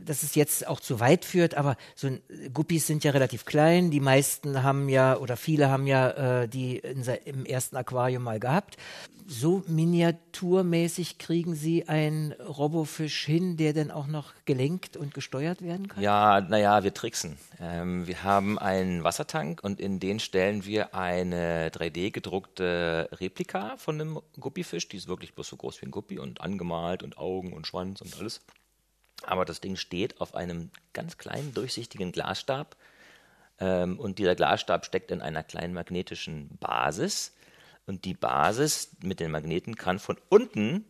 dass 0.05 0.24
es 0.24 0.36
jetzt 0.36 0.68
auch 0.68 0.80
zu 0.80 0.99
weit 0.99 1.26
führt, 1.26 1.55
aber 1.55 1.76
so 1.95 2.09
Guppies 2.53 2.88
sind 2.88 3.03
ja 3.03 3.11
relativ 3.11 3.45
klein. 3.45 3.91
Die 3.91 3.99
meisten 3.99 4.63
haben 4.63 4.88
ja 4.88 5.18
oder 5.18 5.36
viele 5.36 5.70
haben 5.70 5.88
ja 5.88 6.43
äh, 6.43 6.47
die 6.47 6.78
in, 6.78 7.03
im 7.26 7.45
ersten 7.45 7.76
Aquarium 7.76 8.24
mal 8.24 8.39
gehabt. 8.39 8.78
So 9.30 9.63
miniaturmäßig 9.68 11.18
kriegen 11.18 11.53
Sie 11.53 11.89
einen 11.89 12.32
Robofisch 12.32 13.26
hin, 13.26 13.57
der 13.57 13.74
dann 13.74 13.91
auch 13.91 14.07
noch 14.07 14.34
gelenkt 14.45 14.95
und 14.95 15.13
gesteuert 15.13 15.61
werden 15.61 15.89
kann? 15.89 16.01
Ja, 16.01 16.39
naja, 16.39 16.86
wir 16.86 16.93
tricksen. 16.93 17.38
Ähm, 17.59 18.07
wir 18.07 18.24
haben 18.24 18.57
einen 18.57 19.03
Wassertank 19.03 19.61
und 19.61 19.82
in 19.82 19.99
den 19.99 20.22
stellen 20.22 20.63
wir 20.63 20.95
eine 20.95 21.70
3D 21.72 22.11
gedruckte 22.11 23.09
Replika 23.11 23.76
von 23.76 23.99
einem 23.99 24.22
Guppifisch. 24.39 24.88
Die 24.88 24.95
ist 24.95 25.09
wirklich 25.09 25.34
bloß 25.36 25.49
so 25.49 25.57
groß 25.57 25.82
wie 25.82 25.88
ein 25.88 25.91
Guppi 25.91 26.20
und 26.20 26.39
angemalt 26.39 27.03
und 27.03 27.18
Augen 27.18 27.51
und 27.51 27.68
Schwanz 27.68 27.99
und 27.99 28.18
alles. 28.18 28.39
Aber 29.24 29.45
das 29.45 29.61
Ding 29.61 29.76
steht 29.76 30.22
auf 30.22 30.36
einem 30.36 30.70
ganz 30.93 31.18
kleinen, 31.18 31.53
durchsichtigen 31.53 32.11
Glasstab. 32.11 32.76
Ähm, 33.59 33.99
und 33.99 34.20
dieser 34.20 34.36
Glasstab 34.36 34.86
steckt 34.86 35.11
in 35.11 35.22
einer 35.22 35.43
kleinen 35.43 35.74
magnetischen 35.74 36.57
Basis. 36.59 37.34
Und 37.86 38.05
die 38.05 38.13
Basis 38.13 38.91
mit 39.01 39.20
den 39.20 39.32
Magneten 39.32 39.76
kann 39.76 39.99
von 39.99 40.18
unten 40.30 40.86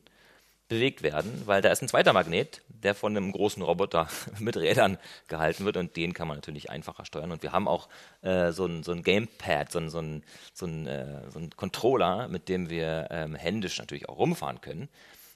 bewegt 0.68 1.02
werden, 1.02 1.44
weil 1.46 1.62
da 1.62 1.70
ist 1.70 1.82
ein 1.82 1.88
zweiter 1.88 2.12
Magnet, 2.12 2.62
der 2.68 2.94
von 2.94 3.16
einem 3.16 3.32
großen 3.32 3.64
Roboter 3.64 4.08
mit 4.40 4.58
Rädern 4.58 4.98
gehalten 5.28 5.66
wird 5.66 5.78
und 5.78 5.96
den 5.96 6.14
kann 6.14 6.28
man 6.28 6.38
natürlich 6.38 6.70
einfacher 6.70 7.06
steuern. 7.06 7.32
Und 7.32 7.44
wir 7.44 7.54
haben 7.54 7.68
auch 7.68 7.88
äh, 8.22 8.52
so, 8.52 8.66
ein, 8.66 8.84
so 8.84 8.92
ein 8.92 9.04
Gamepad, 9.04 9.72
so 9.72 9.80
ein, 9.80 9.90
so 9.90 10.00
ein, 10.00 10.24
so 10.54 10.66
ein, 10.66 10.88
äh, 10.88 11.30
so 11.30 11.40
ein 11.40 11.52
Controller, 11.52 12.28
mit 12.28 12.50
dem 12.50 12.70
wir 12.70 13.08
ähm, 13.12 13.36
händisch 13.36 13.80
natürlich 13.80 14.10
auch 14.10 14.18
rumfahren 14.18 14.60
können. 14.60 14.90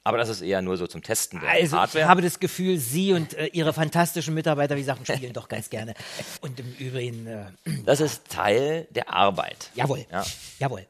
Aber 0.04 0.18
das 0.18 0.30
ist 0.30 0.42
eher 0.42 0.62
nur 0.64 0.78
so 0.78 0.88
zum 0.88 1.04
Testen 1.04 1.40
der 1.40 1.50
also 1.50 1.78
Hardware. 1.78 2.06
Ich 2.06 2.10
habe 2.10 2.22
das 2.22 2.40
Gefühl, 2.40 2.80
Sie 2.80 3.14
und 3.14 3.36
äh, 3.36 3.48
Ihre 3.48 3.72
fantastischen 3.72 4.34
Mitarbeiter, 4.34 4.76
wie 4.76 4.80
gesagt, 4.80 5.08
spielen 5.08 5.34
doch 5.34 5.48
ganz 5.48 5.70
gerne. 5.70 5.94
Und 6.42 6.60
im 6.60 6.74
Übrigen. 6.80 7.28
Äh, 7.28 7.46
das 7.86 8.02
ist 8.02 8.28
Teil 8.28 8.88
der 8.90 9.14
Arbeit. 9.14 9.70
Jawohl. 9.76 10.06
Ja. 10.12 10.26
Jawohl. 10.58 10.88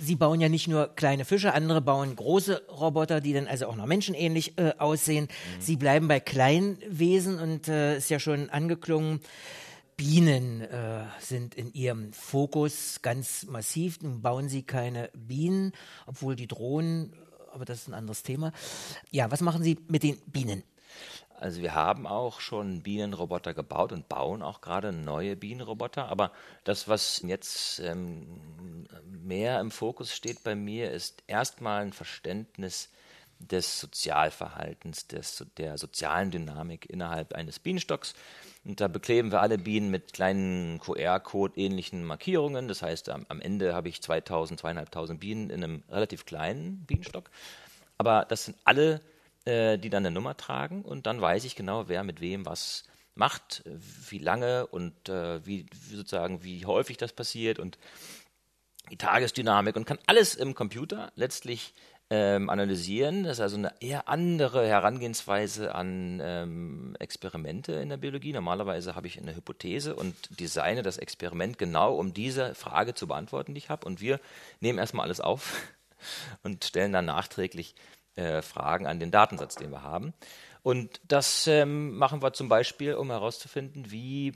Sie 0.00 0.14
bauen 0.14 0.40
ja 0.40 0.48
nicht 0.48 0.68
nur 0.68 0.94
kleine 0.94 1.24
Fische, 1.24 1.54
andere 1.54 1.80
bauen 1.80 2.14
große 2.14 2.62
Roboter, 2.68 3.20
die 3.20 3.32
dann 3.32 3.46
also 3.46 3.66
auch 3.66 3.76
noch 3.76 3.86
menschenähnlich 3.86 4.56
äh, 4.58 4.72
aussehen. 4.78 5.24
Mhm. 5.24 5.60
Sie 5.60 5.76
bleiben 5.76 6.08
bei 6.08 6.20
Kleinwesen 6.20 7.40
und 7.40 7.68
äh, 7.68 7.96
ist 7.96 8.10
ja 8.10 8.20
schon 8.20 8.48
angeklungen. 8.48 9.20
Bienen 9.96 10.62
äh, 10.62 11.04
sind 11.20 11.54
in 11.54 11.72
ihrem 11.74 12.12
Fokus 12.12 13.00
ganz 13.02 13.44
massiv. 13.44 14.00
Nun 14.02 14.22
bauen 14.22 14.48
sie 14.48 14.62
keine 14.62 15.10
Bienen, 15.14 15.72
obwohl 16.06 16.34
die 16.36 16.48
Drohnen 16.48 17.12
aber 17.52 17.64
das 17.64 17.82
ist 17.82 17.88
ein 17.88 17.94
anderes 17.94 18.22
Thema. 18.22 18.52
Ja, 19.10 19.30
was 19.30 19.40
machen 19.40 19.62
Sie 19.62 19.78
mit 19.88 20.02
den 20.02 20.18
Bienen? 20.26 20.62
Also 21.42 21.60
wir 21.60 21.74
haben 21.74 22.06
auch 22.06 22.38
schon 22.38 22.82
Bienenroboter 22.82 23.52
gebaut 23.52 23.90
und 23.90 24.08
bauen 24.08 24.42
auch 24.42 24.60
gerade 24.60 24.92
neue 24.92 25.34
Bienenroboter. 25.34 26.08
Aber 26.08 26.30
das, 26.62 26.86
was 26.86 27.20
jetzt 27.26 27.80
ähm, 27.80 28.86
mehr 29.08 29.58
im 29.58 29.72
Fokus 29.72 30.14
steht 30.14 30.44
bei 30.44 30.54
mir, 30.54 30.92
ist 30.92 31.24
erstmal 31.26 31.82
ein 31.82 31.92
Verständnis 31.92 32.90
des 33.40 33.80
Sozialverhaltens, 33.80 35.08
des, 35.08 35.44
der 35.56 35.78
sozialen 35.78 36.30
Dynamik 36.30 36.88
innerhalb 36.88 37.34
eines 37.34 37.58
Bienenstocks. 37.58 38.14
Und 38.64 38.80
da 38.80 38.86
bekleben 38.86 39.32
wir 39.32 39.40
alle 39.40 39.58
Bienen 39.58 39.90
mit 39.90 40.12
kleinen 40.12 40.78
QR-Code-ähnlichen 40.78 42.04
Markierungen. 42.04 42.68
Das 42.68 42.82
heißt, 42.82 43.08
am, 43.08 43.26
am 43.28 43.40
Ende 43.40 43.74
habe 43.74 43.88
ich 43.88 44.00
2000, 44.02 44.60
2500 44.60 45.18
Bienen 45.18 45.50
in 45.50 45.64
einem 45.64 45.82
relativ 45.90 46.24
kleinen 46.24 46.84
Bienenstock. 46.86 47.30
Aber 47.98 48.24
das 48.24 48.44
sind 48.44 48.56
alle, 48.64 49.00
äh, 49.44 49.78
die 49.78 49.90
dann 49.90 50.06
eine 50.06 50.14
Nummer 50.14 50.36
tragen 50.36 50.82
und 50.82 51.06
dann 51.06 51.20
weiß 51.20 51.44
ich 51.44 51.56
genau, 51.56 51.88
wer 51.88 52.04
mit 52.04 52.20
wem 52.20 52.46
was 52.46 52.84
macht, 53.14 53.62
wie 54.08 54.18
lange 54.18 54.66
und 54.68 55.08
äh, 55.08 55.44
wie, 55.44 55.66
sozusagen 55.90 56.44
wie 56.44 56.64
häufig 56.64 56.96
das 56.96 57.12
passiert 57.12 57.58
und 57.58 57.78
die 58.90 58.96
Tagesdynamik 58.96 59.76
und 59.76 59.86
kann 59.86 59.98
alles 60.06 60.34
im 60.34 60.54
Computer 60.54 61.12
letztlich 61.14 61.74
ähm, 62.14 62.50
analysieren. 62.50 63.24
Das 63.24 63.38
ist 63.38 63.40
also 63.40 63.56
eine 63.56 63.72
eher 63.80 64.06
andere 64.06 64.68
Herangehensweise 64.68 65.74
an 65.74 66.20
ähm, 66.22 66.94
Experimente 66.98 67.72
in 67.72 67.88
der 67.88 67.96
Biologie. 67.96 68.34
Normalerweise 68.34 68.94
habe 68.94 69.06
ich 69.06 69.18
eine 69.18 69.34
Hypothese 69.34 69.94
und 69.94 70.14
designe 70.38 70.82
das 70.82 70.98
Experiment 70.98 71.56
genau, 71.56 71.94
um 71.94 72.12
diese 72.12 72.54
Frage 72.54 72.92
zu 72.92 73.06
beantworten, 73.06 73.54
die 73.54 73.58
ich 73.58 73.70
habe. 73.70 73.86
Und 73.86 74.02
wir 74.02 74.20
nehmen 74.60 74.78
erstmal 74.78 75.06
alles 75.06 75.22
auf 75.22 75.54
und 76.42 76.66
stellen 76.66 76.92
dann 76.92 77.06
nachträglich 77.06 77.74
äh, 78.16 78.42
Fragen 78.42 78.86
an 78.86 79.00
den 79.00 79.10
Datensatz, 79.10 79.54
den 79.54 79.70
wir 79.70 79.82
haben. 79.82 80.12
Und 80.62 81.00
das 81.08 81.46
ähm, 81.46 81.96
machen 81.96 82.20
wir 82.20 82.34
zum 82.34 82.50
Beispiel, 82.50 82.92
um 82.92 83.08
herauszufinden, 83.08 83.90
wie 83.90 84.34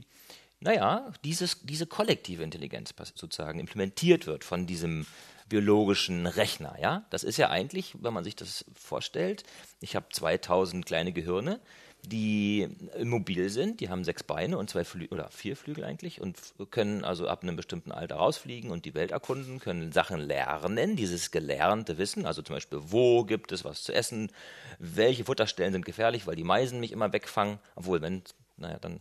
naja, 0.61 1.13
dieses, 1.25 1.61
diese 1.61 1.87
kollektive 1.87 2.43
Intelligenz 2.43 2.95
sozusagen 3.15 3.61
implementiert 3.61 4.27
wird 4.27 4.45
von 4.45 4.67
diesem 4.67 5.07
biologischen 5.49 6.27
Rechner. 6.27 6.77
Ja? 6.81 7.05
Das 7.11 7.25
ist 7.25 7.37
ja 7.37 7.51
eigentlich, 7.51 7.95
wenn 8.01 8.13
man 8.13 8.25
sich 8.25 8.37
das 8.37 8.65
vorstellt, 8.75 9.45
ich 9.81 9.97
habe 9.97 10.07
2000 10.11 10.85
kleine 10.87 11.13
Gehirne, 11.13 11.61
die 12.07 12.69
mobil 13.03 13.51
sind, 13.51 13.81
die 13.81 13.89
haben 13.89 14.05
sechs 14.05 14.23
Beine 14.23 14.59
und 14.59 14.71
zwei 14.71 14.85
Flügel 14.85 15.19
oder 15.19 15.29
vier 15.29 15.57
Flügel 15.57 15.85
eigentlich 15.85 16.21
und 16.21 16.39
können 16.71 17.05
also 17.05 17.27
ab 17.27 17.43
einem 17.43 17.57
bestimmten 17.57 17.91
Alter 17.91 18.17
rausfliegen 18.17 18.71
und 18.71 18.85
die 18.85 18.95
Welt 18.95 19.11
erkunden, 19.11 19.59
können 19.59 19.91
Sachen 19.91 20.21
lernen, 20.21 20.95
dieses 20.95 21.33
gelernte 21.33 21.99
Wissen, 21.99 22.25
also 22.25 22.43
zum 22.43 22.55
Beispiel, 22.55 22.79
wo 22.83 23.25
gibt 23.25 23.51
es 23.51 23.65
was 23.65 23.83
zu 23.83 23.93
essen, 23.93 24.31
welche 24.79 25.25
Futterstellen 25.25 25.73
sind 25.73 25.85
gefährlich, 25.85 26.27
weil 26.27 26.37
die 26.37 26.45
Meisen 26.45 26.79
mich 26.79 26.93
immer 26.93 27.13
wegfangen, 27.13 27.59
obwohl, 27.75 28.01
wenn, 28.03 28.23
naja, 28.57 28.79
dann 28.81 29.01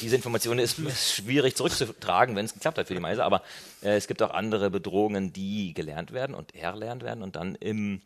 diese 0.00 0.16
Information 0.16 0.58
ist 0.58 0.76
schwierig 0.96 1.56
zurückzutragen, 1.56 2.36
wenn 2.36 2.44
es 2.44 2.54
geklappt 2.54 2.78
hat 2.78 2.88
für 2.88 2.94
die 2.94 3.00
Meise, 3.00 3.24
aber 3.24 3.42
äh, 3.82 3.96
es 3.96 4.06
gibt 4.06 4.22
auch 4.22 4.30
andere 4.30 4.70
Bedrohungen, 4.70 5.32
die 5.32 5.74
gelernt 5.74 6.12
werden 6.12 6.34
und 6.34 6.54
erlernt 6.54 7.02
werden 7.02 7.22
und 7.22 7.36
dann 7.36 7.54
im 7.56 8.00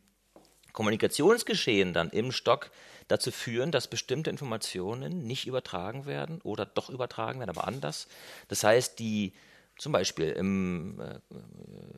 Kommunikationsgeschehen 0.73 1.93
dann 1.93 2.11
im 2.11 2.31
Stock 2.31 2.71
dazu 3.09 3.31
führen, 3.31 3.73
dass 3.73 3.89
bestimmte 3.89 4.31
Informationen 4.31 5.27
nicht 5.27 5.47
übertragen 5.47 6.07
werden 6.07 6.41
oder 6.43 6.67
doch 6.67 6.91
übertragen 6.91 7.41
werden, 7.41 7.51
aber 7.51 7.67
anders. 7.67 8.07
Das 8.49 8.63
heißt, 8.63 8.99
die 8.99 9.33
zum 9.79 9.93
Beispiel 9.93 10.31
im, 10.31 11.01
äh, 11.01 11.21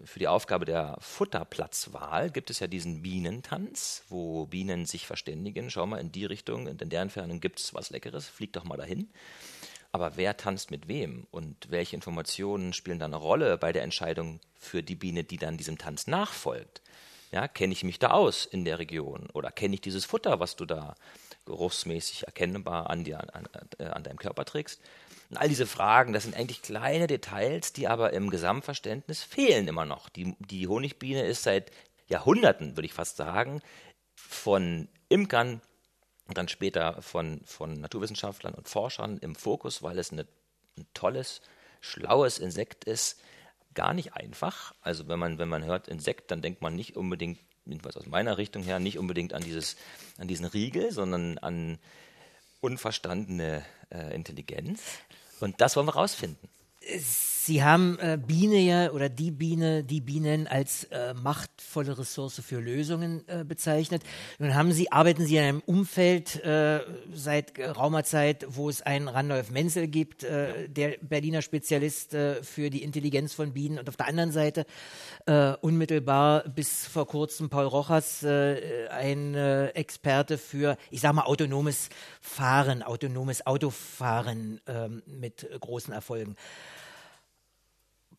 für 0.04 0.18
die 0.18 0.28
Aufgabe 0.28 0.66
der 0.66 0.96
Futterplatzwahl 1.00 2.30
gibt 2.30 2.50
es 2.50 2.60
ja 2.60 2.66
diesen 2.66 3.02
Bienentanz, 3.02 4.04
wo 4.08 4.46
Bienen 4.46 4.84
sich 4.84 5.06
verständigen. 5.06 5.70
Schau 5.70 5.86
mal 5.86 5.98
in 5.98 6.12
die 6.12 6.26
Richtung, 6.26 6.66
in 6.66 6.76
der 6.76 7.00
Entfernung 7.00 7.40
gibt 7.40 7.58
es 7.58 7.74
was 7.74 7.90
Leckeres, 7.90 8.28
flieg 8.28 8.52
doch 8.52 8.64
mal 8.64 8.76
dahin. 8.76 9.08
Aber 9.93 10.16
wer 10.16 10.36
tanzt 10.36 10.70
mit 10.70 10.88
wem 10.88 11.26
und 11.30 11.70
welche 11.70 11.97
Informationen 11.97 12.72
spielen 12.72 12.99
da 12.99 13.07
eine 13.07 13.16
Rolle 13.16 13.59
bei 13.59 13.72
der 13.72 13.82
Entscheidung 13.82 14.41
für 14.55 14.82
die 14.82 14.95
Biene, 14.95 15.24
die 15.24 15.36
dann 15.36 15.57
diesem 15.57 15.78
Tanz 15.78 16.07
nachfolgt? 16.07 16.82
Ja, 17.32 17.49
kenne 17.49 17.72
ich 17.72 17.84
mich 17.84 17.99
da 17.99 18.11
aus 18.11 18.45
in 18.45 18.64
der 18.64 18.78
Region 18.78 19.28
oder 19.32 19.51
kenne 19.51 19.74
ich 19.74 19.80
dieses 19.80 20.05
Futter, 20.05 20.41
was 20.41 20.57
du 20.57 20.64
da 20.64 20.95
geruchsmäßig 21.47 22.26
erkennbar 22.26 22.91
an, 22.91 23.05
dir, 23.05 23.34
an, 23.34 23.49
äh, 23.78 23.84
an 23.84 24.03
deinem 24.03 24.18
Körper 24.18 24.45
trägst? 24.45 24.80
Und 25.30 25.36
all 25.36 25.49
diese 25.49 25.66
Fragen, 25.66 26.12
das 26.12 26.24
sind 26.24 26.36
eigentlich 26.36 26.62
kleine 26.62 27.07
Details, 27.07 27.72
die 27.72 27.86
aber 27.86 28.12
im 28.12 28.30
Gesamtverständnis 28.30 29.22
fehlen 29.22 29.68
immer 29.68 29.84
noch. 29.84 30.09
Die, 30.09 30.34
die 30.41 30.66
Honigbiene 30.66 31.22
ist 31.22 31.45
seit 31.45 31.70
Jahrhunderten, 32.09 32.76
würde 32.76 32.86
ich 32.86 32.95
fast 32.95 33.16
sagen, 33.16 33.62
von 34.16 34.88
Imkern 35.09 35.61
dann 36.34 36.48
später 36.48 37.00
von, 37.02 37.40
von 37.44 37.80
Naturwissenschaftlern 37.80 38.54
und 38.54 38.68
Forschern 38.68 39.18
im 39.18 39.34
Fokus, 39.34 39.82
weil 39.82 39.98
es 39.98 40.12
eine, 40.12 40.26
ein 40.76 40.86
tolles, 40.94 41.40
schlaues 41.80 42.38
Insekt 42.38 42.84
ist. 42.84 43.20
Gar 43.74 43.94
nicht 43.94 44.14
einfach. 44.14 44.74
Also 44.80 45.08
wenn 45.08 45.18
man, 45.18 45.38
wenn 45.38 45.48
man 45.48 45.64
hört 45.64 45.88
Insekt, 45.88 46.30
dann 46.30 46.42
denkt 46.42 46.62
man 46.62 46.74
nicht 46.74 46.96
unbedingt, 46.96 47.38
jedenfalls 47.64 47.96
aus 47.96 48.06
meiner 48.06 48.38
Richtung 48.38 48.62
her, 48.62 48.78
nicht 48.78 48.98
unbedingt 48.98 49.32
an, 49.32 49.42
dieses, 49.42 49.76
an 50.18 50.28
diesen 50.28 50.46
Riegel, 50.46 50.92
sondern 50.92 51.38
an 51.38 51.78
unverstandene 52.60 53.64
äh, 53.90 54.14
Intelligenz. 54.14 54.82
Und 55.40 55.60
das 55.60 55.76
wollen 55.76 55.86
wir 55.86 55.94
rausfinden. 55.94 56.48
Sie 57.51 57.64
haben 57.64 57.98
äh, 57.98 58.16
Biene 58.16 58.59
ja 58.59 58.92
oder 58.92 59.09
die 59.09 59.32
Biene, 59.32 59.82
die 59.82 60.01
Bienen 60.01 60.46
als 60.46 60.84
äh, 60.84 61.14
machtvolle 61.14 61.98
Ressource 61.98 62.40
für 62.46 62.61
Lösungen 62.61 63.26
äh, 63.26 63.42
bezeichnet. 63.42 64.05
Nun 64.38 64.55
haben 64.55 64.70
Sie, 64.70 64.92
arbeiten 64.92 65.26
Sie 65.26 65.36
in 65.36 65.42
einem 65.42 65.62
Umfeld 65.66 66.44
äh, 66.44 66.78
seit 67.12 67.55
geraumer 67.55 68.05
Zeit, 68.05 68.46
wo 68.51 68.68
es 68.68 68.82
einen 68.82 69.09
Randolph 69.09 69.51
Menzel 69.51 69.88
gibt, 69.88 70.22
äh, 70.22 70.68
der 70.68 70.98
Berliner 71.03 71.42
Spezialist 71.42 72.14
äh, 72.14 72.40
für 72.44 72.70
die 72.70 72.84
Intelligenz 72.84 73.34
von 73.34 73.53
Bienen 73.53 73.80
und 73.80 73.88
auf 73.88 73.96
der 73.96 74.07
anderen 74.07 74.30
Seite 74.30 74.64
unmittelbar 75.61 76.48
bis 76.48 76.86
vor 76.86 77.07
kurzem 77.07 77.51
Paul 77.51 77.66
Rochers, 77.66 78.24
ein 78.24 79.34
Experte 79.34 80.38
für, 80.38 80.76
ich 80.90 81.03
sag 81.03 81.12
mal, 81.12 81.24
autonomes 81.24 81.90
Fahren, 82.20 82.82
autonomes 82.82 83.46
Autofahren 83.46 84.61
ähm, 84.66 85.03
mit 85.07 85.46
großen 85.61 85.92
Erfolgen. 85.92 86.36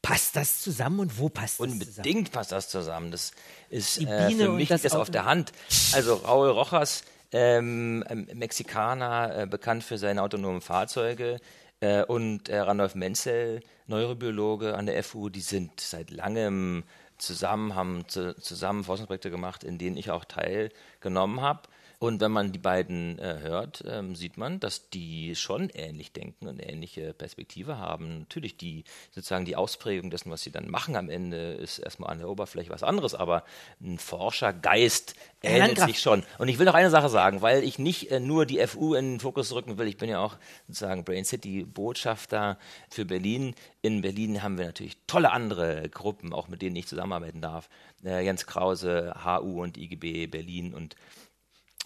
Passt 0.01 0.35
das 0.35 0.61
zusammen 0.61 0.99
und 0.99 1.19
wo 1.19 1.29
passt 1.29 1.59
das 1.59 1.59
Unbedingt 1.59 1.85
zusammen? 1.85 2.07
Unbedingt 2.07 2.31
passt 2.31 2.51
das 2.51 2.69
zusammen. 2.69 3.11
Das 3.11 3.31
ist 3.69 4.01
äh, 4.01 4.31
für 4.31 4.49
mich 4.49 4.69
das, 4.69 4.81
das 4.81 4.93
auf 4.93 5.11
der 5.11 5.25
Hand. 5.25 5.51
Also 5.93 6.15
Raul 6.15 6.49
Rojas, 6.49 7.03
ähm, 7.31 8.03
Mexikaner, 8.33 9.43
äh, 9.43 9.47
bekannt 9.47 9.83
für 9.83 9.97
seine 9.97 10.23
autonomen 10.23 10.61
Fahrzeuge, 10.61 11.39
äh, 11.81 12.03
und 12.03 12.47
äh, 12.47 12.59
Randolph 12.59 12.95
Menzel, 12.95 13.61
Neurobiologe 13.87 14.75
an 14.75 14.85
der 14.85 15.03
FU, 15.03 15.29
die 15.29 15.41
sind 15.41 15.79
seit 15.79 16.11
langem 16.11 16.83
zusammen, 17.17 17.75
haben 17.75 18.07
zu, 18.07 18.35
zusammen 18.35 18.83
Forschungsprojekte 18.83 19.29
gemacht, 19.29 19.63
in 19.63 19.77
denen 19.77 19.97
ich 19.97 20.11
auch 20.11 20.25
teilgenommen 20.25 21.41
habe. 21.41 21.61
Und 22.01 22.19
wenn 22.19 22.31
man 22.31 22.51
die 22.51 22.57
beiden 22.57 23.19
äh, 23.19 23.41
hört, 23.43 23.83
ähm, 23.87 24.15
sieht 24.15 24.35
man, 24.35 24.59
dass 24.59 24.89
die 24.89 25.35
schon 25.35 25.69
ähnlich 25.69 26.11
denken 26.11 26.47
und 26.47 26.57
ähnliche 26.59 27.13
Perspektive 27.13 27.77
haben. 27.77 28.21
Natürlich 28.21 28.57
die 28.57 28.85
sozusagen 29.11 29.45
die 29.45 29.55
Ausprägung 29.55 30.09
dessen, 30.09 30.31
was 30.31 30.41
sie 30.41 30.49
dann 30.49 30.67
machen 30.67 30.95
am 30.95 31.09
Ende, 31.09 31.53
ist 31.53 31.77
erstmal 31.77 32.09
an 32.09 32.17
der 32.17 32.27
Oberfläche 32.27 32.71
was 32.71 32.81
anderes, 32.81 33.13
aber 33.13 33.43
ein 33.79 33.99
Forschergeist 33.99 35.13
ähnelt 35.43 35.77
sich 35.77 35.99
schon. 35.99 36.23
Und 36.39 36.47
ich 36.47 36.57
will 36.57 36.65
noch 36.65 36.73
eine 36.73 36.89
Sache 36.89 37.07
sagen, 37.07 37.43
weil 37.43 37.63
ich 37.63 37.77
nicht 37.77 38.09
äh, 38.09 38.19
nur 38.19 38.47
die 38.47 38.65
FU 38.65 38.95
in 38.95 39.13
den 39.13 39.19
Fokus 39.19 39.53
rücken 39.53 39.77
will, 39.77 39.85
ich 39.85 39.97
bin 39.97 40.09
ja 40.09 40.21
auch 40.21 40.37
sozusagen 40.65 41.03
Brain 41.03 41.23
City 41.23 41.65
Botschafter 41.65 42.57
für 42.89 43.05
Berlin. 43.05 43.53
In 43.83 44.01
Berlin 44.01 44.41
haben 44.41 44.57
wir 44.57 44.65
natürlich 44.65 44.97
tolle 45.05 45.31
andere 45.31 45.87
Gruppen, 45.87 46.33
auch 46.33 46.47
mit 46.47 46.63
denen 46.63 46.75
ich 46.77 46.87
zusammenarbeiten 46.87 47.41
darf. 47.41 47.69
Äh, 48.03 48.25
Jens 48.25 48.47
Krause, 48.47 49.13
HU 49.23 49.61
und 49.61 49.77
IGB 49.77 50.25
Berlin 50.25 50.73
und 50.73 50.95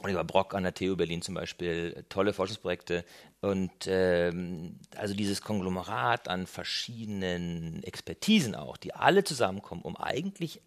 Oliver 0.03 0.23
Brock 0.23 0.53
an 0.53 0.63
der 0.63 0.73
TU 0.73 0.95
Berlin 0.95 1.21
zum 1.21 1.35
Beispiel, 1.35 2.05
tolle 2.09 2.33
Forschungsprojekte. 2.33 3.05
Und 3.41 3.71
ähm, 3.87 4.79
also 4.95 5.13
dieses 5.13 5.41
Konglomerat 5.41 6.27
an 6.27 6.47
verschiedenen 6.47 7.81
Expertisen 7.83 8.55
auch, 8.55 8.77
die 8.77 8.93
alle 8.93 9.23
zusammenkommen, 9.23 9.81
um 9.81 9.95
eigentlich 9.95 10.61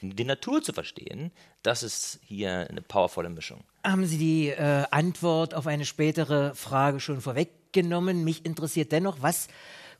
die 0.00 0.24
Natur 0.24 0.62
zu 0.62 0.72
verstehen, 0.72 1.32
das 1.62 1.82
ist 1.82 2.20
hier 2.24 2.66
eine 2.68 2.82
powervolle 2.82 3.30
Mischung. 3.30 3.64
Haben 3.82 4.06
Sie 4.06 4.18
die 4.18 4.48
äh, 4.48 4.84
Antwort 4.90 5.54
auf 5.54 5.66
eine 5.66 5.84
spätere 5.84 6.54
Frage 6.54 7.00
schon 7.00 7.20
vorweggenommen? 7.20 8.24
Mich 8.24 8.44
interessiert 8.44 8.92
dennoch, 8.92 9.18
was 9.20 9.48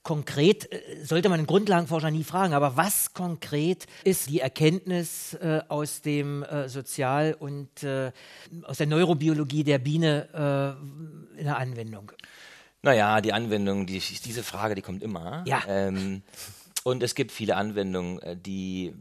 konkret, 0.04 0.70
äh, 0.70 1.04
sollte 1.04 1.28
man 1.28 1.40
einen 1.40 1.48
Grundlagenforscher 1.48 2.12
nie 2.12 2.22
fragen, 2.22 2.54
aber 2.54 2.76
was 2.76 3.12
konkret 3.12 3.86
ist 4.04 4.30
die 4.30 4.38
Erkenntnis 4.38 5.34
äh, 5.34 5.62
aus 5.66 6.02
dem 6.02 6.44
äh, 6.44 6.68
Sozial- 6.68 7.34
und 7.34 7.82
äh, 7.82 8.12
aus 8.62 8.78
der 8.78 8.86
Neurobiologie 8.86 9.64
der 9.64 9.78
Biene 9.80 10.28
äh, 11.34 11.38
in 11.40 11.44
der 11.44 11.56
Anwendung? 11.56 12.12
Naja, 12.82 13.20
die 13.20 13.32
Anwendung, 13.32 13.86
die, 13.86 13.98
diese 13.98 14.44
Frage, 14.44 14.74
die 14.76 14.82
kommt 14.82 15.02
immer. 15.02 15.42
Ja. 15.46 15.62
Ähm, 15.66 16.22
und 16.84 17.02
es 17.02 17.14
gibt 17.14 17.32
viele 17.32 17.56
Anwendungen, 17.56 18.20
äh, 18.20 18.36
die 18.36 18.94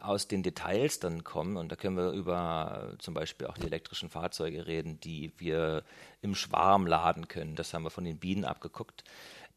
aus 0.00 0.26
den 0.26 0.42
Details 0.42 0.98
dann 0.98 1.22
kommen, 1.22 1.56
und 1.56 1.70
da 1.70 1.76
können 1.76 1.96
wir 1.96 2.10
über 2.10 2.94
zum 2.98 3.14
Beispiel 3.14 3.46
auch 3.46 3.56
die 3.56 3.66
elektrischen 3.66 4.08
Fahrzeuge 4.08 4.66
reden, 4.66 4.98
die 5.00 5.32
wir 5.38 5.84
im 6.22 6.34
Schwarm 6.34 6.86
laden 6.86 7.28
können. 7.28 7.54
Das 7.54 7.72
haben 7.72 7.84
wir 7.84 7.90
von 7.90 8.04
den 8.04 8.18
Bienen 8.18 8.44
abgeguckt. 8.44 9.04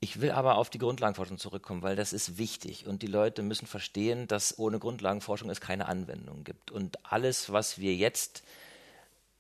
Ich 0.01 0.21
will 0.21 0.31
aber 0.31 0.55
auf 0.55 0.69
die 0.69 0.77
Grundlagenforschung 0.77 1.37
zurückkommen, 1.37 1.81
weil 1.81 1.97
das 1.97 2.13
ist 2.13 2.37
wichtig 2.37 2.87
und 2.87 3.01
die 3.01 3.07
Leute 3.07 3.41
müssen 3.41 3.67
verstehen, 3.67 4.27
dass 4.27 4.57
ohne 4.57 4.79
Grundlagenforschung 4.79 5.49
es 5.49 5.59
keine 5.59 5.87
Anwendung 5.87 6.45
gibt. 6.45 6.71
Und 6.71 6.97
alles, 7.03 7.51
was 7.51 7.79
wir 7.79 7.93
jetzt 7.95 8.43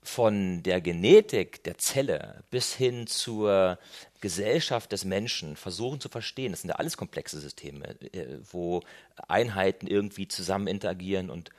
von 0.03 0.61
der 0.63 0.81
Genetik 0.81 1.63
der 1.63 1.77
Zelle 1.77 2.43
bis 2.51 2.73
hin 2.73 3.07
zur 3.07 3.77
Gesellschaft 4.19 4.91
des 4.91 5.05
Menschen 5.05 5.55
versuchen 5.55 6.01
zu 6.01 6.09
verstehen, 6.09 6.51
das 6.51 6.61
sind 6.61 6.69
ja 6.69 6.75
alles 6.75 6.97
komplexe 6.97 7.39
Systeme, 7.39 7.95
äh, 8.11 8.39
wo 8.51 8.81
Einheiten 9.29 9.87
irgendwie 9.87 10.27
zusammen 10.27 10.67
interagieren 10.67 11.29
und 11.29 11.51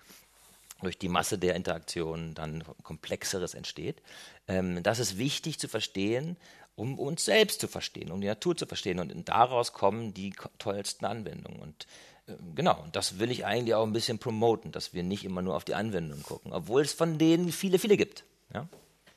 durch 0.82 0.98
die 0.98 1.08
Masse 1.08 1.38
der 1.38 1.56
Interaktionen 1.56 2.34
dann 2.34 2.64
komplexeres 2.82 3.54
entsteht. 3.54 4.02
Ähm, 4.48 4.82
das 4.82 4.98
ist 4.98 5.16
wichtig 5.16 5.58
zu 5.58 5.68
verstehen 5.68 6.36
um 6.80 6.98
uns 6.98 7.26
selbst 7.26 7.60
zu 7.60 7.68
verstehen, 7.68 8.10
um 8.10 8.22
die 8.22 8.26
Natur 8.26 8.56
zu 8.56 8.64
verstehen. 8.64 8.98
Und 9.00 9.28
daraus 9.28 9.74
kommen 9.74 10.14
die 10.14 10.32
tollsten 10.58 11.04
Anwendungen. 11.04 11.60
Und 11.60 11.86
äh, 12.26 12.32
genau, 12.54 12.82
und 12.82 12.96
das 12.96 13.18
will 13.18 13.30
ich 13.30 13.44
eigentlich 13.44 13.74
auch 13.74 13.84
ein 13.84 13.92
bisschen 13.92 14.18
promoten, 14.18 14.72
dass 14.72 14.94
wir 14.94 15.02
nicht 15.02 15.24
immer 15.24 15.42
nur 15.42 15.56
auf 15.56 15.64
die 15.64 15.74
Anwendungen 15.74 16.22
gucken, 16.22 16.54
obwohl 16.54 16.80
es 16.80 16.94
von 16.94 17.18
denen 17.18 17.52
viele, 17.52 17.78
viele 17.78 17.98
gibt. 17.98 18.24
Ja? 18.54 18.66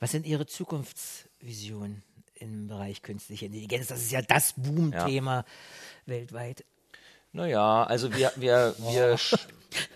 Was 0.02 0.12
sind 0.12 0.26
Ihre 0.26 0.46
Zukunftsvisionen 0.46 2.04
im 2.36 2.68
Bereich 2.68 3.02
künstliche 3.02 3.46
Intelligenz? 3.46 3.88
Das 3.88 4.02
ist 4.02 4.12
ja 4.12 4.22
das 4.22 4.54
Boom-Thema 4.58 5.38
ja. 5.38 5.46
weltweit. 6.06 6.66
Naja, 7.32 7.86
also 7.86 8.14
wir, 8.14 8.34
wir, 8.36 8.76
wir, 8.78 9.18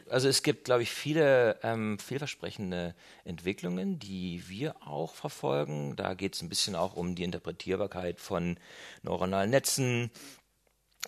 also 0.10 0.28
es 0.28 0.44
gibt, 0.44 0.66
glaube 0.66 0.84
ich, 0.84 0.92
viele 0.92 1.60
ähm, 1.64 2.00
vielversprechende 2.00 2.96
Entwicklungen, 3.24 4.00
die 4.00 4.44
wir 4.48 4.76
auch 4.86 5.16
verfolgen. 5.16 5.96
Da 5.96 6.14
geht 6.14 6.36
es 6.36 6.42
ein 6.42 6.50
bisschen 6.50 6.76
auch 6.76 6.96
um 6.96 7.16
die 7.16 7.24
Interpretierbarkeit 7.24 8.20
von 8.20 8.58
neuronalen 9.04 9.50
Netzen, 9.50 10.12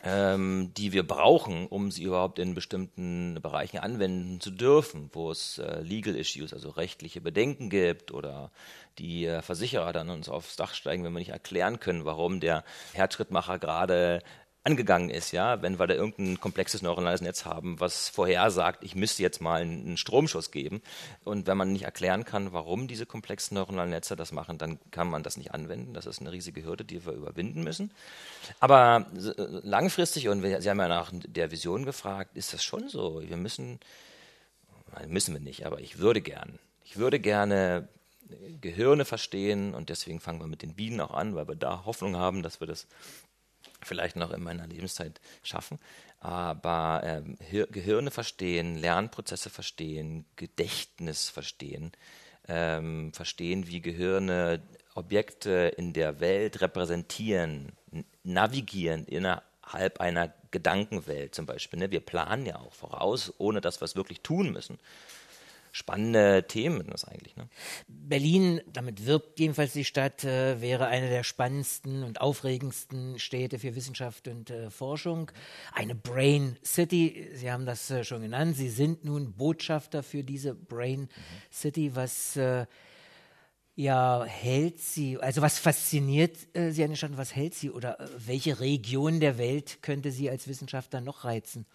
ähm, 0.04 0.72
die 0.78 0.94
wir 0.94 1.06
brauchen, 1.06 1.68
um 1.68 1.92
sie 1.92 2.04
überhaupt 2.04 2.40
in 2.40 2.54
bestimmten 2.54 3.40
Bereichen 3.42 3.80
anwenden 3.80 4.40
zu 4.40 4.52
dürfen, 4.52 5.10
wo 5.14 5.32
es 5.32 5.58
äh, 5.58 5.82
Legal 5.82 6.16
Issues, 6.16 6.54
also 6.54 6.70
rechtliche 6.70 7.22
Bedenken 7.22 7.70
gibt 7.70 8.12
oder 8.12 8.52
die 8.98 9.26
äh, 9.26 9.42
Versicherer 9.42 9.92
dann 9.92 10.10
uns 10.10 10.30
aufs 10.30 10.56
Dach 10.56 10.74
steigen, 10.74 11.04
wenn 11.04 11.14
wir 11.14 11.20
nicht 11.20 11.30
erklären 11.30 11.80
können, 11.80 12.06
warum 12.06 12.40
der 12.40 12.64
Herzschrittmacher 12.94 13.60
gerade 13.60 14.22
angegangen 14.64 15.10
ist, 15.10 15.32
ja, 15.32 15.62
wenn 15.62 15.80
wir 15.80 15.88
da 15.88 15.94
irgendein 15.94 16.40
komplexes 16.40 16.82
neuronales 16.82 17.22
Netz 17.22 17.46
haben, 17.46 17.80
was 17.80 18.10
vorhersagt, 18.10 18.84
ich 18.84 18.94
müsste 18.94 19.24
jetzt 19.24 19.42
mal 19.42 19.62
einen 19.62 19.98
Stromschuss 19.98 20.52
geben. 20.52 20.82
Und 21.24 21.48
wenn 21.48 21.58
man 21.58 21.72
nicht 21.72 21.84
erklären 21.84 22.26
kann, 22.26 22.52
warum 22.52 22.88
diese 22.88 23.06
komplexen 23.06 23.56
neuronalen 23.56 23.92
Netze 23.92 24.16
das 24.16 24.32
machen, 24.32 24.58
dann 24.58 24.80
kann 24.92 25.10
man 25.10 25.24
das 25.24 25.38
nicht 25.38 25.54
anwenden. 25.54 25.94
Das 25.94 26.06
ist 26.06 26.20
eine 26.20 26.32
riesige 26.32 26.64
Hürde, 26.64 26.84
die 26.84 27.06
wir 27.06 27.14
überwinden 27.14 27.64
müssen. 27.64 27.92
Aber 28.60 29.08
langfristig, 29.14 30.28
und 30.28 30.42
Sie 30.42 30.70
haben 30.70 30.80
ja 30.80 30.88
nach 30.88 31.12
der 31.14 31.52
Vision 31.52 31.86
gefragt, 31.86 32.36
ist 32.36 32.54
das 32.54 32.64
schon 32.64 32.90
so. 32.90 33.22
Wir 33.26 33.38
müssen, 33.38 33.80
müssen 35.08 35.34
wir 35.34 35.42
nicht, 35.42 35.66
aber 35.66 35.80
ich 35.80 36.00
würde 36.00 36.22
gern. 36.22 36.60
Ich 36.84 36.98
würde 36.98 37.20
gerne 37.20 37.88
Gehirne 38.62 39.06
verstehen 39.06 39.74
und 39.74 39.90
deswegen 39.90 40.20
fangen 40.20 40.40
wir 40.40 40.48
mit 40.48 40.62
den 40.62 40.76
Bienen 40.76 41.02
auch 41.02 41.14
an, 41.14 41.36
weil 41.36 41.48
wir 41.48 41.56
da 41.56 41.86
Hoffnung 41.86 42.18
haben, 42.18 42.44
dass 42.44 42.60
wir 42.60 42.68
das 42.68 42.88
vielleicht 43.82 44.16
noch 44.16 44.32
in 44.32 44.44
meiner 44.44 44.68
Lebenszeit 44.68 45.20
schaffen. 45.44 45.80
Aber 46.20 47.02
ähm, 47.04 47.38
Gehirne 47.72 48.12
verstehen, 48.12 48.76
Lernprozesse 48.78 49.50
verstehen, 49.50 50.26
Gedächtnis 50.36 51.30
verstehen, 51.30 51.92
ähm, 52.48 53.14
verstehen, 53.14 53.68
wie 53.68 53.82
Gehirne 53.82 54.62
Objekte 54.96 55.74
in 55.78 55.94
der 55.94 56.20
Welt 56.20 56.62
repräsentieren, 56.62 57.72
navigieren 58.24 59.06
innerhalb 59.06 60.02
einer 60.02 60.34
Gedankenwelt 60.52 61.36
zum 61.36 61.46
Beispiel. 61.46 61.80
Ne? 61.80 61.92
Wir 61.92 62.02
planen 62.02 62.46
ja 62.46 62.58
auch 62.58 62.74
voraus, 62.74 63.34
ohne 63.38 63.62
dass 63.62 63.80
wir 63.80 63.86
es 63.86 63.96
wirklich 63.96 64.22
tun 64.22 64.52
müssen 64.52 64.80
spannende 65.72 66.46
Themen 66.48 66.88
das 66.88 67.06
eigentlich. 67.06 67.36
Ne? 67.36 67.48
Berlin, 67.88 68.62
damit 68.72 69.06
wirbt 69.06 69.40
jedenfalls 69.40 69.74
die 69.74 69.86
Stadt, 69.86 70.24
äh, 70.24 70.62
wäre 70.62 70.88
eine 70.88 71.10
der 71.10 71.24
spannendsten 71.24 72.04
und 72.04 72.22
aufregendsten 72.22 73.20
Städte 73.20 73.60
für 73.60 73.76
Wissenschaft 73.76 74.28
und 74.28 74.50
äh, 74.50 74.70
Forschung. 74.70 75.32
Eine 75.74 75.96
Brain 75.96 76.58
City, 76.64 77.30
Sie 77.34 77.52
haben 77.52 77.66
das 77.66 77.90
äh, 77.92 78.04
schon 78.04 78.22
genannt. 78.22 78.56
Sie 78.56 78.70
sind 78.70 79.06
nun 79.06 79.34
Botschafter 79.34 80.04
für 80.04 80.24
diese 80.24 80.56
Brain 80.56 81.02
mhm. 81.02 81.08
City. 81.52 81.96
Was 81.96 82.36
äh, 82.36 82.66
ja 83.76 84.26
hält 84.26 84.80
Sie, 84.82 85.18
also 85.18 85.42
was 85.42 85.58
fasziniert 85.58 86.36
äh, 86.54 86.72
Sie 86.72 86.84
an 86.84 86.90
der 86.90 86.98
Stadt, 86.98 87.16
was 87.16 87.36
hält 87.36 87.56
Sie 87.56 87.70
oder 87.70 88.00
äh, 88.00 88.08
welche 88.18 88.60
Region 88.60 89.22
der 89.22 89.38
Welt 89.38 89.82
könnte 89.82 90.12
Sie 90.12 90.30
als 90.30 90.48
Wissenschaftler 90.48 91.00
noch 91.00 91.24
reizen? 91.24 91.66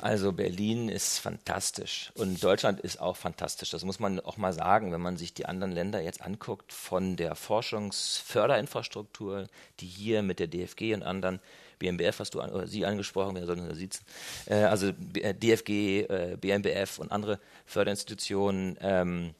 Also 0.00 0.32
Berlin 0.32 0.88
ist 0.88 1.18
fantastisch 1.18 2.10
und 2.14 2.42
Deutschland 2.42 2.80
ist 2.80 2.98
auch 3.00 3.18
fantastisch. 3.18 3.68
Das 3.70 3.84
muss 3.84 4.00
man 4.00 4.18
auch 4.20 4.38
mal 4.38 4.54
sagen, 4.54 4.92
wenn 4.92 5.00
man 5.00 5.16
sich 5.18 5.34
die 5.34 5.46
anderen 5.46 5.72
Länder 5.72 6.00
jetzt 6.00 6.22
anguckt, 6.22 6.72
von 6.72 7.16
der 7.16 7.34
Forschungsförderinfrastruktur, 7.34 9.48
die 9.80 9.86
hier 9.86 10.22
mit 10.22 10.38
der 10.38 10.46
DFG 10.46 10.94
und 10.94 11.02
anderen 11.02 11.40
BMBF 11.78 12.18
hast 12.18 12.32
du 12.34 12.40
an, 12.40 12.66
Sie 12.66 12.86
angesprochen, 12.86 13.34
wer 13.34 13.44
soll 13.44 13.56
denn 13.56 13.68
da 13.68 13.74
sitzen? 13.74 14.06
Äh, 14.46 14.62
also 14.64 14.92
äh, 15.14 15.34
DFG, 15.34 16.06
äh, 16.08 16.38
BMBF 16.40 16.98
und 16.98 17.12
andere 17.12 17.38
Förderinstitutionen 17.66 18.78
ähm, 18.80 19.34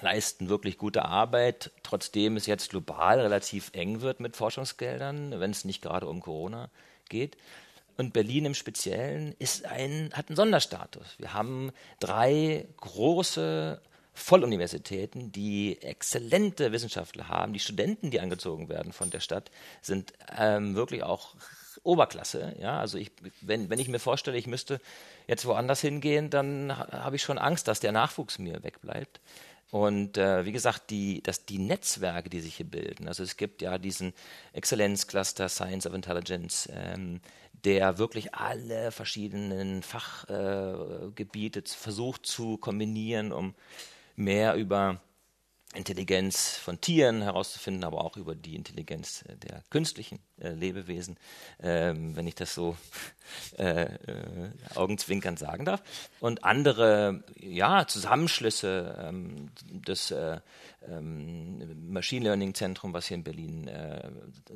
leisten 0.00 0.48
wirklich 0.48 0.78
gute 0.78 1.04
Arbeit, 1.04 1.72
trotzdem 1.82 2.36
es 2.36 2.46
jetzt 2.46 2.70
global 2.70 3.18
relativ 3.20 3.72
eng 3.74 4.00
wird 4.00 4.20
mit 4.20 4.36
Forschungsgeldern, 4.36 5.40
wenn 5.40 5.50
es 5.50 5.64
nicht 5.64 5.82
gerade 5.82 6.06
um 6.06 6.20
Corona 6.20 6.70
geht 7.08 7.36
und 7.98 8.12
Berlin 8.12 8.46
im 8.46 8.54
Speziellen 8.54 9.34
ist 9.38 9.66
ein, 9.66 10.10
hat 10.14 10.28
einen 10.28 10.36
Sonderstatus. 10.36 11.16
Wir 11.18 11.34
haben 11.34 11.72
drei 11.98 12.66
große 12.76 13.82
Volluniversitäten, 14.14 15.32
die 15.32 15.82
exzellente 15.82 16.72
Wissenschaftler 16.72 17.28
haben. 17.28 17.52
Die 17.52 17.58
Studenten, 17.58 18.10
die 18.10 18.20
angezogen 18.20 18.68
werden 18.68 18.92
von 18.92 19.10
der 19.10 19.20
Stadt, 19.20 19.50
sind 19.82 20.12
ähm, 20.36 20.76
wirklich 20.76 21.02
auch 21.02 21.34
Oberklasse. 21.82 22.54
Ja? 22.60 22.78
Also 22.78 22.98
ich, 22.98 23.10
wenn, 23.40 23.68
wenn 23.68 23.80
ich 23.80 23.88
mir 23.88 23.98
vorstelle, 23.98 24.38
ich 24.38 24.46
müsste 24.46 24.80
jetzt 25.26 25.44
woanders 25.44 25.80
hingehen, 25.80 26.30
dann 26.30 26.76
habe 26.76 27.16
ich 27.16 27.22
schon 27.22 27.38
Angst, 27.38 27.66
dass 27.66 27.80
der 27.80 27.92
Nachwuchs 27.92 28.38
mir 28.38 28.62
wegbleibt. 28.62 29.20
Und 29.70 30.16
äh, 30.16 30.46
wie 30.46 30.52
gesagt, 30.52 30.90
die, 30.90 31.22
das, 31.22 31.44
die 31.44 31.58
Netzwerke, 31.58 32.30
die 32.30 32.40
sich 32.40 32.56
hier 32.56 32.66
bilden, 32.66 33.06
also 33.06 33.22
es 33.22 33.36
gibt 33.36 33.60
ja 33.60 33.76
diesen 33.76 34.14
Exzellenzcluster 34.54 35.48
Science 35.48 35.86
of 35.86 35.92
Intelligence, 35.92 36.68
ähm, 36.72 37.20
der 37.64 37.98
wirklich 37.98 38.34
alle 38.34 38.92
verschiedenen 38.92 39.82
Fachgebiete 39.82 41.60
äh, 41.60 41.66
versucht 41.66 42.26
zu 42.26 42.56
kombinieren, 42.58 43.32
um 43.32 43.54
mehr 44.16 44.54
über 44.54 45.00
Intelligenz 45.74 46.56
von 46.56 46.80
Tieren 46.80 47.20
herauszufinden, 47.20 47.84
aber 47.84 48.02
auch 48.02 48.16
über 48.16 48.34
die 48.34 48.56
Intelligenz 48.56 49.22
der 49.42 49.62
künstlichen 49.68 50.18
äh, 50.40 50.50
Lebewesen, 50.50 51.18
ähm, 51.60 52.16
wenn 52.16 52.26
ich 52.26 52.34
das 52.34 52.54
so 52.54 52.76
äh, 53.58 53.82
äh, 53.82 54.50
augenzwinkernd 54.74 55.38
sagen 55.38 55.66
darf. 55.66 55.82
Und 56.20 56.42
andere 56.42 57.22
ja, 57.38 57.86
Zusammenschlüsse 57.86 58.96
ähm, 59.08 59.50
des 59.70 60.10
äh, 60.10 60.40
ähm, 60.90 61.92
Machine 61.92 62.24
Learning 62.24 62.54
Zentrum, 62.54 62.92
was 62.92 63.06
hier 63.06 63.16
in 63.16 63.24
Berlin 63.24 63.68
äh, 63.68 64.08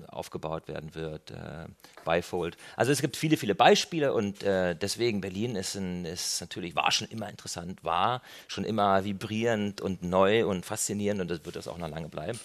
aufgebaut 0.09 0.69
werden 0.69 0.95
wird, 0.95 1.31
äh, 1.31 1.67
Bifold. 2.05 2.57
Also 2.77 2.93
es 2.93 3.01
gibt 3.01 3.17
viele, 3.17 3.37
viele 3.37 3.55
Beispiele 3.55 4.13
und 4.13 4.43
äh, 4.43 4.75
deswegen 4.75 5.21
Berlin 5.21 5.57
ist, 5.57 5.75
ein, 5.75 6.05
ist 6.05 6.41
natürlich, 6.41 6.75
war 6.75 6.91
schon 6.93 7.09
immer 7.09 7.29
interessant, 7.29 7.83
war 7.85 8.23
schon 8.49 8.65
immer 8.65 9.05
vibrierend 9.05 9.81
und 9.81 10.03
neu 10.03 10.47
und 10.47 10.65
faszinierend 10.65 11.21
und 11.21 11.31
das 11.31 11.45
wird 11.45 11.57
das 11.57 11.69
auch 11.69 11.79
noch 11.79 11.89
lange 11.89 12.09
bleiben. 12.09 12.39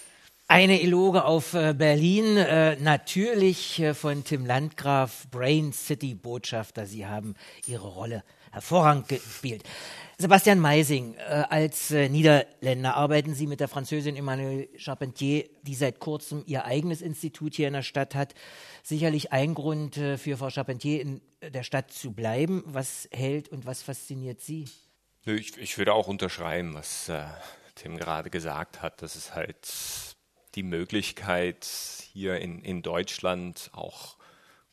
Eine 0.50 0.82
Eloge 0.82 1.26
auf 1.26 1.56
äh, 1.56 1.74
Berlin, 1.74 2.38
äh, 2.38 2.78
natürlich 2.78 3.82
äh, 3.82 3.94
von 3.94 4.24
Tim 4.24 4.46
Landgraf, 4.46 5.28
Brain 5.30 5.74
City 5.74 6.16
Botschafter. 6.16 6.86
Sie 6.86 7.06
haben 7.06 7.36
Ihre 7.68 7.88
Rolle 7.88 8.24
hervorragend 8.58 9.08
gespielt. 9.08 9.64
Sebastian 10.20 10.60
Meising, 10.60 11.14
äh, 11.14 11.44
als 11.48 11.92
äh, 11.92 12.10
Niederländer 12.10 12.96
arbeiten 12.96 13.36
Sie 13.36 13.46
mit 13.46 13.60
der 13.60 13.68
Französin 13.68 14.16
Emmanuelle 14.16 14.68
Charpentier, 14.76 15.48
die 15.62 15.76
seit 15.76 16.00
kurzem 16.00 16.44
ihr 16.48 16.66
eigenes 16.66 17.04
Institut 17.04 17.54
hier 17.54 17.68
in 17.68 17.76
der 17.76 17.84
Stadt 17.84 18.16
hat. 18.16 18.34
Sicherlich 18.82 19.32
ein 19.32 19.54
Grund 19.54 19.98
äh, 19.98 20.18
für 20.18 20.38
Frau 20.38 20.50
Charpentier 20.50 21.02
in 21.02 21.22
der 21.42 21.62
Stadt 21.62 21.92
zu 21.92 22.14
bleiben. 22.14 22.64
Was 22.66 23.08
hält 23.12 23.50
und 23.50 23.68
was 23.68 23.84
fasziniert 23.84 24.42
Sie? 24.42 24.66
Ich, 25.26 25.56
ich 25.58 25.78
würde 25.78 25.94
auch 25.94 26.08
unterschreiben, 26.08 26.74
was 26.74 27.12
Tim 27.76 27.98
gerade 27.98 28.32
gesagt 28.32 28.82
hat. 28.82 29.04
Das 29.04 29.16
ist 29.16 29.36
halt 29.36 29.68
die 30.56 30.64
Möglichkeit, 30.64 31.68
hier 32.14 32.38
in, 32.40 32.64
in 32.64 32.82
Deutschland 32.82 33.70
auch 33.74 34.17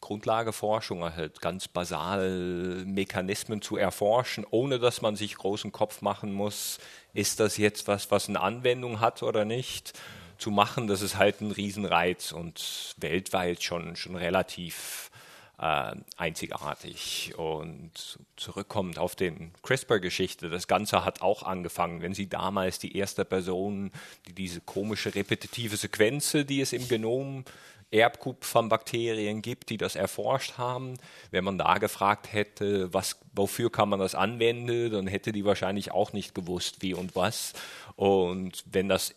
Grundlageforschung, 0.05 1.03
halt 1.03 1.41
ganz 1.41 1.67
basal 1.67 2.85
Mechanismen 2.85 3.63
zu 3.63 3.79
erforschen, 3.79 4.47
ohne 4.51 4.79
dass 4.79 5.01
man 5.01 5.17
sich 5.17 5.35
großen 5.35 5.73
Kopf 5.73 6.03
machen 6.03 6.31
muss, 6.31 6.79
ist 7.15 7.41
das 7.41 7.57
jetzt 7.57 7.89
was, 7.89 8.11
was 8.11 8.29
eine 8.29 8.41
Anwendung 8.41 9.01
hat 9.01 9.23
oder 9.23 9.47
nicht, 9.47 9.99
zu 10.37 10.51
machen, 10.51 10.89
das 10.89 11.01
ist 11.01 11.17
halt 11.17 11.41
ein 11.41 11.53
Riesenreiz 11.53 12.33
und 12.33 12.95
weltweit 12.99 13.63
schon, 13.63 13.97
schon 13.97 14.17
relativ 14.17 15.11
äh, 15.59 15.95
einzigartig. 16.17 17.33
Und 17.39 18.19
zurückkommend 18.37 18.99
auf 18.99 19.17
den 19.17 19.53
CRISPR-Geschichte, 19.63 20.51
das 20.51 20.67
Ganze 20.67 21.05
hat 21.05 21.23
auch 21.23 21.45
angefangen, 21.45 22.03
wenn 22.03 22.13
Sie 22.13 22.29
damals 22.29 22.79
die 22.79 22.97
erste 22.97 23.25
Person, 23.25 23.91
die 24.27 24.35
diese 24.35 24.61
komische 24.61 25.15
repetitive 25.15 25.77
Sequenz, 25.77 26.33
die 26.33 26.61
es 26.61 26.73
im 26.75 26.89
Genom 26.89 27.45
Erbgut 27.91 28.45
von 28.45 28.68
Bakterien 28.68 29.43
gibt, 29.43 29.70
die 29.70 29.76
das 29.76 29.97
erforscht 29.97 30.59
haben. 30.59 30.95
Wenn 31.30 31.45
man 31.45 31.59
da 31.59 31.78
gefragt 31.78 32.32
hätte, 32.32 32.93
was, 32.93 33.18
wofür 33.35 33.70
kann 33.70 33.89
man 33.89 34.01
das 34.01 34.14
anwenden, 34.14 34.91
dann 34.91 35.07
hätte 35.07 35.32
die 35.32 35.45
wahrscheinlich 35.45 35.93
auch 35.93 36.12
nicht 36.12 36.35
gewusst, 36.35 36.82
wie 36.82 36.95
und 36.95 37.14
was. 37.16 37.53
Und 37.97 38.64
wenn 38.70 38.89
das 38.89 39.14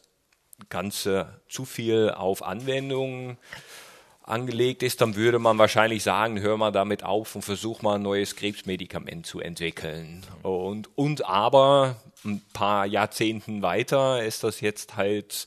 Ganze 0.70 1.42
zu 1.48 1.66
viel 1.66 2.12
auf 2.12 2.44
Anwendungen 2.44 3.38
angelegt 4.28 4.84
ist, 4.84 5.02
dann 5.02 5.16
würde 5.16 5.40
man 5.40 5.58
wahrscheinlich 5.58 6.04
sagen, 6.04 6.42
hör 6.42 6.58
mal 6.58 6.72
damit 6.72 7.04
auf 7.04 7.36
und 7.36 7.44
versuch 7.44 7.82
mal 7.82 7.96
ein 7.96 8.02
neues 8.02 8.36
Krebsmedikament 8.36 9.26
zu 9.26 9.40
entwickeln. 9.40 10.24
Und, 10.44 10.90
und 10.98 11.26
aber 11.26 11.96
ein 12.26 12.42
paar 12.54 12.86
Jahrzehnten 12.86 13.62
weiter 13.62 14.24
ist 14.24 14.44
das 14.44 14.60
jetzt 14.60 14.98
halt 14.98 15.46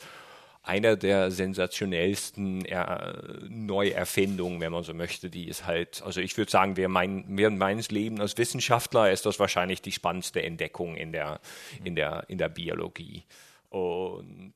einer 0.62 0.96
der 0.96 1.30
sensationellsten 1.30 2.64
er 2.64 3.22
Neuerfindungen, 3.48 4.60
wenn 4.60 4.72
man 4.72 4.84
so 4.84 4.92
möchte, 4.92 5.30
die 5.30 5.48
ist 5.48 5.66
halt, 5.66 6.02
also 6.02 6.20
ich 6.20 6.36
würde 6.36 6.50
sagen, 6.50 6.76
während, 6.76 6.92
mein, 6.92 7.24
während 7.28 7.58
meines 7.58 7.90
Lebens 7.90 8.20
als 8.20 8.38
Wissenschaftler 8.38 9.10
ist 9.10 9.24
das 9.24 9.38
wahrscheinlich 9.38 9.80
die 9.80 9.92
spannendste 9.92 10.42
Entdeckung 10.42 10.96
in 10.96 11.12
der, 11.12 11.40
in 11.82 11.96
der, 11.96 12.24
in 12.28 12.36
der 12.36 12.50
Biologie. 12.50 13.24
Und 13.70 14.54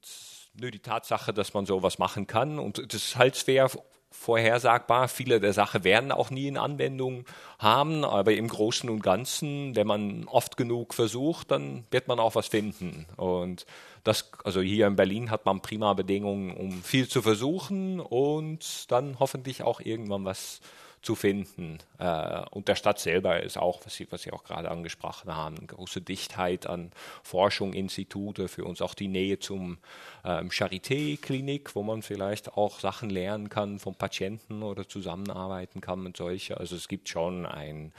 nö, 0.54 0.70
die 0.70 0.80
Tatsache, 0.80 1.32
dass 1.32 1.54
man 1.54 1.64
sowas 1.64 1.98
machen 1.98 2.26
kann 2.26 2.58
und 2.58 2.92
das 2.92 3.02
ist 3.02 3.16
halt 3.16 3.36
schwer 3.36 3.70
vorhersagbar. 4.14 5.08
Viele 5.08 5.40
der 5.40 5.52
Sachen 5.52 5.84
werden 5.84 6.12
auch 6.12 6.30
nie 6.30 6.46
in 6.46 6.56
Anwendung 6.56 7.24
haben, 7.58 8.04
aber 8.04 8.32
im 8.32 8.48
Großen 8.48 8.88
und 8.88 9.02
Ganzen, 9.02 9.76
wenn 9.76 9.86
man 9.86 10.24
oft 10.24 10.56
genug 10.56 10.94
versucht, 10.94 11.50
dann 11.50 11.84
wird 11.90 12.08
man 12.08 12.18
auch 12.18 12.34
was 12.34 12.48
finden. 12.48 13.06
Und 13.16 13.66
das, 14.04 14.30
also 14.44 14.60
hier 14.60 14.86
in 14.86 14.96
Berlin 14.96 15.30
hat 15.30 15.46
man 15.46 15.60
prima 15.60 15.92
Bedingungen, 15.94 16.56
um 16.56 16.82
viel 16.82 17.08
zu 17.08 17.22
versuchen 17.22 18.00
und 18.00 18.90
dann 18.90 19.18
hoffentlich 19.18 19.62
auch 19.62 19.80
irgendwann 19.80 20.24
was 20.24 20.60
zu 21.04 21.14
finden. 21.14 21.78
Äh, 21.98 22.42
und 22.50 22.68
der 22.68 22.74
Stadt 22.74 22.98
selber 22.98 23.42
ist 23.42 23.58
auch, 23.58 23.80
was 23.84 23.94
Sie, 23.94 24.06
was 24.10 24.22
Sie 24.22 24.32
auch 24.32 24.44
gerade 24.44 24.70
angesprochen 24.70 25.34
haben, 25.34 25.58
eine 25.58 25.66
große 25.66 26.00
Dichtheit 26.00 26.66
an 26.66 26.90
Forschung, 27.22 27.72
Institute, 27.72 28.48
für 28.48 28.64
uns 28.64 28.82
auch 28.82 28.94
die 28.94 29.08
Nähe 29.08 29.38
zum 29.38 29.78
ähm, 30.24 30.50
Charité-Klinik, 30.50 31.74
wo 31.74 31.82
man 31.82 32.02
vielleicht 32.02 32.54
auch 32.54 32.80
Sachen 32.80 33.10
lernen 33.10 33.48
kann 33.48 33.78
vom 33.78 33.94
Patienten 33.94 34.62
oder 34.62 34.88
zusammenarbeiten 34.88 35.80
kann 35.80 36.02
mit 36.02 36.16
solchen. 36.16 36.56
Also 36.56 36.76
es 36.76 36.88
gibt 36.88 37.08
schon 37.08 37.46
ein 37.46 37.92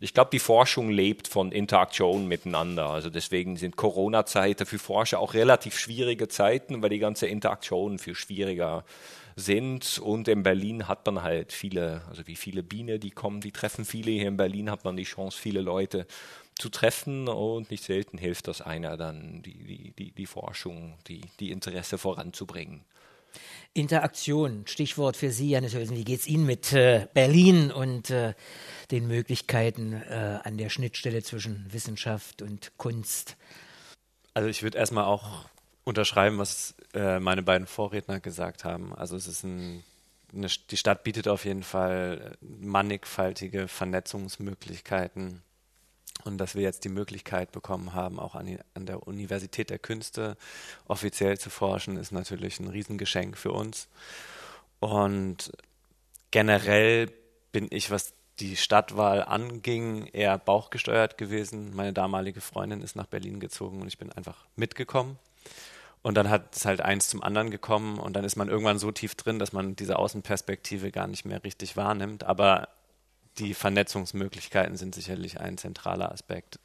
ich 0.00 0.12
glaube, 0.12 0.30
die 0.30 0.38
Forschung 0.38 0.90
lebt 0.90 1.28
von 1.28 1.52
Interaktion 1.52 2.28
miteinander. 2.28 2.90
Also 2.90 3.10
deswegen 3.10 3.56
sind 3.56 3.76
Corona-Zeiten 3.76 4.66
für 4.66 4.78
Forscher 4.78 5.20
auch 5.20 5.34
relativ 5.34 5.78
schwierige 5.78 6.28
Zeiten, 6.28 6.82
weil 6.82 6.90
die 6.90 6.98
ganze 6.98 7.26
Interaktion 7.26 7.98
viel 7.98 8.14
schwieriger 8.14 8.84
sind. 9.36 9.98
Und 9.98 10.28
in 10.28 10.42
Berlin 10.42 10.88
hat 10.88 11.06
man 11.06 11.22
halt 11.22 11.52
viele, 11.52 12.02
also 12.08 12.26
wie 12.26 12.36
viele 12.36 12.62
Biene, 12.62 12.98
die 12.98 13.10
kommen, 13.10 13.40
die 13.40 13.52
treffen 13.52 13.84
viele. 13.84 14.10
Hier 14.10 14.28
in 14.28 14.36
Berlin 14.36 14.70
hat 14.70 14.84
man 14.84 14.96
die 14.96 15.04
Chance, 15.04 15.38
viele 15.38 15.60
Leute 15.60 16.06
zu 16.58 16.70
treffen 16.70 17.28
und 17.28 17.70
nicht 17.70 17.84
selten 17.84 18.16
hilft 18.16 18.48
das 18.48 18.62
einer 18.62 18.96
dann, 18.96 19.42
die, 19.42 19.52
die, 19.52 19.92
die, 19.92 20.10
die 20.12 20.26
Forschung, 20.26 20.94
die, 21.06 21.20
die 21.38 21.50
Interesse 21.50 21.98
voranzubringen. 21.98 22.84
Interaktion, 23.74 24.62
Stichwort 24.66 25.18
für 25.18 25.30
Sie, 25.30 25.50
Janis 25.50 25.74
Hölsen. 25.74 25.98
Wie 25.98 26.04
geht 26.04 26.20
es 26.20 26.26
Ihnen 26.26 26.46
mit 26.46 26.72
äh, 26.72 27.06
Berlin 27.12 27.70
und 27.70 28.08
äh, 28.08 28.32
den 28.90 29.06
Möglichkeiten 29.06 29.92
äh, 29.92 30.38
an 30.42 30.56
der 30.56 30.70
Schnittstelle 30.70 31.22
zwischen 31.22 31.66
Wissenschaft 31.70 32.40
und 32.40 32.72
Kunst? 32.78 33.36
Also 34.32 34.48
ich 34.48 34.62
würde 34.62 34.78
erstmal 34.78 35.04
auch 35.04 35.46
unterschreiben, 35.86 36.36
was 36.38 36.74
äh, 36.94 37.20
meine 37.20 37.42
beiden 37.42 37.66
Vorredner 37.66 38.18
gesagt 38.18 38.64
haben. 38.64 38.92
Also 38.94 39.16
es 39.16 39.28
ist 39.28 39.44
ein, 39.44 39.84
eine, 40.34 40.48
die 40.70 40.76
Stadt 40.76 41.04
bietet 41.04 41.28
auf 41.28 41.44
jeden 41.44 41.62
Fall 41.62 42.36
mannigfaltige 42.40 43.68
Vernetzungsmöglichkeiten. 43.68 45.42
Und 46.24 46.38
dass 46.38 46.56
wir 46.56 46.62
jetzt 46.62 46.82
die 46.82 46.88
Möglichkeit 46.88 47.52
bekommen 47.52 47.94
haben, 47.94 48.18
auch 48.18 48.34
an, 48.34 48.46
die, 48.46 48.58
an 48.74 48.86
der 48.86 49.06
Universität 49.06 49.70
der 49.70 49.78
Künste 49.78 50.36
offiziell 50.88 51.38
zu 51.38 51.50
forschen, 51.50 51.96
ist 51.96 52.10
natürlich 52.10 52.58
ein 52.58 52.68
Riesengeschenk 52.68 53.38
für 53.38 53.52
uns. 53.52 53.86
Und 54.80 55.52
generell 56.32 57.12
bin 57.52 57.68
ich, 57.70 57.92
was 57.92 58.12
die 58.40 58.56
Stadtwahl 58.56 59.22
anging, 59.22 60.06
eher 60.06 60.36
bauchgesteuert 60.36 61.16
gewesen. 61.16 61.76
Meine 61.76 61.92
damalige 61.92 62.40
Freundin 62.40 62.82
ist 62.82 62.96
nach 62.96 63.06
Berlin 63.06 63.38
gezogen 63.38 63.80
und 63.82 63.86
ich 63.86 63.98
bin 63.98 64.10
einfach 64.10 64.46
mitgekommen. 64.56 65.16
Und 66.06 66.14
dann 66.14 66.30
hat 66.30 66.54
es 66.54 66.64
halt 66.64 66.82
eins 66.82 67.08
zum 67.08 67.20
anderen 67.20 67.50
gekommen 67.50 67.98
und 67.98 68.14
dann 68.14 68.22
ist 68.22 68.36
man 68.36 68.48
irgendwann 68.48 68.78
so 68.78 68.92
tief 68.92 69.16
drin, 69.16 69.40
dass 69.40 69.52
man 69.52 69.74
diese 69.74 69.98
Außenperspektive 69.98 70.92
gar 70.92 71.08
nicht 71.08 71.24
mehr 71.24 71.42
richtig 71.42 71.76
wahrnimmt. 71.76 72.22
Aber 72.22 72.68
die 73.38 73.54
Vernetzungsmöglichkeiten 73.54 74.76
sind 74.76 74.94
sicherlich 74.94 75.40
ein 75.40 75.58
zentraler 75.58 76.12
Aspekt, 76.12 76.60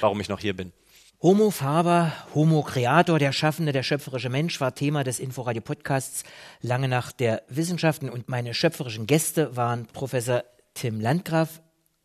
warum 0.00 0.18
ich 0.20 0.30
noch 0.30 0.40
hier 0.40 0.56
bin. 0.56 0.72
Homo 1.20 1.50
Faber, 1.50 2.14
Homo 2.34 2.62
Creator, 2.62 3.18
der 3.18 3.32
Schaffende, 3.32 3.72
der 3.72 3.82
schöpferische 3.82 4.30
Mensch, 4.30 4.58
war 4.58 4.74
Thema 4.74 5.04
des 5.04 5.20
Inforadio 5.20 5.60
Podcasts 5.60 6.24
lange 6.62 6.88
nach 6.88 7.12
der 7.12 7.42
Wissenschaften 7.48 8.08
und 8.08 8.30
meine 8.30 8.54
schöpferischen 8.54 9.06
Gäste 9.06 9.54
waren 9.54 9.84
Professor 9.88 10.44
Tim 10.72 10.98
Landgraf, 10.98 11.60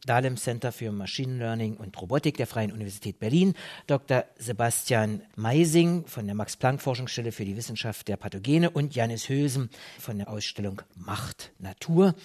Dahlem 0.07 0.37
Center 0.37 0.71
für 0.71 0.91
Machine 0.91 1.37
Learning 1.37 1.75
und 1.75 2.01
Robotik 2.01 2.37
der 2.37 2.47
Freien 2.47 2.71
Universität 2.71 3.19
Berlin, 3.19 3.53
Dr. 3.85 4.23
Sebastian 4.37 5.21
Meising 5.35 6.07
von 6.07 6.25
der 6.25 6.33
Max-Planck-Forschungsstelle 6.33 7.31
für 7.31 7.45
die 7.45 7.55
Wissenschaft 7.55 8.07
der 8.07 8.17
Pathogene 8.17 8.71
und 8.71 8.95
Janis 8.95 9.29
Hösen 9.29 9.69
von 9.99 10.17
der 10.17 10.29
Ausstellung 10.29 10.81
Macht 10.95 11.51
Natur. 11.59 12.15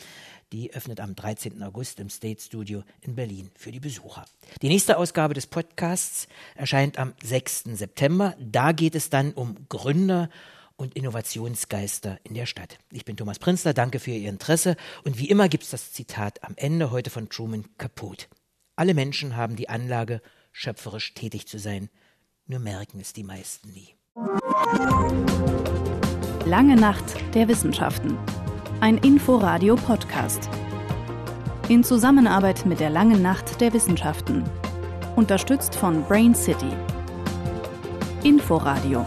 Die 0.52 0.72
öffnet 0.72 1.00
am 1.00 1.14
13. 1.14 1.62
August 1.62 1.98
im 1.98 2.10
State 2.10 2.40
Studio 2.40 2.84
in 3.00 3.14
Berlin 3.14 3.50
für 3.56 3.72
die 3.72 3.80
Besucher. 3.80 4.26
Die 4.60 4.68
nächste 4.68 4.98
Ausgabe 4.98 5.34
des 5.34 5.46
Podcasts 5.46 6.28
erscheint 6.54 6.98
am 6.98 7.14
6. 7.22 7.64
September. 7.72 8.36
Da 8.38 8.72
geht 8.72 8.94
es 8.94 9.10
dann 9.10 9.32
um 9.32 9.56
Gründer 9.68 10.28
und 10.76 10.94
Innovationsgeister 10.94 12.18
in 12.24 12.34
der 12.34 12.46
Stadt. 12.46 12.78
Ich 12.90 13.04
bin 13.04 13.16
Thomas 13.16 13.38
Prinzler, 13.38 13.74
danke 13.74 13.98
für 13.98 14.10
Ihr 14.10 14.28
Interesse 14.28 14.76
und 15.04 15.18
wie 15.18 15.28
immer 15.28 15.48
gibt 15.48 15.64
es 15.64 15.70
das 15.70 15.92
Zitat 15.92 16.42
am 16.44 16.54
Ende 16.56 16.90
heute 16.90 17.10
von 17.10 17.28
Truman 17.28 17.64
Capote. 17.78 18.26
Alle 18.76 18.94
Menschen 18.94 19.36
haben 19.36 19.56
die 19.56 19.68
Anlage, 19.68 20.22
schöpferisch 20.52 21.14
tätig 21.14 21.46
zu 21.46 21.58
sein, 21.58 21.88
nur 22.46 22.58
merken 22.58 23.00
es 23.00 23.12
die 23.12 23.24
meisten 23.24 23.70
nie. 23.70 23.94
Lange 26.44 26.76
Nacht 26.76 27.04
der 27.34 27.48
Wissenschaften. 27.48 28.18
Ein 28.80 28.98
Inforadio-Podcast. 28.98 30.48
In 31.68 31.84
Zusammenarbeit 31.84 32.66
mit 32.66 32.80
der 32.80 32.90
Langen 32.90 33.22
Nacht 33.22 33.60
der 33.60 33.72
Wissenschaften. 33.72 34.44
Unterstützt 35.14 35.74
von 35.74 36.04
Brain 36.04 36.34
City. 36.34 36.72
Inforadio 38.24 39.06